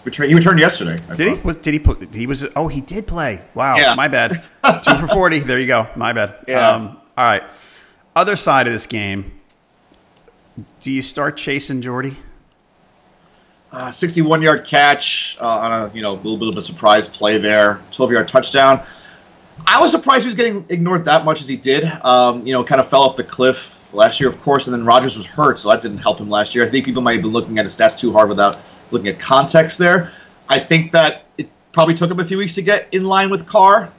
return. 0.04 0.28
He 0.28 0.34
returned 0.34 0.58
yesterday. 0.58 0.98
I 1.08 1.14
Did 1.14 1.36
he? 1.36 1.42
Was 1.42 1.58
did 1.58 1.72
he 1.74 1.78
put? 1.78 2.12
He 2.14 2.26
was. 2.26 2.44
Oh, 2.56 2.66
he 2.66 2.80
did 2.80 3.06
play. 3.06 3.42
Wow. 3.54 3.76
Yeah. 3.76 3.94
My 3.94 4.08
bad. 4.08 4.32
Two 4.82 4.96
for 4.96 5.06
forty. 5.06 5.38
There 5.38 5.58
you 5.58 5.66
go. 5.68 5.86
My 5.94 6.12
bad. 6.12 6.44
Yeah. 6.48 6.70
Um, 6.70 6.96
all 7.16 7.24
right. 7.24 7.44
Other 8.16 8.36
side 8.36 8.66
of 8.66 8.72
this 8.72 8.86
game. 8.86 9.30
Do 10.80 10.90
you 10.90 11.02
start 11.02 11.36
chasing 11.36 11.80
Jordy? 11.80 12.16
Uh, 13.70 13.90
61 13.90 14.42
yard 14.42 14.66
catch 14.66 15.38
uh, 15.40 15.46
on 15.46 15.72
a 15.72 15.94
you 15.94 16.02
know 16.02 16.14
little 16.14 16.36
bit 16.36 16.48
of 16.48 16.56
a 16.56 16.60
surprise 16.60 17.08
play 17.08 17.38
there. 17.38 17.80
12 17.92 18.12
yard 18.12 18.28
touchdown. 18.28 18.82
I 19.66 19.80
was 19.80 19.90
surprised 19.90 20.22
he 20.22 20.26
was 20.26 20.34
getting 20.34 20.66
ignored 20.68 21.06
that 21.06 21.24
much 21.24 21.40
as 21.40 21.48
he 21.48 21.56
did. 21.56 21.84
Um, 21.84 22.46
you 22.46 22.52
know, 22.52 22.64
kind 22.64 22.80
of 22.80 22.88
fell 22.88 23.02
off 23.02 23.16
the 23.16 23.24
cliff 23.24 23.78
last 23.94 24.20
year, 24.20 24.28
of 24.28 24.40
course, 24.42 24.66
and 24.66 24.74
then 24.74 24.84
Rodgers 24.84 25.16
was 25.16 25.26
hurt, 25.26 25.58
so 25.58 25.70
that 25.70 25.80
didn't 25.80 25.98
help 25.98 26.18
him 26.18 26.28
last 26.28 26.54
year. 26.54 26.66
I 26.66 26.70
think 26.70 26.84
people 26.84 27.02
might 27.02 27.14
have 27.14 27.22
been 27.22 27.32
looking 27.32 27.58
at 27.58 27.64
his 27.64 27.76
stats 27.76 27.98
too 27.98 28.12
hard 28.12 28.28
without 28.28 28.58
looking 28.90 29.08
at 29.08 29.18
context 29.18 29.78
there. 29.78 30.10
I 30.48 30.58
think 30.58 30.92
that 30.92 31.24
it 31.38 31.48
probably 31.72 31.94
took 31.94 32.10
him 32.10 32.20
a 32.20 32.24
few 32.24 32.38
weeks 32.38 32.54
to 32.56 32.62
get 32.62 32.88
in 32.92 33.04
line 33.04 33.30
with 33.30 33.46
Carr. 33.46 33.92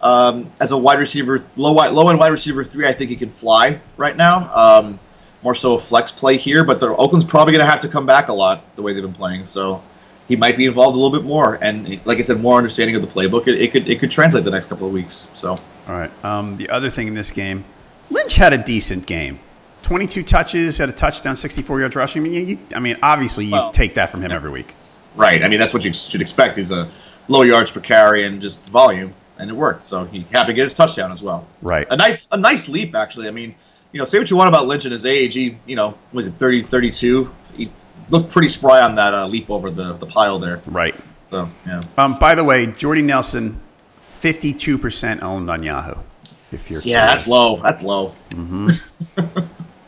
Um, 0.00 0.50
as 0.60 0.72
a 0.72 0.78
wide 0.78 0.98
receiver, 0.98 1.38
low 1.56 1.72
low 1.72 2.08
end 2.08 2.18
wide 2.18 2.32
receiver 2.32 2.64
three, 2.64 2.86
I 2.86 2.94
think 2.94 3.10
he 3.10 3.16
can 3.16 3.30
fly 3.30 3.80
right 3.96 4.16
now. 4.16 4.50
Um, 4.54 4.98
more 5.42 5.54
so 5.54 5.74
a 5.74 5.80
flex 5.80 6.10
play 6.12 6.36
here, 6.36 6.64
but 6.64 6.80
the 6.80 6.94
Oakland's 6.96 7.24
probably 7.24 7.52
going 7.52 7.64
to 7.64 7.70
have 7.70 7.80
to 7.80 7.88
come 7.88 8.06
back 8.06 8.28
a 8.28 8.32
lot 8.32 8.76
the 8.76 8.82
way 8.82 8.92
they've 8.92 9.02
been 9.02 9.12
playing. 9.14 9.46
So 9.46 9.82
he 10.28 10.36
might 10.36 10.56
be 10.56 10.66
involved 10.66 10.94
a 10.96 11.00
little 11.00 11.16
bit 11.18 11.26
more, 11.26 11.54
and 11.62 12.04
like 12.06 12.18
I 12.18 12.20
said, 12.20 12.40
more 12.40 12.58
understanding 12.58 12.94
of 12.96 13.02
the 13.02 13.08
playbook. 13.08 13.48
It, 13.48 13.60
it 13.60 13.72
could 13.72 13.88
it 13.88 13.98
could 14.00 14.10
translate 14.10 14.44
the 14.44 14.50
next 14.50 14.66
couple 14.66 14.86
of 14.86 14.92
weeks. 14.92 15.28
So 15.34 15.50
All 15.88 15.94
right. 15.94 16.10
Um, 16.24 16.56
the 16.56 16.68
other 16.70 16.90
thing 16.90 17.08
in 17.08 17.14
this 17.14 17.30
game, 17.30 17.64
Lynch 18.10 18.36
had 18.36 18.52
a 18.52 18.58
decent 18.58 19.06
game. 19.06 19.40
22 19.82 20.22
touches, 20.22 20.76
had 20.78 20.88
a 20.90 20.92
touchdown, 20.92 21.34
64 21.34 21.80
yards 21.80 21.96
rushing. 21.96 22.22
I 22.22 22.28
mean, 22.28 22.48
you, 22.48 22.58
I 22.76 22.80
mean 22.80 22.96
obviously 23.02 23.46
you 23.46 23.52
Well- 23.52 23.72
take 23.72 23.94
that 23.94 24.10
from 24.10 24.20
him 24.22 24.30
every 24.30 24.50
week. 24.50 24.74
right, 25.16 25.42
I 25.42 25.48
mean 25.48 25.58
that's 25.58 25.72
what 25.74 25.82
you 25.84 25.92
should 25.92 26.20
expect 26.20 26.58
He's 26.58 26.70
a 26.70 26.88
low 27.28 27.42
yards 27.42 27.70
per 27.70 27.80
carry 27.80 28.24
and 28.26 28.40
just 28.42 28.64
volume, 28.68 29.14
and 29.38 29.48
it 29.50 29.54
worked. 29.54 29.84
So 29.84 30.04
he 30.04 30.20
happened 30.30 30.48
to 30.48 30.52
get 30.54 30.64
his 30.64 30.74
touchdown 30.74 31.10
as 31.12 31.22
well. 31.22 31.46
Right. 31.62 31.86
a 31.90 31.96
nice 31.96 32.28
a 32.30 32.36
nice 32.36 32.68
leap 32.68 32.94
actually. 32.94 33.26
I 33.26 33.30
mean, 33.32 33.54
you 33.92 33.98
know, 33.98 34.04
say 34.04 34.18
what 34.18 34.30
you 34.30 34.36
want 34.36 34.48
about 34.48 34.66
Lynch 34.66 34.84
and 34.84 34.92
his 34.92 35.06
age. 35.06 35.34
He, 35.34 35.56
you 35.66 35.76
know, 35.76 35.94
was 36.12 36.26
it 36.26 36.34
30, 36.34 36.62
32? 36.62 37.30
He 37.56 37.70
looked 38.08 38.30
pretty 38.30 38.48
spry 38.48 38.80
on 38.80 38.94
that 38.96 39.14
uh, 39.14 39.26
leap 39.26 39.50
over 39.50 39.70
the, 39.70 39.94
the 39.94 40.06
pile 40.06 40.38
there. 40.38 40.60
Right. 40.66 40.94
So 41.20 41.48
yeah, 41.66 41.80
Um, 41.98 42.18
by 42.18 42.34
the 42.34 42.44
way, 42.44 42.66
Jordy 42.66 43.02
Nelson, 43.02 43.60
52% 44.20 45.22
owned 45.22 45.50
on 45.50 45.62
Yahoo. 45.62 46.00
If 46.52 46.70
you're 46.70 46.80
yeah, 46.80 47.06
that's 47.06 47.28
low. 47.28 47.60
That's 47.62 47.82
low. 47.82 48.14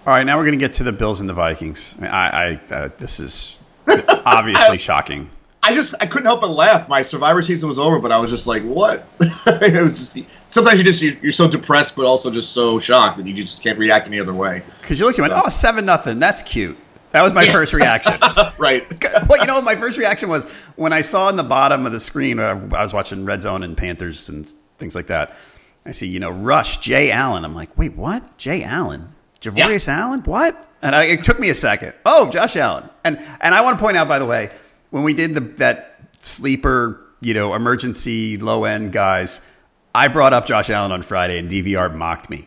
All 0.05 0.13
right, 0.13 0.25
now 0.25 0.37
we're 0.37 0.45
going 0.45 0.59
to 0.59 0.65
get 0.65 0.75
to 0.75 0.85
the 0.85 0.93
Bills 0.93 1.21
and 1.21 1.29
the 1.29 1.33
Vikings. 1.35 1.97
I, 2.01 2.59
I 2.71 2.75
uh, 2.75 2.89
this 2.99 3.19
is 3.21 3.59
obviously 3.87 4.79
shocking. 4.89 5.29
I 5.65 5.73
just 5.73 5.95
I 6.01 6.07
couldn't 6.07 6.27
help 6.27 6.41
but 6.41 6.51
laugh. 6.51 6.89
My 6.89 7.03
Survivor 7.03 7.41
season 7.41 7.69
was 7.69 7.79
over, 7.79 8.01
but 8.01 8.11
I 8.11 8.19
was 8.19 8.31
just 8.31 8.49
like, 8.49 8.65
what? 8.65 9.07
it 9.47 9.81
was 9.81 10.13
just, 10.13 10.29
sometimes 10.49 10.79
you 10.79 10.85
just 10.85 11.01
you're 11.03 11.31
so 11.31 11.49
depressed, 11.49 11.95
but 11.95 12.05
also 12.05 12.31
just 12.33 12.53
so 12.53 12.81
shocked 12.81 13.19
that 13.19 13.27
you 13.27 13.35
just 13.35 13.63
can't 13.63 13.79
react 13.79 14.09
any 14.09 14.19
other 14.19 14.35
way. 14.35 14.63
Because 14.81 14.99
you 14.99 15.07
looked, 15.07 15.19
you 15.19 15.23
went, 15.23 15.35
oh, 15.37 15.49
seven 15.49 15.85
nothing. 15.85 16.19
That's 16.19 16.43
cute. 16.43 16.77
That 17.13 17.23
was 17.23 17.33
my 17.33 17.47
first 17.47 17.73
reaction. 17.73 18.15
Right. 18.59 18.85
well, 19.29 19.41
you 19.41 19.47
know, 19.47 19.61
my 19.61 19.75
first 19.75 19.99
reaction 19.99 20.29
was 20.29 20.45
when 20.77 20.93
I 20.93 21.01
saw 21.01 21.29
in 21.29 21.37
the 21.37 21.43
bottom 21.43 21.85
of 21.85 21.91
the 21.91 21.99
screen. 21.99 22.39
Uh, 22.39 22.69
I 22.73 22.83
was 22.83 22.93
watching 22.93 23.25
Red 23.25 23.43
Zone 23.43 23.65
and 23.65 23.77
Panthers 23.77 24.29
and 24.29 24.49
things 24.79 24.95
like 24.95 25.09
that. 25.09 25.37
I 25.85 25.91
see, 25.91 26.07
you 26.07 26.21
know, 26.21 26.31
Rush, 26.31 26.79
Jay 26.79 27.11
Allen. 27.11 27.45
I'm 27.45 27.55
like, 27.55 27.77
wait, 27.77 27.97
what? 27.97 28.39
Jay 28.39 28.63
Allen, 28.63 29.09
Javorius 29.41 29.89
Allen, 29.89 30.21
what? 30.21 30.71
And 30.81 30.95
I, 30.95 31.05
it 31.07 31.25
took 31.25 31.41
me 31.41 31.51
a 31.51 31.55
second. 31.55 31.95
Oh, 32.07 32.31
Josh 32.31 32.57
Allen. 32.57 32.89
And 33.05 33.19
and 33.41 33.55
I 33.55 33.63
want 33.63 33.79
to 33.79 33.83
point 33.83 33.97
out, 33.97 34.07
by 34.07 34.21
the 34.21 34.27
way, 34.27 34.51
when 34.93 35.03
we 35.03 35.15
did 35.15 35.35
the 35.35 35.41
that 35.41 35.99
sleeper, 36.21 37.01
you 37.21 37.35
know, 37.35 37.55
emergency 37.55 38.37
low 38.39 38.65
end 38.65 38.93
guys, 38.93 39.41
I 39.95 40.07
brought 40.09 40.33
up 40.33 40.47
Josh 40.47 40.71
Allen 40.71 40.93
on 40.93 41.03
Friday, 41.03 41.39
and 41.39 41.51
DVR 41.51 41.93
mocked 41.95 42.31
me. 42.31 42.47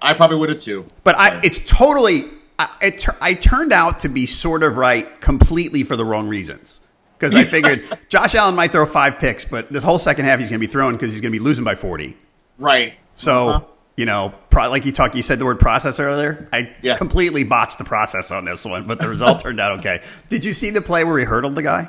I 0.00 0.14
probably 0.14 0.38
would 0.38 0.48
have 0.48 0.60
too. 0.60 0.86
But 1.04 1.16
I, 1.18 1.40
it's 1.44 1.58
totally. 1.68 2.26
I, 2.58 2.68
it, 2.80 3.06
I 3.20 3.34
turned 3.34 3.72
out 3.72 3.98
to 4.00 4.08
be 4.08 4.24
sort 4.24 4.62
of 4.62 4.76
right 4.76 5.20
completely 5.20 5.82
for 5.82 5.96
the 5.96 6.04
wrong 6.04 6.26
reasons. 6.28 6.80
Because 7.18 7.34
I 7.34 7.44
figured 7.44 7.82
Josh 8.08 8.34
Allen 8.34 8.54
might 8.54 8.70
throw 8.70 8.86
five 8.86 9.18
picks, 9.18 9.44
but 9.44 9.70
this 9.70 9.82
whole 9.82 9.98
second 9.98 10.24
half 10.24 10.38
he's 10.38 10.48
going 10.48 10.58
to 10.60 10.66
be 10.66 10.72
throwing 10.72 10.94
because 10.96 11.12
he's 11.12 11.20
going 11.20 11.32
to 11.32 11.38
be 11.38 11.44
losing 11.44 11.64
by 11.64 11.74
forty. 11.74 12.16
Right. 12.56 12.94
So 13.14 13.48
Uh-huh. 13.48 13.64
You 14.00 14.06
know, 14.06 14.32
pro, 14.48 14.70
like 14.70 14.86
you 14.86 14.92
talked, 14.92 15.14
you 15.14 15.20
said 15.22 15.38
the 15.38 15.44
word 15.44 15.60
process 15.60 16.00
earlier. 16.00 16.48
I 16.54 16.70
Yeah. 16.80 16.96
completely 16.96 17.44
botched 17.44 17.76
the 17.76 17.84
process 17.84 18.30
on 18.30 18.46
this 18.46 18.64
one, 18.64 18.86
but 18.86 18.98
the 18.98 19.06
result 19.10 19.40
turned 19.40 19.60
out 19.60 19.78
okay. 19.80 20.00
Did 20.28 20.42
you 20.42 20.54
see 20.54 20.70
the 20.70 20.80
play 20.80 21.04
where 21.04 21.18
he 21.18 21.26
hurdled 21.26 21.54
the 21.54 21.62
guy? 21.62 21.86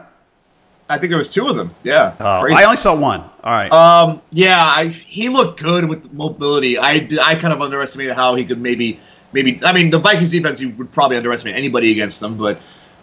I 0.89 0.97
think 0.97 1.09
there 1.09 1.17
was 1.17 1.29
two 1.29 1.47
of 1.47 1.55
them. 1.55 1.73
Yeah. 1.83 2.13
Oh, 2.19 2.53
I 2.53 2.65
only 2.65 2.75
saw 2.75 2.93
one. 2.95 3.21
All 3.21 3.53
right. 3.53 3.71
Um, 3.71 4.21
yeah, 4.31 4.61
I, 4.61 4.87
he 4.87 5.29
looked 5.29 5.63
good 5.63 5.85
with 5.87 6.11
mobility. 6.11 6.77
I, 6.77 7.07
I 7.23 7.35
kind 7.35 7.53
of 7.53 7.61
underestimated 7.61 8.13
how 8.13 8.35
he 8.35 8.43
could 8.43 8.59
maybe 8.59 8.99
maybe. 9.31 9.61
I 9.63 9.71
mean, 9.71 9.89
the 9.89 9.99
Vikings 9.99 10.31
defense 10.31 10.59
you 10.59 10.71
would 10.71 10.91
probably 10.91 11.15
underestimate 11.15 11.55
anybody 11.55 11.93
against 11.93 12.19
them, 12.19 12.35
but 12.35 12.59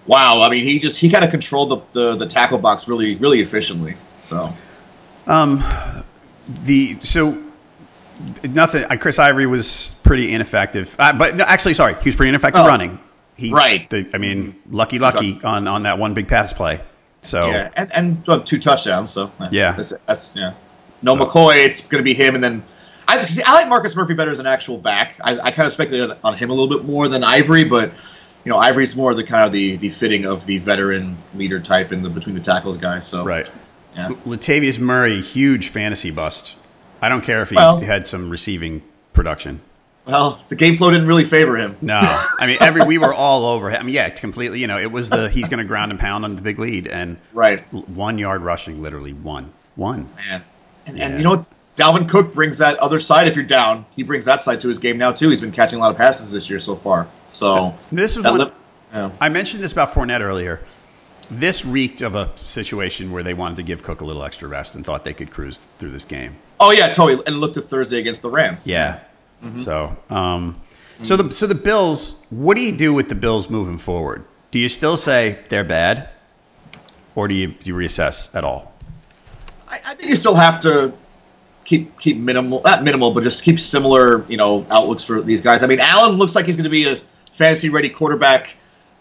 wow, 0.06 0.42
I 0.42 0.50
mean, 0.50 0.64
he 0.64 0.78
just 0.78 1.00
he 1.00 1.08
kind 1.08 1.24
of 1.24 1.30
controlled 1.30 1.70
the, 1.70 1.78
the 1.94 2.16
the 2.16 2.26
tackle 2.26 2.58
box 2.58 2.88
really 2.88 3.16
really 3.16 3.38
efficiently. 3.38 3.94
So 4.20 4.52
um, 5.26 5.64
the 6.64 6.98
so 7.00 7.42
nothing. 8.48 8.84
uh, 8.84 8.96
Chris 8.96 9.18
Ivory 9.18 9.46
was 9.46 9.96
pretty 10.02 10.32
ineffective, 10.32 10.94
uh, 10.98 11.12
but 11.12 11.36
no, 11.36 11.44
actually, 11.44 11.74
sorry, 11.74 11.94
he 12.02 12.08
was 12.08 12.16
pretty 12.16 12.30
ineffective 12.30 12.62
Oh. 12.62 12.66
running. 12.66 12.98
He, 13.36 13.50
Right. 13.52 13.88
the- 13.88 14.10
I 14.14 14.18
mean, 14.18 14.56
lucky, 14.70 14.98
lucky 14.98 15.40
on 15.44 15.68
on 15.68 15.84
that 15.84 15.98
one 15.98 16.14
big 16.14 16.26
pass 16.28 16.52
play. 16.52 16.80
So 17.22 17.50
yeah, 17.50 17.68
and, 17.76 17.92
and 17.94 18.22
well, 18.26 18.40
two 18.40 18.58
touchdowns. 18.58 19.10
So 19.10 19.30
Yeah. 19.50 19.72
that's, 19.72 19.92
that's 20.06 20.34
yeah. 20.36 20.52
No 21.02 21.16
So- 21.16 21.26
McCoy. 21.26 21.64
It's 21.64 21.80
going 21.80 21.98
to 22.00 22.04
be 22.04 22.14
him, 22.14 22.34
and 22.34 22.42
then 22.42 22.62
I 23.06 23.24
see, 23.26 23.42
I 23.42 23.52
like 23.54 23.68
Marcus 23.68 23.94
Murphy 23.96 24.14
better 24.14 24.30
as 24.30 24.38
an 24.40 24.46
actual 24.46 24.76
back. 24.78 25.14
I, 25.22 25.38
I 25.38 25.50
kind 25.52 25.66
of 25.66 25.72
speculated 25.72 26.16
on 26.24 26.34
him 26.34 26.50
a 26.50 26.52
little 26.52 26.68
bit 26.68 26.84
more 26.86 27.08
than 27.08 27.22
Ivory, 27.24 27.64
but 27.64 27.92
you 28.44 28.50
know 28.50 28.58
Ivory's 28.58 28.94
more 28.96 29.14
the 29.14 29.24
kind 29.24 29.44
of 29.44 29.52
the 29.52 29.76
the 29.76 29.88
fitting 29.90 30.24
of 30.24 30.44
the 30.46 30.58
veteran 30.58 31.16
leader 31.34 31.60
type 31.60 31.92
in 31.92 32.02
the 32.02 32.08
between 32.10 32.34
the 32.34 32.40
tackles 32.40 32.76
guy. 32.76 32.98
So 33.00 33.24
right. 33.24 33.48
Yeah. 33.96 34.08
Latavius 34.26 34.78
Murray, 34.78 35.20
huge 35.20 35.68
fantasy 35.68 36.10
bust. 36.10 36.54
I 37.00 37.08
don't 37.08 37.22
care 37.22 37.42
if 37.42 37.50
he 37.50 37.56
Well- 37.56 37.80
had 37.80 38.06
some 38.08 38.30
receiving 38.30 38.82
production. 39.12 39.60
Well, 40.06 40.40
the 40.48 40.56
game 40.56 40.76
flow 40.76 40.90
didn't 40.90 41.06
really 41.06 41.24
favor 41.26 41.56
him. 41.58 41.76
No, 41.82 42.00
I 42.02 42.46
mean 42.46 42.56
every 42.62 42.82
we 42.86 42.96
were 42.96 43.12
all 43.12 43.44
over 43.44 43.68
him. 43.68 43.76
I 43.80 43.82
mean, 43.84 43.94
yeah, 43.94 44.08
completely. 44.08 44.58
You 44.58 44.66
know, 44.66 44.78
it 44.78 44.90
was 44.90 45.10
the 45.10 45.28
he's 45.28 45.48
going 45.48 45.58
to 45.58 45.66
ground 45.66 45.90
and 45.90 46.00
pound 46.00 46.24
on 46.24 46.34
the 46.34 46.40
big 46.40 46.58
lead 46.58 46.86
and 46.86 47.18
Right. 47.34 47.60
one 47.72 48.16
yard 48.16 48.40
rushing, 48.40 48.80
literally 48.82 49.12
one, 49.12 49.50
one. 49.76 50.06
Man. 50.16 50.42
And, 50.86 50.96
Yeah. 50.96 51.04
and 51.06 51.18
you 51.18 51.24
know 51.24 51.30
what? 51.30 51.44
Dalvin 51.76 52.08
Cook 52.08 52.32
brings 52.34 52.56
that 52.58 52.78
other 52.78 52.98
side 52.98 53.28
if 53.28 53.36
you're 53.36 53.44
down. 53.44 53.84
He 53.94 54.02
brings 54.02 54.24
that 54.24 54.40
side 54.40 54.60
to 54.60 54.68
his 54.68 54.78
game 54.78 54.96
now, 54.96 55.12
too. 55.12 55.28
He's 55.28 55.42
been 55.42 55.52
catching 55.52 55.78
a 55.78 55.82
lot 55.82 55.90
of 55.90 55.98
passes 55.98 56.32
this 56.32 56.48
year 56.48 56.58
so 56.58 56.74
far. 56.74 57.06
So, 57.28 57.74
This 57.92 58.16
is 58.16 58.22
that 58.22 58.30
one. 58.30 58.38
lip- 58.40 58.54
yeah. 58.94 59.10
I 59.20 59.28
mentioned 59.28 59.62
this 59.62 59.72
about 59.72 59.92
Fournette 59.92 60.22
earlier. 60.22 60.60
This 61.30 61.66
reeked 61.66 62.00
of 62.00 62.14
a 62.14 62.30
situation 62.46 63.12
where 63.12 63.22
they 63.22 63.34
wanted 63.34 63.56
to 63.58 63.62
give 63.62 63.82
Cook 63.82 64.00
a 64.00 64.04
little 64.06 64.24
extra 64.24 64.48
rest 64.48 64.74
and 64.74 64.84
thought 64.86 65.04
they 65.04 65.12
could 65.12 65.30
cruise 65.30 65.60
through 65.78 65.90
this 65.90 66.04
game. 66.06 66.36
Oh, 66.60 66.70
yeah, 66.72 66.92
totally. 66.92 67.22
And 67.26 67.36
look 67.40 67.52
to 67.54 67.60
Thursday 67.60 67.98
against 67.98 68.22
the 68.22 68.30
Rams. 68.30 68.66
Yeah. 68.66 69.00
So, 69.58 69.96
um, 70.10 70.60
so 71.02 71.16
the 71.16 71.32
so 71.32 71.46
the 71.46 71.54
Bills. 71.54 72.26
What 72.30 72.56
do 72.56 72.62
you 72.62 72.72
do 72.76 72.92
with 72.92 73.08
the 73.08 73.14
Bills 73.14 73.48
moving 73.48 73.78
forward? 73.78 74.24
Do 74.50 74.58
you 74.58 74.68
still 74.68 74.96
say 74.96 75.38
they're 75.48 75.62
bad, 75.62 76.08
or 77.14 77.28
do 77.28 77.34
you, 77.34 77.48
do 77.48 77.70
you 77.70 77.74
reassess 77.76 78.34
at 78.34 78.42
all? 78.42 78.72
I, 79.68 79.80
I 79.84 79.94
think 79.94 80.08
you 80.08 80.16
still 80.16 80.34
have 80.34 80.58
to 80.60 80.92
keep 81.64 81.98
keep 82.00 82.16
minimal, 82.16 82.62
not 82.64 82.82
minimal, 82.82 83.12
but 83.12 83.22
just 83.22 83.44
keep 83.44 83.60
similar, 83.60 84.24
you 84.28 84.36
know, 84.36 84.66
outlooks 84.70 85.04
for 85.04 85.20
these 85.20 85.40
guys. 85.40 85.62
I 85.62 85.66
mean, 85.68 85.78
Allen 85.80 86.16
looks 86.16 86.34
like 86.34 86.46
he's 86.46 86.56
going 86.56 86.64
to 86.64 86.70
be 86.70 86.88
a 86.88 86.96
fantasy 87.34 87.68
ready 87.68 87.90
quarterback 87.90 88.56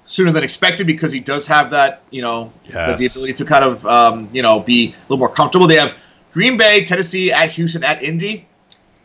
sooner 0.05 0.31
than 0.31 0.43
expected 0.43 0.85
because 0.85 1.11
he 1.11 1.19
does 1.19 1.47
have 1.47 1.71
that, 1.71 2.01
you 2.11 2.21
know, 2.21 2.51
the- 2.97 2.97
the 2.99 3.05
ability 3.07 3.33
to 3.33 3.45
kind 3.45 3.65
of, 3.65 3.85
um, 3.87 4.29
you 4.33 4.41
know, 4.43 4.59
be 4.59 4.89
a 4.89 4.95
little 5.09 5.17
more 5.17 5.29
comfortable. 5.33 5.65
They 5.67 5.75
have 5.77 5.95
Green 6.37 6.55
Bay, 6.55 6.85
Tennessee, 6.85 7.31
at 7.31 7.49
Houston, 7.49 7.83
at 7.83 8.03
Indy. 8.03 8.45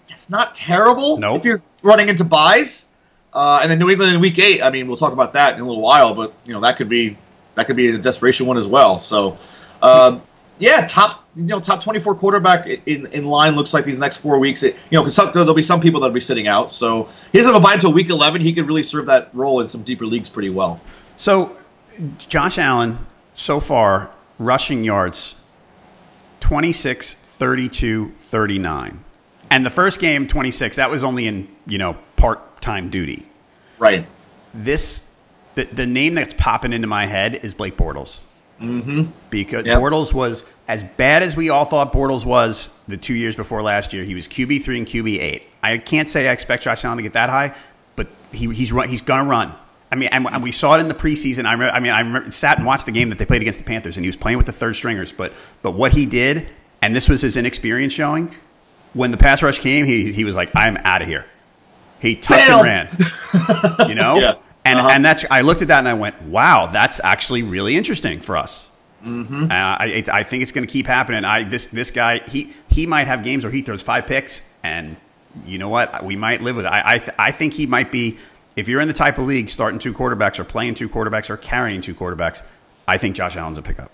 That's 0.06 0.28
not 0.28 0.52
terrible 0.52 1.16
Nope. 1.16 1.38
if 1.38 1.44
you're 1.46 1.62
running 1.82 2.10
into 2.10 2.24
byes. 2.24 2.84
Uh, 3.32 3.60
and 3.62 3.70
then 3.70 3.78
New 3.78 3.88
England 3.88 4.12
in 4.12 4.20
Week 4.20 4.38
Eight. 4.38 4.62
I 4.62 4.68
mean, 4.68 4.86
we'll 4.86 4.98
talk 4.98 5.14
about 5.14 5.32
that 5.32 5.54
in 5.54 5.60
a 5.62 5.66
little 5.66 5.80
while, 5.80 6.14
but 6.14 6.34
you 6.44 6.52
know 6.52 6.60
that 6.60 6.76
could 6.76 6.90
be 6.90 7.16
that 7.54 7.66
could 7.66 7.76
be 7.76 7.88
a 7.88 7.96
desperation 7.96 8.44
one 8.44 8.58
as 8.58 8.66
well. 8.66 8.98
So, 8.98 9.38
uh, 9.80 10.20
yeah, 10.58 10.86
top 10.86 11.24
you 11.34 11.44
know 11.44 11.58
top 11.58 11.82
24 11.82 12.16
quarterback 12.16 12.66
in, 12.66 13.06
in 13.06 13.24
line 13.24 13.56
looks 13.56 13.72
like 13.72 13.86
these 13.86 13.98
next 13.98 14.18
four 14.18 14.38
weeks. 14.38 14.62
It, 14.62 14.76
you 14.90 14.98
know, 14.98 15.02
because 15.02 15.16
there'll 15.32 15.54
be 15.54 15.62
some 15.62 15.80
people 15.80 16.00
that'll 16.00 16.12
be 16.12 16.20
sitting 16.20 16.48
out. 16.48 16.70
So 16.70 17.08
he 17.32 17.38
doesn't 17.38 17.50
have 17.50 17.62
a 17.62 17.64
bye 17.64 17.72
until 17.72 17.94
Week 17.94 18.10
11. 18.10 18.42
He 18.42 18.52
could 18.52 18.66
really 18.66 18.82
serve 18.82 19.06
that 19.06 19.30
role 19.32 19.62
in 19.62 19.68
some 19.68 19.84
deeper 19.84 20.04
leagues 20.04 20.28
pretty 20.28 20.50
well. 20.50 20.82
So, 21.16 21.56
Josh 22.18 22.58
Allen, 22.58 22.98
so 23.32 23.58
far, 23.58 24.10
rushing 24.38 24.84
yards 24.84 25.36
26, 26.40 27.21
32, 27.42 28.10
39. 28.10 29.02
And 29.50 29.66
the 29.66 29.70
first 29.70 30.00
game, 30.00 30.28
26, 30.28 30.76
that 30.76 30.92
was 30.92 31.02
only 31.02 31.26
in, 31.26 31.48
you 31.66 31.76
know, 31.76 31.96
part 32.14 32.62
time 32.62 32.88
duty. 32.88 33.26
Right. 33.80 34.06
This, 34.54 35.12
the, 35.56 35.64
the 35.64 35.84
name 35.84 36.14
that's 36.14 36.34
popping 36.34 36.72
into 36.72 36.86
my 36.86 37.04
head 37.06 37.34
is 37.34 37.52
Blake 37.52 37.76
Bortles. 37.76 38.22
Mm-hmm. 38.60 39.06
Because 39.28 39.66
Yep. 39.66 39.76
Bortles 39.76 40.12
was 40.12 40.48
as 40.68 40.84
bad 40.84 41.24
as 41.24 41.36
we 41.36 41.50
all 41.50 41.64
thought 41.64 41.92
Bortles 41.92 42.24
was 42.24 42.78
the 42.86 42.96
two 42.96 43.14
years 43.14 43.34
before 43.34 43.60
last 43.60 43.92
year. 43.92 44.04
He 44.04 44.14
was 44.14 44.28
QB 44.28 44.62
three 44.62 44.78
and 44.78 44.86
QB 44.86 45.18
eight. 45.18 45.48
I 45.64 45.78
can't 45.78 46.08
say 46.08 46.28
I 46.28 46.32
expect 46.32 46.62
Josh 46.62 46.84
Allen 46.84 46.98
to 46.98 47.02
get 47.02 47.14
that 47.14 47.28
high, 47.28 47.56
but 47.96 48.06
he, 48.30 48.54
he's 48.54 48.72
run, 48.72 48.88
he's 48.88 49.02
gonna 49.02 49.28
run. 49.28 49.52
I 49.90 49.96
mean, 49.96 50.10
and, 50.12 50.28
and 50.28 50.44
we 50.44 50.52
saw 50.52 50.76
it 50.76 50.80
in 50.80 50.86
the 50.86 50.94
preseason. 50.94 51.44
I, 51.44 51.54
remember, 51.54 51.74
I 51.74 51.80
mean, 51.80 51.92
I 51.92 52.00
remember, 52.02 52.30
sat 52.30 52.58
and 52.58 52.66
watched 52.68 52.86
the 52.86 52.92
game 52.92 53.08
that 53.08 53.18
they 53.18 53.26
played 53.26 53.42
against 53.42 53.58
the 53.58 53.64
Panthers, 53.64 53.96
and 53.96 54.04
he 54.04 54.08
was 54.08 54.16
playing 54.16 54.38
with 54.38 54.46
the 54.46 54.52
third 54.52 54.76
stringers. 54.76 55.12
But 55.12 55.32
but 55.60 55.72
what 55.72 55.92
he 55.92 56.06
did, 56.06 56.52
and 56.82 56.94
this 56.94 57.08
was 57.08 57.22
his 57.22 57.36
inexperience 57.36 57.92
showing, 57.92 58.30
when 58.92 59.10
the 59.10 59.16
pass 59.16 59.42
rush 59.42 59.58
came, 59.60 59.86
he 59.86 60.12
he 60.12 60.24
was 60.24 60.36
like, 60.36 60.50
"I'm 60.54 60.76
out 60.84 61.00
of 61.02 61.08
here." 61.08 61.24
He 62.00 62.16
tucked 62.16 62.46
Bail. 62.48 62.58
and 62.64 62.66
ran. 62.66 63.88
You 63.88 63.94
know, 63.94 64.18
Yeah. 64.18 64.34
and 64.64 64.78
Uh-huh. 64.78 64.88
and 64.92 65.04
that's 65.04 65.24
I 65.30 65.40
looked 65.42 65.62
at 65.62 65.68
that 65.68 65.78
and 65.78 65.88
I 65.88 65.94
went, 65.94 66.20
"Wow, 66.22 66.66
that's 66.72 67.00
actually 67.02 67.42
really 67.42 67.76
interesting 67.76 68.20
for 68.20 68.36
us." 68.36 68.70
Mm-hmm. 69.04 69.44
Uh, 69.44 69.54
I 69.54 70.04
I 70.12 70.22
think 70.22 70.42
it's 70.42 70.52
going 70.52 70.66
to 70.66 70.72
keep 70.72 70.86
happening. 70.86 71.24
I 71.24 71.44
this 71.44 71.66
this 71.66 71.90
guy 71.90 72.20
he 72.28 72.52
he 72.70 72.86
might 72.86 73.06
have 73.06 73.22
games 73.22 73.44
where 73.44 73.52
he 73.52 73.62
throws 73.62 73.82
five 73.82 74.06
picks, 74.06 74.52
and 74.62 74.96
you 75.46 75.58
know 75.58 75.68
what? 75.68 76.04
We 76.04 76.16
might 76.16 76.40
live 76.42 76.56
with 76.56 76.66
it. 76.66 76.68
I 76.68 76.82
I, 76.94 76.98
th- 76.98 77.16
I 77.18 77.30
think 77.32 77.54
he 77.54 77.66
might 77.66 77.90
be. 77.90 78.18
If 78.54 78.68
you're 78.68 78.80
in 78.82 78.88
the 78.88 78.94
type 78.94 79.16
of 79.18 79.24
league 79.26 79.48
starting 79.48 79.78
two 79.78 79.94
quarterbacks 79.94 80.38
or 80.38 80.44
playing 80.44 80.74
two 80.74 80.88
quarterbacks 80.88 81.30
or 81.30 81.38
carrying 81.38 81.80
two 81.80 81.94
quarterbacks, 81.94 82.42
I 82.86 82.98
think 82.98 83.16
Josh 83.16 83.34
Allen's 83.34 83.56
a 83.58 83.62
pickup. 83.62 83.90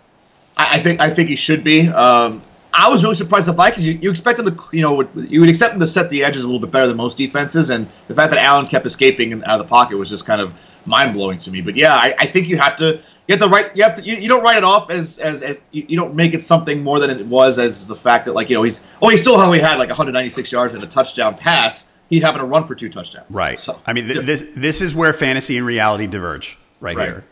I, 0.57 0.77
I 0.79 0.81
think 0.81 1.01
I 1.01 1.11
think 1.15 1.29
he 1.29 1.37
should 1.37 1.63
be. 1.63 1.89
Um, 1.89 2.43
I 2.73 2.89
was 2.89 3.03
really 3.03 3.15
surprised 3.15 3.49
the 3.49 3.53
Vikings. 3.53 3.87
You, 3.87 3.99
you 4.01 4.11
expect 4.11 4.37
them 4.43 4.55
to, 4.57 4.63
you 4.73 4.83
know, 4.83 5.09
you 5.17 5.41
would 5.41 5.49
expect 5.49 5.73
them 5.73 5.81
to 5.81 5.87
set 5.87 6.11
the 6.11 6.23
edges 6.23 6.45
a 6.45 6.47
little 6.47 6.61
bit 6.61 6.71
better 6.71 6.87
than 6.87 6.97
most 6.97 7.19
defenses, 7.19 7.71
and 7.71 7.89
the 8.09 8.15
fact 8.15 8.31
that 8.33 8.45
Allen 8.45 8.67
kept 8.67 8.87
escaping 8.87 9.33
out 9.45 9.59
of 9.61 9.67
the 9.67 9.69
pocket 9.69 9.97
was 9.97 10.09
just 10.11 10.27
kind 10.27 10.41
of 10.41 10.53
mind 10.87 11.15
blowing 11.15 11.39
to 11.39 11.51
me. 11.51 11.61
But 11.61 11.77
yeah, 11.77 11.95
I, 11.95 12.15
I 12.19 12.27
think 12.27 12.49
you 12.49 12.57
have 12.59 12.77
to. 12.77 13.01
You 13.27 13.37
have 13.37 13.41
to 13.41 13.49
write. 13.49 13.77
You 13.77 13.83
have 13.83 13.97
to. 13.97 14.03
You, 14.03 14.17
you 14.17 14.29
don't 14.29 14.43
write 14.43 14.57
it 14.57 14.65
off 14.65 14.91
as 14.91 15.19
as, 15.19 15.43
as 15.43 15.61
you, 15.71 15.85
you 15.89 15.97
don't 15.99 16.15
make 16.15 16.33
it 16.35 16.43
something 16.43 16.83
more 16.83 16.99
than 17.01 17.11
it 17.11 17.27
was 17.27 17.59
as 17.59 17.87
the 17.87 17.97
fact 17.97 18.25
that 18.27 18.33
like 18.33 18.49
you 18.49 18.57
know 18.57 18.63
he's 18.63 18.83
oh 19.03 19.09
he 19.09 19.17
still 19.19 19.39
only 19.39 19.59
had 19.59 19.77
like 19.79 19.89
196 19.89 20.51
yards 20.53 20.75
and 20.75 20.83
a 20.83 20.87
touchdown 20.87 21.37
pass. 21.37 21.91
He 22.09 22.21
happened 22.21 22.41
to 22.41 22.47
run 22.47 22.67
for 22.67 22.75
two 22.75 22.89
touchdowns. 22.89 23.27
Right. 23.31 23.59
So, 23.59 23.79
I 23.85 23.93
mean, 23.93 24.09
th- 24.09 24.25
this 24.25 24.47
this 24.57 24.81
is 24.81 24.95
where 24.95 25.13
fantasy 25.13 25.59
and 25.59 25.67
reality 25.67 26.07
diverge 26.07 26.57
right, 26.81 26.97
Right. 26.97 27.07
here, 27.09 27.25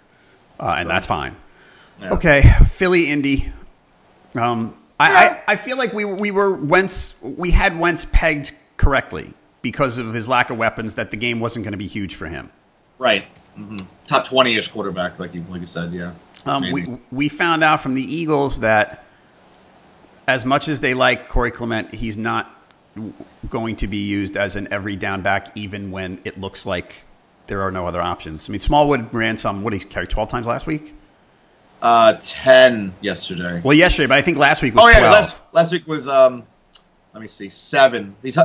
uh, 0.61 0.75
and 0.79 0.91
that's 0.91 1.07
fine. 1.07 1.35
Yeah. 2.01 2.13
Okay, 2.13 2.43
Philly, 2.67 3.09
Indy. 3.09 3.51
Um, 4.35 4.77
I, 4.99 5.27
I, 5.27 5.43
I 5.49 5.57
feel 5.57 5.77
like 5.77 5.93
we 5.93 6.05
we 6.05 6.31
were 6.31 6.53
Wentz 6.53 7.21
we 7.23 7.51
had 7.51 7.79
Wentz 7.79 8.07
pegged 8.07 8.53
correctly 8.77 9.35
because 9.63 9.99
of 9.99 10.15
his 10.15 10.29
lack 10.29 10.51
of 10.51 10.57
weapons 10.57 10.95
that 10.95 11.11
the 11.11 11.17
game 11.17 11.41
wasn't 11.41 11.65
going 11.65 11.73
to 11.73 11.79
be 11.79 11.87
huge 11.87 12.15
for 12.15 12.27
him. 12.27 12.51
right. 12.99 13.25
hmm 13.55 13.79
Top 14.07 14.27
20ish 14.27 14.71
quarterback, 14.73 15.19
like 15.19 15.35
you 15.35 15.45
like 15.51 15.61
you 15.61 15.67
said. 15.67 15.93
Yeah. 15.93 16.13
Um, 16.47 16.71
we 16.71 16.85
we 17.11 17.29
found 17.29 17.65
out 17.65 17.81
from 17.81 17.95
the 17.95 18.03
Eagles 18.03 18.61
that 18.61 19.05
as 20.29 20.45
much 20.45 20.69
as 20.69 20.81
they 20.81 20.95
like 20.95 21.29
Corey 21.29 21.51
Clement, 21.51 21.93
he's 21.93 22.17
not 22.17 22.53
going 23.51 23.77
to 23.77 23.87
be 23.87 23.99
used 23.99 24.37
as 24.37 24.57
an 24.57 24.69
every 24.71 24.97
down 24.97 25.23
back, 25.23 25.57
even 25.57 25.91
when 25.91 26.21
it 26.25 26.41
looks 26.41 26.65
like 26.65 27.05
there 27.49 27.63
are 27.63 27.71
no 27.71 27.87
other 27.87 28.01
options. 28.01 28.49
I 28.49 28.53
mean, 28.53 28.61
Smallwood 28.61 29.13
ran 29.13 29.37
some. 29.39 29.63
What 29.63 29.73
he 29.73 29.79
carry 29.81 30.07
twelve 30.07 30.29
times 30.29 30.47
last 30.47 30.67
week? 30.67 30.95
Uh, 31.83 32.17
10 32.19 32.95
yesterday. 33.03 33.61
Well, 33.63 33.77
yesterday, 33.77 34.07
but 34.07 34.19
I 34.19 34.23
think 34.23 34.39
last 34.39 34.63
week 34.63 34.75
was 34.75 34.85
Oh 34.85 34.89
yeah, 34.89 34.99
twelve. 35.01 35.13
last 35.13 35.43
last 35.53 35.73
week 35.73 35.87
was 35.87 36.09
um, 36.09 36.43
let 37.13 37.21
me 37.23 37.29
see, 37.29 37.49
seven. 37.51 38.17
He's 38.23 38.39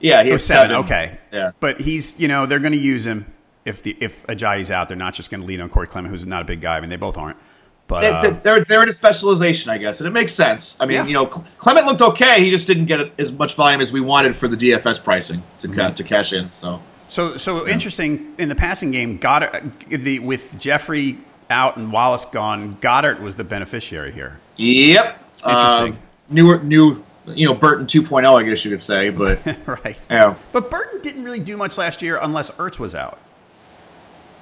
yeah, 0.00 0.22
he 0.22 0.30
was 0.32 0.44
seven. 0.46 0.70
seven. 0.70 0.84
Okay, 0.84 1.18
Yeah. 1.32 1.52
but 1.60 1.80
he's 1.80 2.18
you 2.20 2.28
know 2.28 2.46
they're 2.46 2.58
going 2.60 2.72
to 2.72 2.78
use 2.78 3.06
him 3.06 3.24
if 3.64 3.82
the 3.82 3.96
if 4.00 4.26
Ajayi's 4.26 4.70
out. 4.70 4.88
They're 4.88 4.96
not 4.98 5.14
just 5.14 5.30
going 5.30 5.40
to 5.40 5.46
lean 5.46 5.60
on 5.62 5.70
Corey 5.70 5.86
Clement, 5.86 6.10
who's 6.10 6.26
not 6.26 6.42
a 6.42 6.44
big 6.44 6.60
guy. 6.60 6.76
I 6.76 6.80
mean, 6.80 6.90
they 6.90 6.96
both 6.96 7.16
aren't. 7.16 7.38
But 7.86 8.00
They, 8.00 8.08
uh, 8.10 8.30
they're 8.42 8.64
they're 8.64 8.82
in 8.82 8.88
a 8.88 8.92
specialization, 8.92 9.70
I 9.70 9.78
guess, 9.78 10.00
and 10.00 10.06
it 10.06 10.10
makes 10.12 10.32
sense. 10.34 10.76
I 10.78 10.84
mean, 10.86 10.96
Yeah. 10.96 11.06
you 11.06 11.14
know, 11.14 11.26
Clement 11.26 11.86
looked 11.86 12.02
okay. 12.02 12.42
He 12.44 12.50
just 12.50 12.66
didn't 12.66 12.86
get 12.86 13.00
as 13.18 13.32
much 13.32 13.54
volume 13.54 13.80
as 13.80 13.92
we 13.92 14.00
wanted 14.00 14.36
for 14.36 14.46
the 14.48 14.56
DFS 14.56 15.02
pricing 15.02 15.42
to 15.60 15.68
ca- 15.68 15.74
Mm-hmm. 15.74 15.94
to 15.94 16.02
cash 16.02 16.32
in. 16.34 16.50
So 16.50 16.80
So, 17.08 17.36
so 17.38 17.66
interesting 17.68 18.34
in 18.38 18.48
the 18.48 18.54
passing 18.54 18.90
game. 18.90 19.18
Goedert, 19.18 19.70
the 19.88 20.18
with 20.20 20.58
Jeffery 20.58 21.18
out 21.50 21.76
and 21.76 21.92
Wallace 21.92 22.24
gone, 22.24 22.76
Goedert 22.76 23.20
was 23.20 23.36
the 23.36 23.44
beneficiary 23.44 24.12
here. 24.12 24.38
Yep. 24.56 25.18
Interesting. 25.46 25.92
Uh, 25.94 25.96
newer, 26.30 26.58
new, 26.62 27.04
you 27.26 27.46
know, 27.46 27.54
Burton 27.54 27.86
2.0, 27.86 28.24
I 28.40 28.42
guess 28.48 28.64
you 28.64 28.70
could 28.70 28.80
say, 28.80 29.10
but 29.10 29.40
right. 29.66 29.96
yeah, 30.10 30.34
But 30.52 30.70
Burton 30.70 31.00
didn't 31.02 31.24
really 31.24 31.40
do 31.40 31.56
much 31.56 31.76
last 31.78 32.02
year 32.02 32.18
unless 32.22 32.50
Ertz 32.52 32.78
was 32.78 32.94
out. 32.94 33.18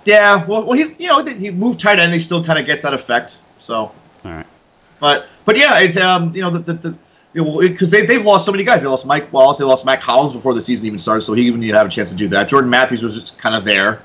yeah. 0.04 0.44
Well, 0.46 0.64
well, 0.64 0.72
he's 0.72 0.98
you 0.98 1.08
know 1.08 1.24
he 1.24 1.50
moved 1.50 1.80
tight 1.80 1.98
end, 1.98 2.12
he 2.12 2.18
still 2.20 2.44
kind 2.44 2.58
of 2.58 2.66
gets 2.66 2.82
that 2.82 2.94
effect. 2.94 3.40
So, 3.58 3.74
All 3.76 3.94
right. 4.24 4.46
but 5.00 5.26
but 5.44 5.56
yeah, 5.56 5.78
it's 5.80 5.96
um 5.96 6.34
you 6.34 6.40
know 6.42 6.50
the 6.50 6.58
the. 6.60 6.72
the 6.74 6.98
you 7.34 7.42
know, 7.42 7.60
because 7.60 7.90
they, 7.90 8.04
they've 8.04 8.22
lost 8.22 8.44
so 8.44 8.52
many 8.52 8.62
guys. 8.62 8.82
They 8.82 8.88
lost 8.88 9.06
Mike 9.06 9.32
Wallace. 9.32 9.56
They 9.56 9.64
lost 9.64 9.86
Mack 9.86 10.00
Hollins 10.00 10.34
before 10.34 10.52
the 10.52 10.60
season 10.60 10.86
even 10.88 10.98
started, 10.98 11.22
so 11.22 11.32
he 11.32 11.44
even 11.44 11.62
didn't 11.62 11.76
have 11.76 11.86
a 11.86 11.90
chance 11.90 12.10
to 12.10 12.14
do 12.14 12.28
that. 12.28 12.46
Jordan 12.46 12.68
Matthews 12.68 13.02
was 13.02 13.18
just 13.18 13.38
kind 13.38 13.54
of 13.56 13.64
there. 13.64 14.02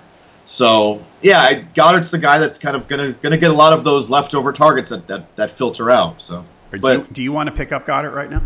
So 0.47 1.03
yeah, 1.21 1.61
Goedert's 1.75 2.09
the 2.09 2.17
guy 2.17 2.39
that's 2.39 2.57
kind 2.57 2.75
of 2.75 2.87
gonna 2.87 3.11
gonna 3.11 3.37
get 3.37 3.51
a 3.51 3.53
lot 3.53 3.73
of 3.73 3.83
those 3.83 4.09
leftover 4.09 4.53
targets 4.53 4.89
that 4.89 5.05
that, 5.07 5.35
that 5.35 5.51
filter 5.51 5.91
out. 5.91 6.21
So, 6.21 6.45
Or 6.71 6.77
do, 6.77 6.81
but 6.81 6.97
you, 6.97 7.13
do 7.13 7.21
you 7.21 7.31
want 7.33 7.49
to 7.49 7.55
pick 7.55 7.71
up 7.71 7.85
Goedert 7.85 8.13
right 8.13 8.29
now? 8.29 8.43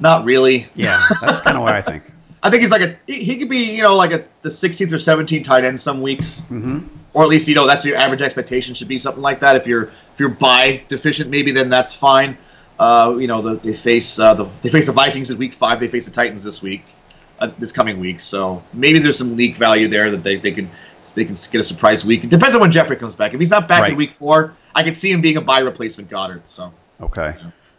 not 0.00 0.24
really. 0.24 0.68
Yeah, 0.74 1.04
that's 1.20 1.40
kind 1.40 1.56
of 1.56 1.64
what 1.64 1.74
I 1.74 1.82
think. 1.82 2.04
I 2.42 2.50
think 2.50 2.60
he's 2.60 2.70
like 2.70 2.82
a 2.82 2.96
he, 3.08 3.24
he 3.24 3.36
could 3.38 3.48
be 3.48 3.74
you 3.74 3.82
know 3.82 3.96
like 3.96 4.12
a 4.12 4.24
the 4.42 4.50
16th 4.50 4.92
or 4.92 4.96
17th 4.96 5.42
tight 5.42 5.64
end 5.64 5.80
some 5.80 6.00
weeks, 6.00 6.42
mm-hmm. 6.42 6.86
or 7.12 7.24
at 7.24 7.28
least 7.28 7.48
you 7.48 7.56
know 7.56 7.66
that's 7.66 7.84
your 7.84 7.96
average 7.96 8.22
expectation 8.22 8.74
should 8.74 8.88
be 8.88 8.98
something 8.98 9.22
like 9.22 9.40
that. 9.40 9.56
If 9.56 9.66
you're 9.66 9.84
if 9.86 10.20
you're 10.20 10.28
bye 10.28 10.84
deficient, 10.86 11.28
maybe 11.28 11.50
then 11.50 11.68
that's 11.70 11.92
fine. 11.92 12.38
Uh, 12.78 13.16
you 13.18 13.26
know 13.26 13.42
the, 13.42 13.54
they 13.56 13.74
face 13.74 14.20
uh, 14.20 14.34
the 14.34 14.44
they 14.62 14.68
face 14.68 14.86
the 14.86 14.92
Vikings 14.92 15.30
in 15.30 15.38
week 15.38 15.54
five. 15.54 15.80
They 15.80 15.88
face 15.88 16.04
the 16.04 16.12
Titans 16.12 16.44
this 16.44 16.62
week, 16.62 16.84
uh, 17.40 17.50
this 17.58 17.72
coming 17.72 18.00
week. 18.00 18.20
So 18.20 18.62
maybe 18.72 18.98
there's 18.98 19.18
some 19.18 19.36
leak 19.36 19.56
value 19.56 19.88
there 19.88 20.10
that 20.10 20.22
they 20.22 20.36
they 20.36 20.52
can 20.52 20.70
they 21.14 21.24
can 21.24 21.34
get 21.50 21.54
a 21.60 21.64
surprise 21.64 22.04
week. 22.04 22.24
It 22.24 22.30
depends 22.30 22.54
on 22.54 22.60
when 22.60 22.70
Jeffery 22.70 22.96
comes 22.96 23.14
back. 23.14 23.32
If 23.32 23.40
he's 23.40 23.50
not 23.50 23.68
back 23.68 23.82
Right. 23.82 23.92
in 23.92 23.96
week 23.96 24.10
four, 24.12 24.54
I 24.74 24.82
could 24.82 24.96
see 24.96 25.10
him 25.10 25.20
being 25.22 25.36
a 25.36 25.40
bye 25.40 25.60
replacement 25.60 26.10
Goedert. 26.10 26.42
So 26.46 26.72
Okay. 27.00 27.36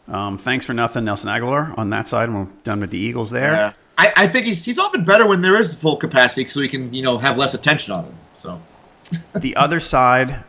Um, 0.07 0.37
thanks 0.37 0.65
for 0.65 0.73
nothing, 0.73 1.03
Nelson 1.05 1.29
Agholor, 1.29 1.77
on 1.77 1.89
that 1.89 2.07
side. 2.07 2.29
We're 2.33 2.47
done 2.63 2.79
with 2.79 2.89
the 2.91 2.97
Eagles 2.97 3.29
there. 3.29 3.51
yeah. 3.53 3.73
I, 3.97 4.13
I 4.15 4.27
think 4.27 4.45
he's 4.45 4.63
he's 4.63 4.79
often 4.79 5.03
better 5.03 5.27
when 5.27 5.41
there 5.41 5.59
is 5.59 5.73
full 5.73 5.97
capacity, 5.97 6.49
so 6.49 6.61
he 6.61 6.69
can 6.69 6.93
you 6.93 7.01
know 7.03 7.17
have 7.17 7.37
less 7.37 7.53
attention 7.53 7.93
on 7.93 8.05
him. 8.05 8.15
So. 8.35 8.61
The 9.35 9.55
other 9.55 9.79
side, 9.79 10.43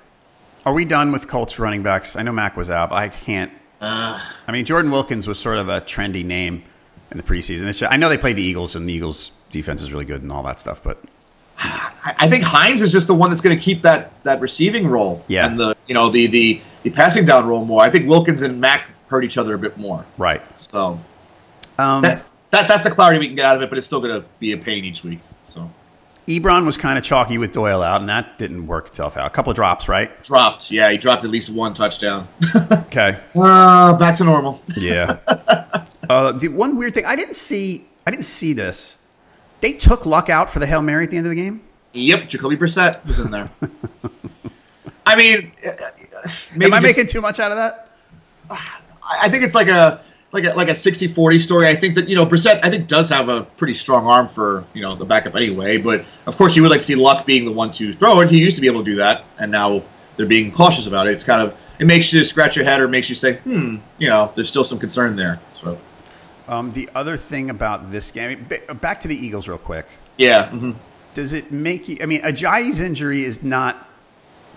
are 0.66 0.72
we 0.72 0.84
done 0.84 1.12
with 1.12 1.28
Colts 1.28 1.58
running 1.60 1.82
backs? 1.84 2.16
I 2.16 2.22
know 2.22 2.32
Mack 2.32 2.56
was 2.56 2.70
out, 2.70 2.90
but 2.90 2.96
I 2.96 3.08
can't. 3.08 3.52
Uh, 3.80 4.18
I 4.48 4.52
mean, 4.52 4.64
Jordan 4.64 4.90
Wilkins 4.90 5.28
was 5.28 5.38
sort 5.38 5.58
of 5.58 5.68
a 5.68 5.80
trendy 5.80 6.24
name 6.24 6.64
in 7.10 7.16
the 7.16 7.22
preseason. 7.22 7.62
It's 7.68 7.78
just, 7.78 7.92
I 7.92 7.96
know 7.96 8.08
they 8.08 8.18
played 8.18 8.36
the 8.36 8.42
Eagles, 8.42 8.76
and 8.76 8.88
the 8.88 8.92
Eagles' 8.92 9.32
defense 9.50 9.82
is 9.82 9.92
really 9.92 10.04
good 10.04 10.22
and 10.22 10.30
all 10.32 10.42
that 10.44 10.60
stuff, 10.60 10.82
but 10.82 11.02
I 11.58 12.14
I 12.20 12.28
think 12.28 12.44
Hines 12.44 12.80
is 12.82 12.92
just 12.92 13.06
the 13.08 13.14
one 13.14 13.30
that's 13.30 13.40
going 13.40 13.56
to 13.56 13.62
keep 13.62 13.82
that 13.82 14.12
that 14.24 14.40
receiving 14.40 14.86
role 14.86 15.24
Yeah. 15.28 15.46
and 15.46 15.58
the 15.58 15.76
you 15.86 15.94
know 15.94 16.10
the 16.10 16.26
the 16.26 16.60
the 16.84 16.90
passing 16.90 17.24
down 17.24 17.46
role 17.48 17.64
more. 17.64 17.82
I 17.82 17.90
think 17.90 18.08
Wilkins 18.08 18.42
and 18.42 18.60
Mack 18.60 18.88
hurt 19.08 19.24
each 19.24 19.38
other 19.38 19.54
a 19.54 19.58
bit 19.58 19.76
more. 19.78 20.04
right. 20.18 20.42
So 20.60 20.98
Um, 21.78 22.02
that, 22.02 22.24
that 22.50 22.68
that's 22.68 22.84
the 22.84 22.90
clarity 22.90 23.18
we 23.18 23.26
can 23.26 23.36
get 23.36 23.44
out 23.44 23.56
of 23.56 23.62
it, 23.62 23.68
but 23.70 23.78
it's 23.78 23.86
still 23.86 24.00
going 24.00 24.20
to 24.20 24.26
be 24.38 24.52
a 24.52 24.56
pain 24.58 24.84
each 24.84 25.02
week. 25.02 25.18
So 25.46 25.70
Ebron 26.28 26.66
was 26.66 26.76
kind 26.76 26.98
of 26.98 27.04
chalky 27.04 27.38
with 27.38 27.52
Doyle 27.52 27.82
out, 27.82 28.00
and 28.02 28.10
that 28.10 28.36
didn't 28.38 28.66
work 28.66 28.86
itself 28.88 29.16
out. 29.16 29.26
A 29.26 29.30
couple 29.30 29.50
of 29.50 29.56
drops, 29.56 29.88
right? 29.88 30.10
dropped, 30.22 30.70
yeah, 30.70 30.90
he 30.90 30.98
dropped 30.98 31.24
at 31.24 31.30
least 31.30 31.48
one 31.50 31.72
touchdown. 31.74 32.28
Okay. 32.88 33.18
uh, 33.36 33.96
back 33.98 34.16
to 34.16 34.24
normal. 34.24 34.60
Yeah. 34.76 35.16
uh, 36.08 36.32
the 36.32 36.48
one 36.48 36.76
weird 36.76 36.94
thing 36.94 37.04
I 37.06 37.16
didn't 37.16 37.36
see, 37.36 37.86
I 38.06 38.10
didn't 38.10 38.24
see 38.24 38.52
this. 38.52 38.98
They 39.60 39.72
took 39.72 40.06
Luck 40.06 40.28
out 40.28 40.48
for 40.50 40.58
the 40.60 40.66
hail 40.66 40.82
mary 40.82 41.04
at 41.04 41.10
the 41.10 41.16
end 41.16 41.26
of 41.26 41.30
the 41.30 41.36
game. 41.36 41.62
Yep, 41.92 42.28
Jacoby 42.28 42.56
Brissett 42.56 43.04
was 43.06 43.18
in 43.18 43.30
there. 43.30 43.50
I 45.06 45.16
mean, 45.16 45.52
uh, 45.66 45.72
maybe 46.52 46.66
Am 46.66 46.74
I 46.74 46.80
just- 46.80 46.82
making 46.96 47.06
too 47.08 47.20
much 47.20 47.40
out 47.40 47.50
of 47.50 47.56
that? 47.58 47.90
I 48.50 48.68
I 49.22 49.28
think 49.30 49.42
it's 49.42 49.54
like 49.54 49.68
a 49.68 50.00
like 50.32 50.44
a 50.44 50.52
like 50.54 50.68
a 50.68 50.72
60-40 50.72 51.40
story. 51.40 51.66
I 51.66 51.74
think 51.74 51.94
that 51.94 52.08
you 52.08 52.14
know 52.14 52.26
Brissett 52.26 52.60
I 52.62 52.70
think 52.70 52.86
does 52.88 53.08
have 53.08 53.28
a 53.30 53.42
pretty 53.42 53.74
strong 53.74 54.06
arm 54.06 54.28
for 54.28 54.64
you 54.74 54.82
know 54.82 54.94
the 54.94 55.04
backup 55.06 55.34
anyway. 55.34 55.78
But 55.78 56.04
of 56.26 56.36
course 56.36 56.54
you 56.56 56.62
would 56.62 56.70
like 56.70 56.80
to 56.80 56.84
see 56.86 56.94
Luck 56.94 57.24
being 57.26 57.44
the 57.46 57.52
one 57.52 57.70
to 57.72 57.92
throw 57.94 58.20
it. 58.20 58.30
He 58.30 58.38
used 58.38 58.56
to 58.56 58.60
be 58.60 58.66
able 58.68 58.84
to 58.84 58.90
do 58.90 58.96
that, 58.96 59.24
and 59.38 59.50
now 59.50 59.82
they're 60.16 60.26
being 60.26 60.52
cautious 60.52 60.86
about 60.86 61.06
it. 61.06 61.12
It's 61.12 61.24
kind 61.24 61.40
of 61.40 61.56
it 61.78 61.86
makes 61.86 62.12
you 62.12 62.22
scratch 62.24 62.54
your 62.56 62.64
head 62.66 62.80
or 62.80 62.88
makes 62.88 63.08
you 63.08 63.14
say, 63.16 63.36
hmm, 63.36 63.76
you 63.98 64.08
know, 64.10 64.30
there's 64.34 64.48
still 64.48 64.64
some 64.64 64.78
concern 64.78 65.16
there. 65.16 65.40
So 65.60 65.78
Um, 66.48 66.70
the 66.72 66.88
other 66.94 67.16
thing 67.16 67.50
about 67.50 67.90
this 67.92 68.10
game, 68.10 68.24
I 68.30 68.34
mean, 68.34 68.46
ba- 68.66 68.74
back 68.74 69.00
to 69.02 69.08
the 69.08 69.16
Eagles 69.16 69.48
real 69.48 69.58
quick. 69.58 69.86
yeah, 70.16 70.48
mhm. 70.50 70.74
Does 71.14 71.32
it 71.32 71.50
make 71.50 71.88
you? 71.88 71.98
I 72.00 72.06
mean, 72.06 72.22
Ajayi's 72.22 72.80
injury 72.80 73.24
is 73.24 73.42
not 73.42 73.86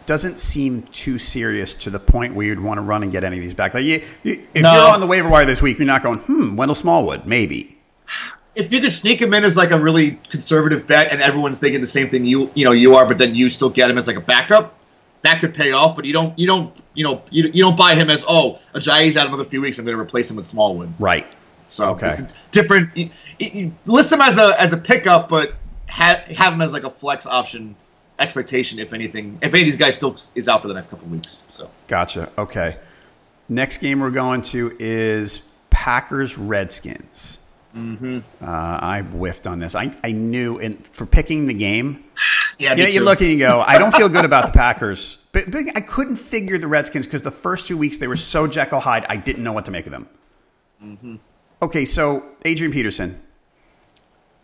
doesn't 0.06 0.40
seem 0.40 0.82
too 0.92 1.18
serious 1.18 1.76
to 1.76 1.90
the 1.90 2.00
point 2.00 2.34
where 2.34 2.46
you'd 2.46 2.60
want 2.60 2.78
to 2.78 2.82
run 2.82 3.04
and 3.04 3.12
get 3.12 3.24
any 3.24 3.38
of 3.38 3.42
these 3.44 3.54
back. 3.54 3.74
Like, 3.74 3.86
you, 3.86 4.02
you, 4.24 4.42
if 4.54 4.62
No. 4.64 4.74
you're 4.74 4.90
on 4.94 5.00
the 5.00 5.06
waiver 5.08 5.30
wire 5.30 5.46
this 5.46 5.62
week, 5.62 5.78
you're 5.78 5.86
not 5.86 6.02
going, 6.04 6.18
hmm, 6.20 6.56
Wendell 6.56 6.76
Smallwood, 6.76 7.26
maybe. 7.26 7.78
if 8.56 8.72
you 8.74 8.82
could 8.82 8.92
sneak 8.92 9.22
him 9.22 9.34
in 9.34 9.44
as 9.44 9.56
like 9.56 9.72
a 9.72 9.80
really 9.80 10.20
conservative 10.30 10.86
bet, 10.88 11.12
and 11.12 11.22
everyone's 11.22 11.60
thinking 11.60 11.82
the 11.82 11.88
same 11.88 12.10
thing 12.10 12.26
you 12.26 12.50
you 12.56 12.66
know 12.66 12.72
you 12.72 12.96
are, 12.96 13.06
but 13.06 13.18
then 13.18 13.34
you 13.36 13.50
still 13.50 13.70
get 13.70 13.90
him 13.90 13.98
as 13.98 14.08
like 14.08 14.18
a 14.18 14.22
backup, 14.22 14.74
that 15.22 15.40
could 15.40 15.54
pay 15.54 15.72
off. 15.72 15.96
But 15.96 16.06
you 16.06 16.14
don't 16.14 16.38
you 16.38 16.48
don't 16.48 16.76
you 16.94 17.04
know 17.04 17.22
you, 17.30 17.44
you 17.54 17.64
don't 17.64 17.78
buy 17.78 17.96
him 17.96 18.10
as 18.10 18.24
oh 18.28 18.60
Ajayi's 18.76 19.16
out 19.18 19.28
another 19.28 19.46
few 19.46 19.62
weeks. 19.62 19.78
I'm 19.80 19.86
going 19.86 19.96
to 19.96 20.02
replace 20.02 20.30
him 20.30 20.36
with 20.38 20.48
Smallwood. 20.48 20.92
Right. 21.00 21.26
So 21.72 21.90
Okay. 21.92 22.08
it's 22.08 22.34
different. 22.52 22.96
You, 22.96 23.10
you 23.40 23.74
list 23.86 24.12
him 24.12 24.22
as 24.22 24.38
a 24.38 24.60
as 24.62 24.74
a 24.74 24.78
pickup, 24.78 25.30
but 25.30 25.54
ha- 25.90 26.22
have 26.30 26.54
him 26.54 26.62
as 26.62 26.74
like 26.74 26.84
a 26.84 26.90
flex 26.90 27.26
option 27.26 27.76
expectation. 28.20 28.78
If 28.78 28.94
anything, 28.94 29.38
if 29.42 29.54
any 29.54 29.62
of 29.62 29.66
these 29.66 29.78
guys 29.78 29.96
still 29.96 30.16
is 30.36 30.48
out 30.48 30.62
for 30.62 30.68
the 30.68 30.74
next 30.74 30.88
couple 30.88 31.08
weeks. 31.08 31.44
So 31.50 31.70
Gotcha. 31.88 32.30
Okay. 32.38 32.78
Next 33.50 33.80
game 33.80 34.00
we're 34.00 34.12
going 34.12 34.42
to 34.44 34.76
is 34.80 35.52
Packers 35.70 36.38
Redskins. 36.38 37.40
Mm-hmm. 37.76 38.20
Uh, 38.42 38.46
I 38.50 39.02
whiffed 39.02 39.48
on 39.48 39.60
this. 39.60 39.76
I, 39.76 39.96
I 40.04 40.12
knew, 40.12 40.60
and 40.60 40.86
for 40.88 41.06
picking 41.06 41.48
the 41.48 41.54
game, 41.54 42.04
yeah, 42.60 42.76
you 42.76 42.84
know, 42.84 42.90
you 42.90 43.02
look 43.02 43.22
and 43.22 43.30
you 43.30 43.38
go, 43.40 43.64
I 43.66 43.78
don't 43.78 43.94
feel 43.96 44.10
good 44.10 44.26
about 44.26 44.46
the 44.48 44.52
Packers, 44.58 45.20
but, 45.32 45.50
but 45.50 45.62
I 45.76 45.80
couldn't 45.80 46.18
figure 46.18 46.58
the 46.58 46.68
Redskins 46.68 47.08
because 47.08 47.22
the 47.22 47.32
first 47.32 47.68
two 47.68 47.78
weeks 47.78 47.98
they 47.98 48.08
were 48.08 48.18
so 48.18 48.46
Jekyll 48.46 48.82
Hyde, 48.82 49.06
I 49.08 49.16
didn't 49.16 49.44
know 49.44 49.54
what 49.54 49.66
to 49.66 49.72
make 49.72 49.86
of 49.86 49.92
them. 49.94 50.10
Mm-hmm. 50.84 51.16
Okay, 51.62 51.86
so 51.86 52.24
Adrian 52.44 52.74
Peterson, 52.74 53.22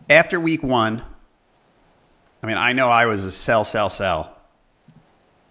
after 0.08 0.40
week 0.40 0.62
one, 0.62 1.04
I 2.44 2.48
mean, 2.48 2.58
I 2.58 2.74
know 2.74 2.90
I 2.90 3.08
was 3.08 3.24
a 3.24 3.32
sell, 3.32 3.64
sell, 3.64 3.90
sell. 3.90 4.38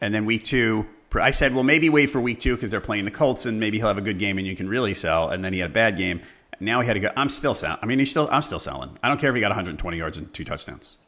And 0.00 0.14
then 0.14 0.26
week 0.26 0.44
two, 0.44 0.86
I 1.12 1.32
said, 1.32 1.54
well, 1.54 1.64
maybe 1.64 1.88
wait 1.88 2.10
for 2.10 2.20
week 2.20 2.38
two 2.38 2.54
because 2.54 2.70
they're 2.70 2.80
playing 2.80 3.04
the 3.04 3.10
Colts 3.10 3.46
and 3.46 3.58
maybe 3.58 3.78
he'll 3.78 3.88
have 3.88 3.98
a 3.98 4.02
good 4.02 4.18
game 4.18 4.38
and 4.38 4.46
you 4.46 4.54
can 4.54 4.68
really 4.68 4.94
sell. 4.94 5.30
And 5.30 5.44
then 5.44 5.52
he 5.52 5.58
had 5.58 5.70
a 5.70 5.72
bad 5.72 5.96
game. 5.96 6.20
Now 6.60 6.80
he 6.80 6.86
had 6.86 6.94
to 6.94 7.00
go. 7.00 7.10
I'm 7.16 7.28
still 7.28 7.54
selling. 7.54 7.78
I 7.82 7.86
mean, 7.86 7.98
he's 7.98 8.10
still. 8.10 8.28
I'm 8.30 8.42
still 8.42 8.58
selling. 8.58 8.96
I 9.02 9.08
don't 9.08 9.20
care 9.20 9.30
if 9.30 9.34
he 9.34 9.40
got 9.40 9.48
120 9.48 9.98
yards 9.98 10.18
and 10.18 10.32
two 10.32 10.44
touchdowns. 10.44 10.96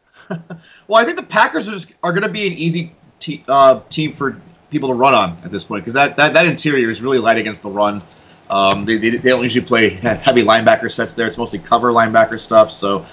Well, 0.89 1.01
I 1.01 1.05
think 1.05 1.17
the 1.17 1.23
Packers 1.23 1.69
are, 1.69 1.89
are 2.03 2.13
going 2.13 2.25
to 2.25 2.29
be 2.29 2.47
an 2.47 2.53
easy 2.55 2.95
te- 3.19 3.45
uh, 3.47 3.81
team 3.89 4.15
for 4.15 4.41
people 4.71 4.89
to 4.89 4.95
run 4.95 5.15
on 5.15 5.39
at 5.45 5.51
this 5.51 5.65
point 5.65 5.85
because 5.85 5.95
that, 5.95 6.17
that, 6.17 6.33
that 6.33 6.47
interior 6.47 6.91
is 6.91 7.01
really 7.01 7.19
light 7.19 7.39
against 7.39 7.63
the 7.63 7.71
run. 7.71 8.03
Um, 8.51 8.85
they, 8.85 8.97
they, 8.97 9.11
they 9.11 9.31
don't 9.31 9.43
usually 9.43 9.65
play 9.65 9.91
heavy 9.91 10.43
linebacker 10.43 10.91
sets 10.91 11.15
there. 11.15 11.27
It's 11.27 11.39
mostly 11.39 11.59
cover 11.59 11.93
linebacker 11.93 12.41
stuff. 12.41 12.71
So 12.71 13.05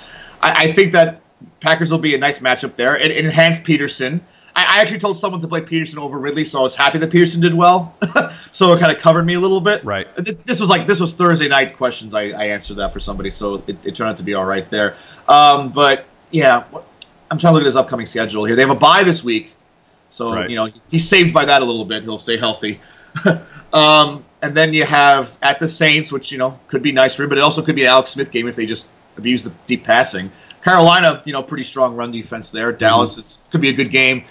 I, 0.41 0.65
I 0.69 0.73
think 0.73 0.93
that 0.93 1.21
Packers 1.59 1.91
will 1.91 1.99
be 1.99 2.15
a 2.15 2.17
nice 2.17 2.39
matchup 2.39 2.75
there. 2.75 2.95
It, 2.97 3.11
it 3.11 3.25
enhanced 3.25 3.63
Peterson. 3.63 4.21
I, 4.55 4.77
I 4.77 4.81
actually 4.81 4.99
told 4.99 5.17
someone 5.17 5.41
to 5.41 5.47
play 5.47 5.61
Peterson 5.61 5.99
over 5.99 6.17
Ridley, 6.17 6.45
so 6.45 6.59
I 6.59 6.63
was 6.63 6.75
happy 6.75 6.97
that 6.99 7.11
Peterson 7.11 7.41
did 7.41 7.53
well. 7.53 7.95
so 8.51 8.71
it 8.71 8.79
kind 8.79 8.95
of 8.95 9.01
covered 9.01 9.25
me 9.25 9.33
a 9.33 9.39
little 9.39 9.59
bit. 9.61 9.83
Right. 9.83 10.07
This, 10.15 10.35
this 10.45 10.59
was 10.59 10.69
like 10.69 10.87
this 10.87 10.99
was 10.99 11.13
Thursday 11.13 11.47
night 11.49 11.75
questions. 11.75 12.13
I, 12.13 12.29
I 12.29 12.45
answered 12.45 12.75
that 12.75 12.93
for 12.93 12.99
somebody, 12.99 13.31
so 13.31 13.63
it, 13.67 13.77
it 13.85 13.95
turned 13.95 14.11
out 14.11 14.17
to 14.17 14.23
be 14.23 14.33
all 14.33 14.45
right 14.45 14.69
there. 14.69 14.95
Um, 15.27 15.71
but 15.71 16.05
yeah, 16.31 16.63
I'm 17.29 17.37
trying 17.37 17.51
to 17.51 17.53
look 17.53 17.61
at 17.61 17.65
his 17.65 17.75
upcoming 17.75 18.05
schedule 18.05 18.45
here. 18.45 18.55
They 18.55 18.61
have 18.61 18.71
a 18.71 18.75
bye 18.75 19.03
this 19.03 19.23
week, 19.23 19.53
so 20.09 20.33
Right. 20.33 20.49
you 20.49 20.55
know 20.55 20.69
he's 20.89 21.07
saved 21.07 21.33
by 21.33 21.45
that 21.45 21.61
a 21.61 21.65
little 21.65 21.85
bit. 21.85 22.03
He'll 22.03 22.19
stay 22.19 22.37
healthy. 22.37 22.79
um, 23.73 24.23
and 24.45 24.55
then 24.55 24.73
you 24.75 24.85
have 24.85 25.35
at 25.41 25.59
the 25.59 25.67
Saints, 25.67 26.11
which 26.11 26.31
you 26.31 26.37
know 26.37 26.59
could 26.67 26.83
be 26.83 26.91
nice 26.91 27.15
for 27.15 27.23
him, 27.23 27.29
but 27.29 27.37
it 27.39 27.41
also 27.41 27.63
could 27.63 27.75
be 27.75 27.81
an 27.81 27.87
Alex 27.87 28.11
Smith 28.11 28.31
game 28.31 28.47
if 28.47 28.55
they 28.55 28.67
just 28.67 28.87
abuse 29.17 29.43
the 29.43 29.51
deep 29.65 29.83
passing. 29.83 30.31
Carolina, 30.63 31.23
you 31.25 31.33
know, 31.33 31.41
pretty 31.41 31.63
strong 31.63 31.95
run 31.95 32.11
defense 32.11 32.51
there. 32.51 32.71
Dallas, 32.71 33.17
it's 33.17 33.43
could 33.49 33.61
be 33.61 33.69
a 33.69 33.73
good 33.73 33.89
game. 33.89 34.23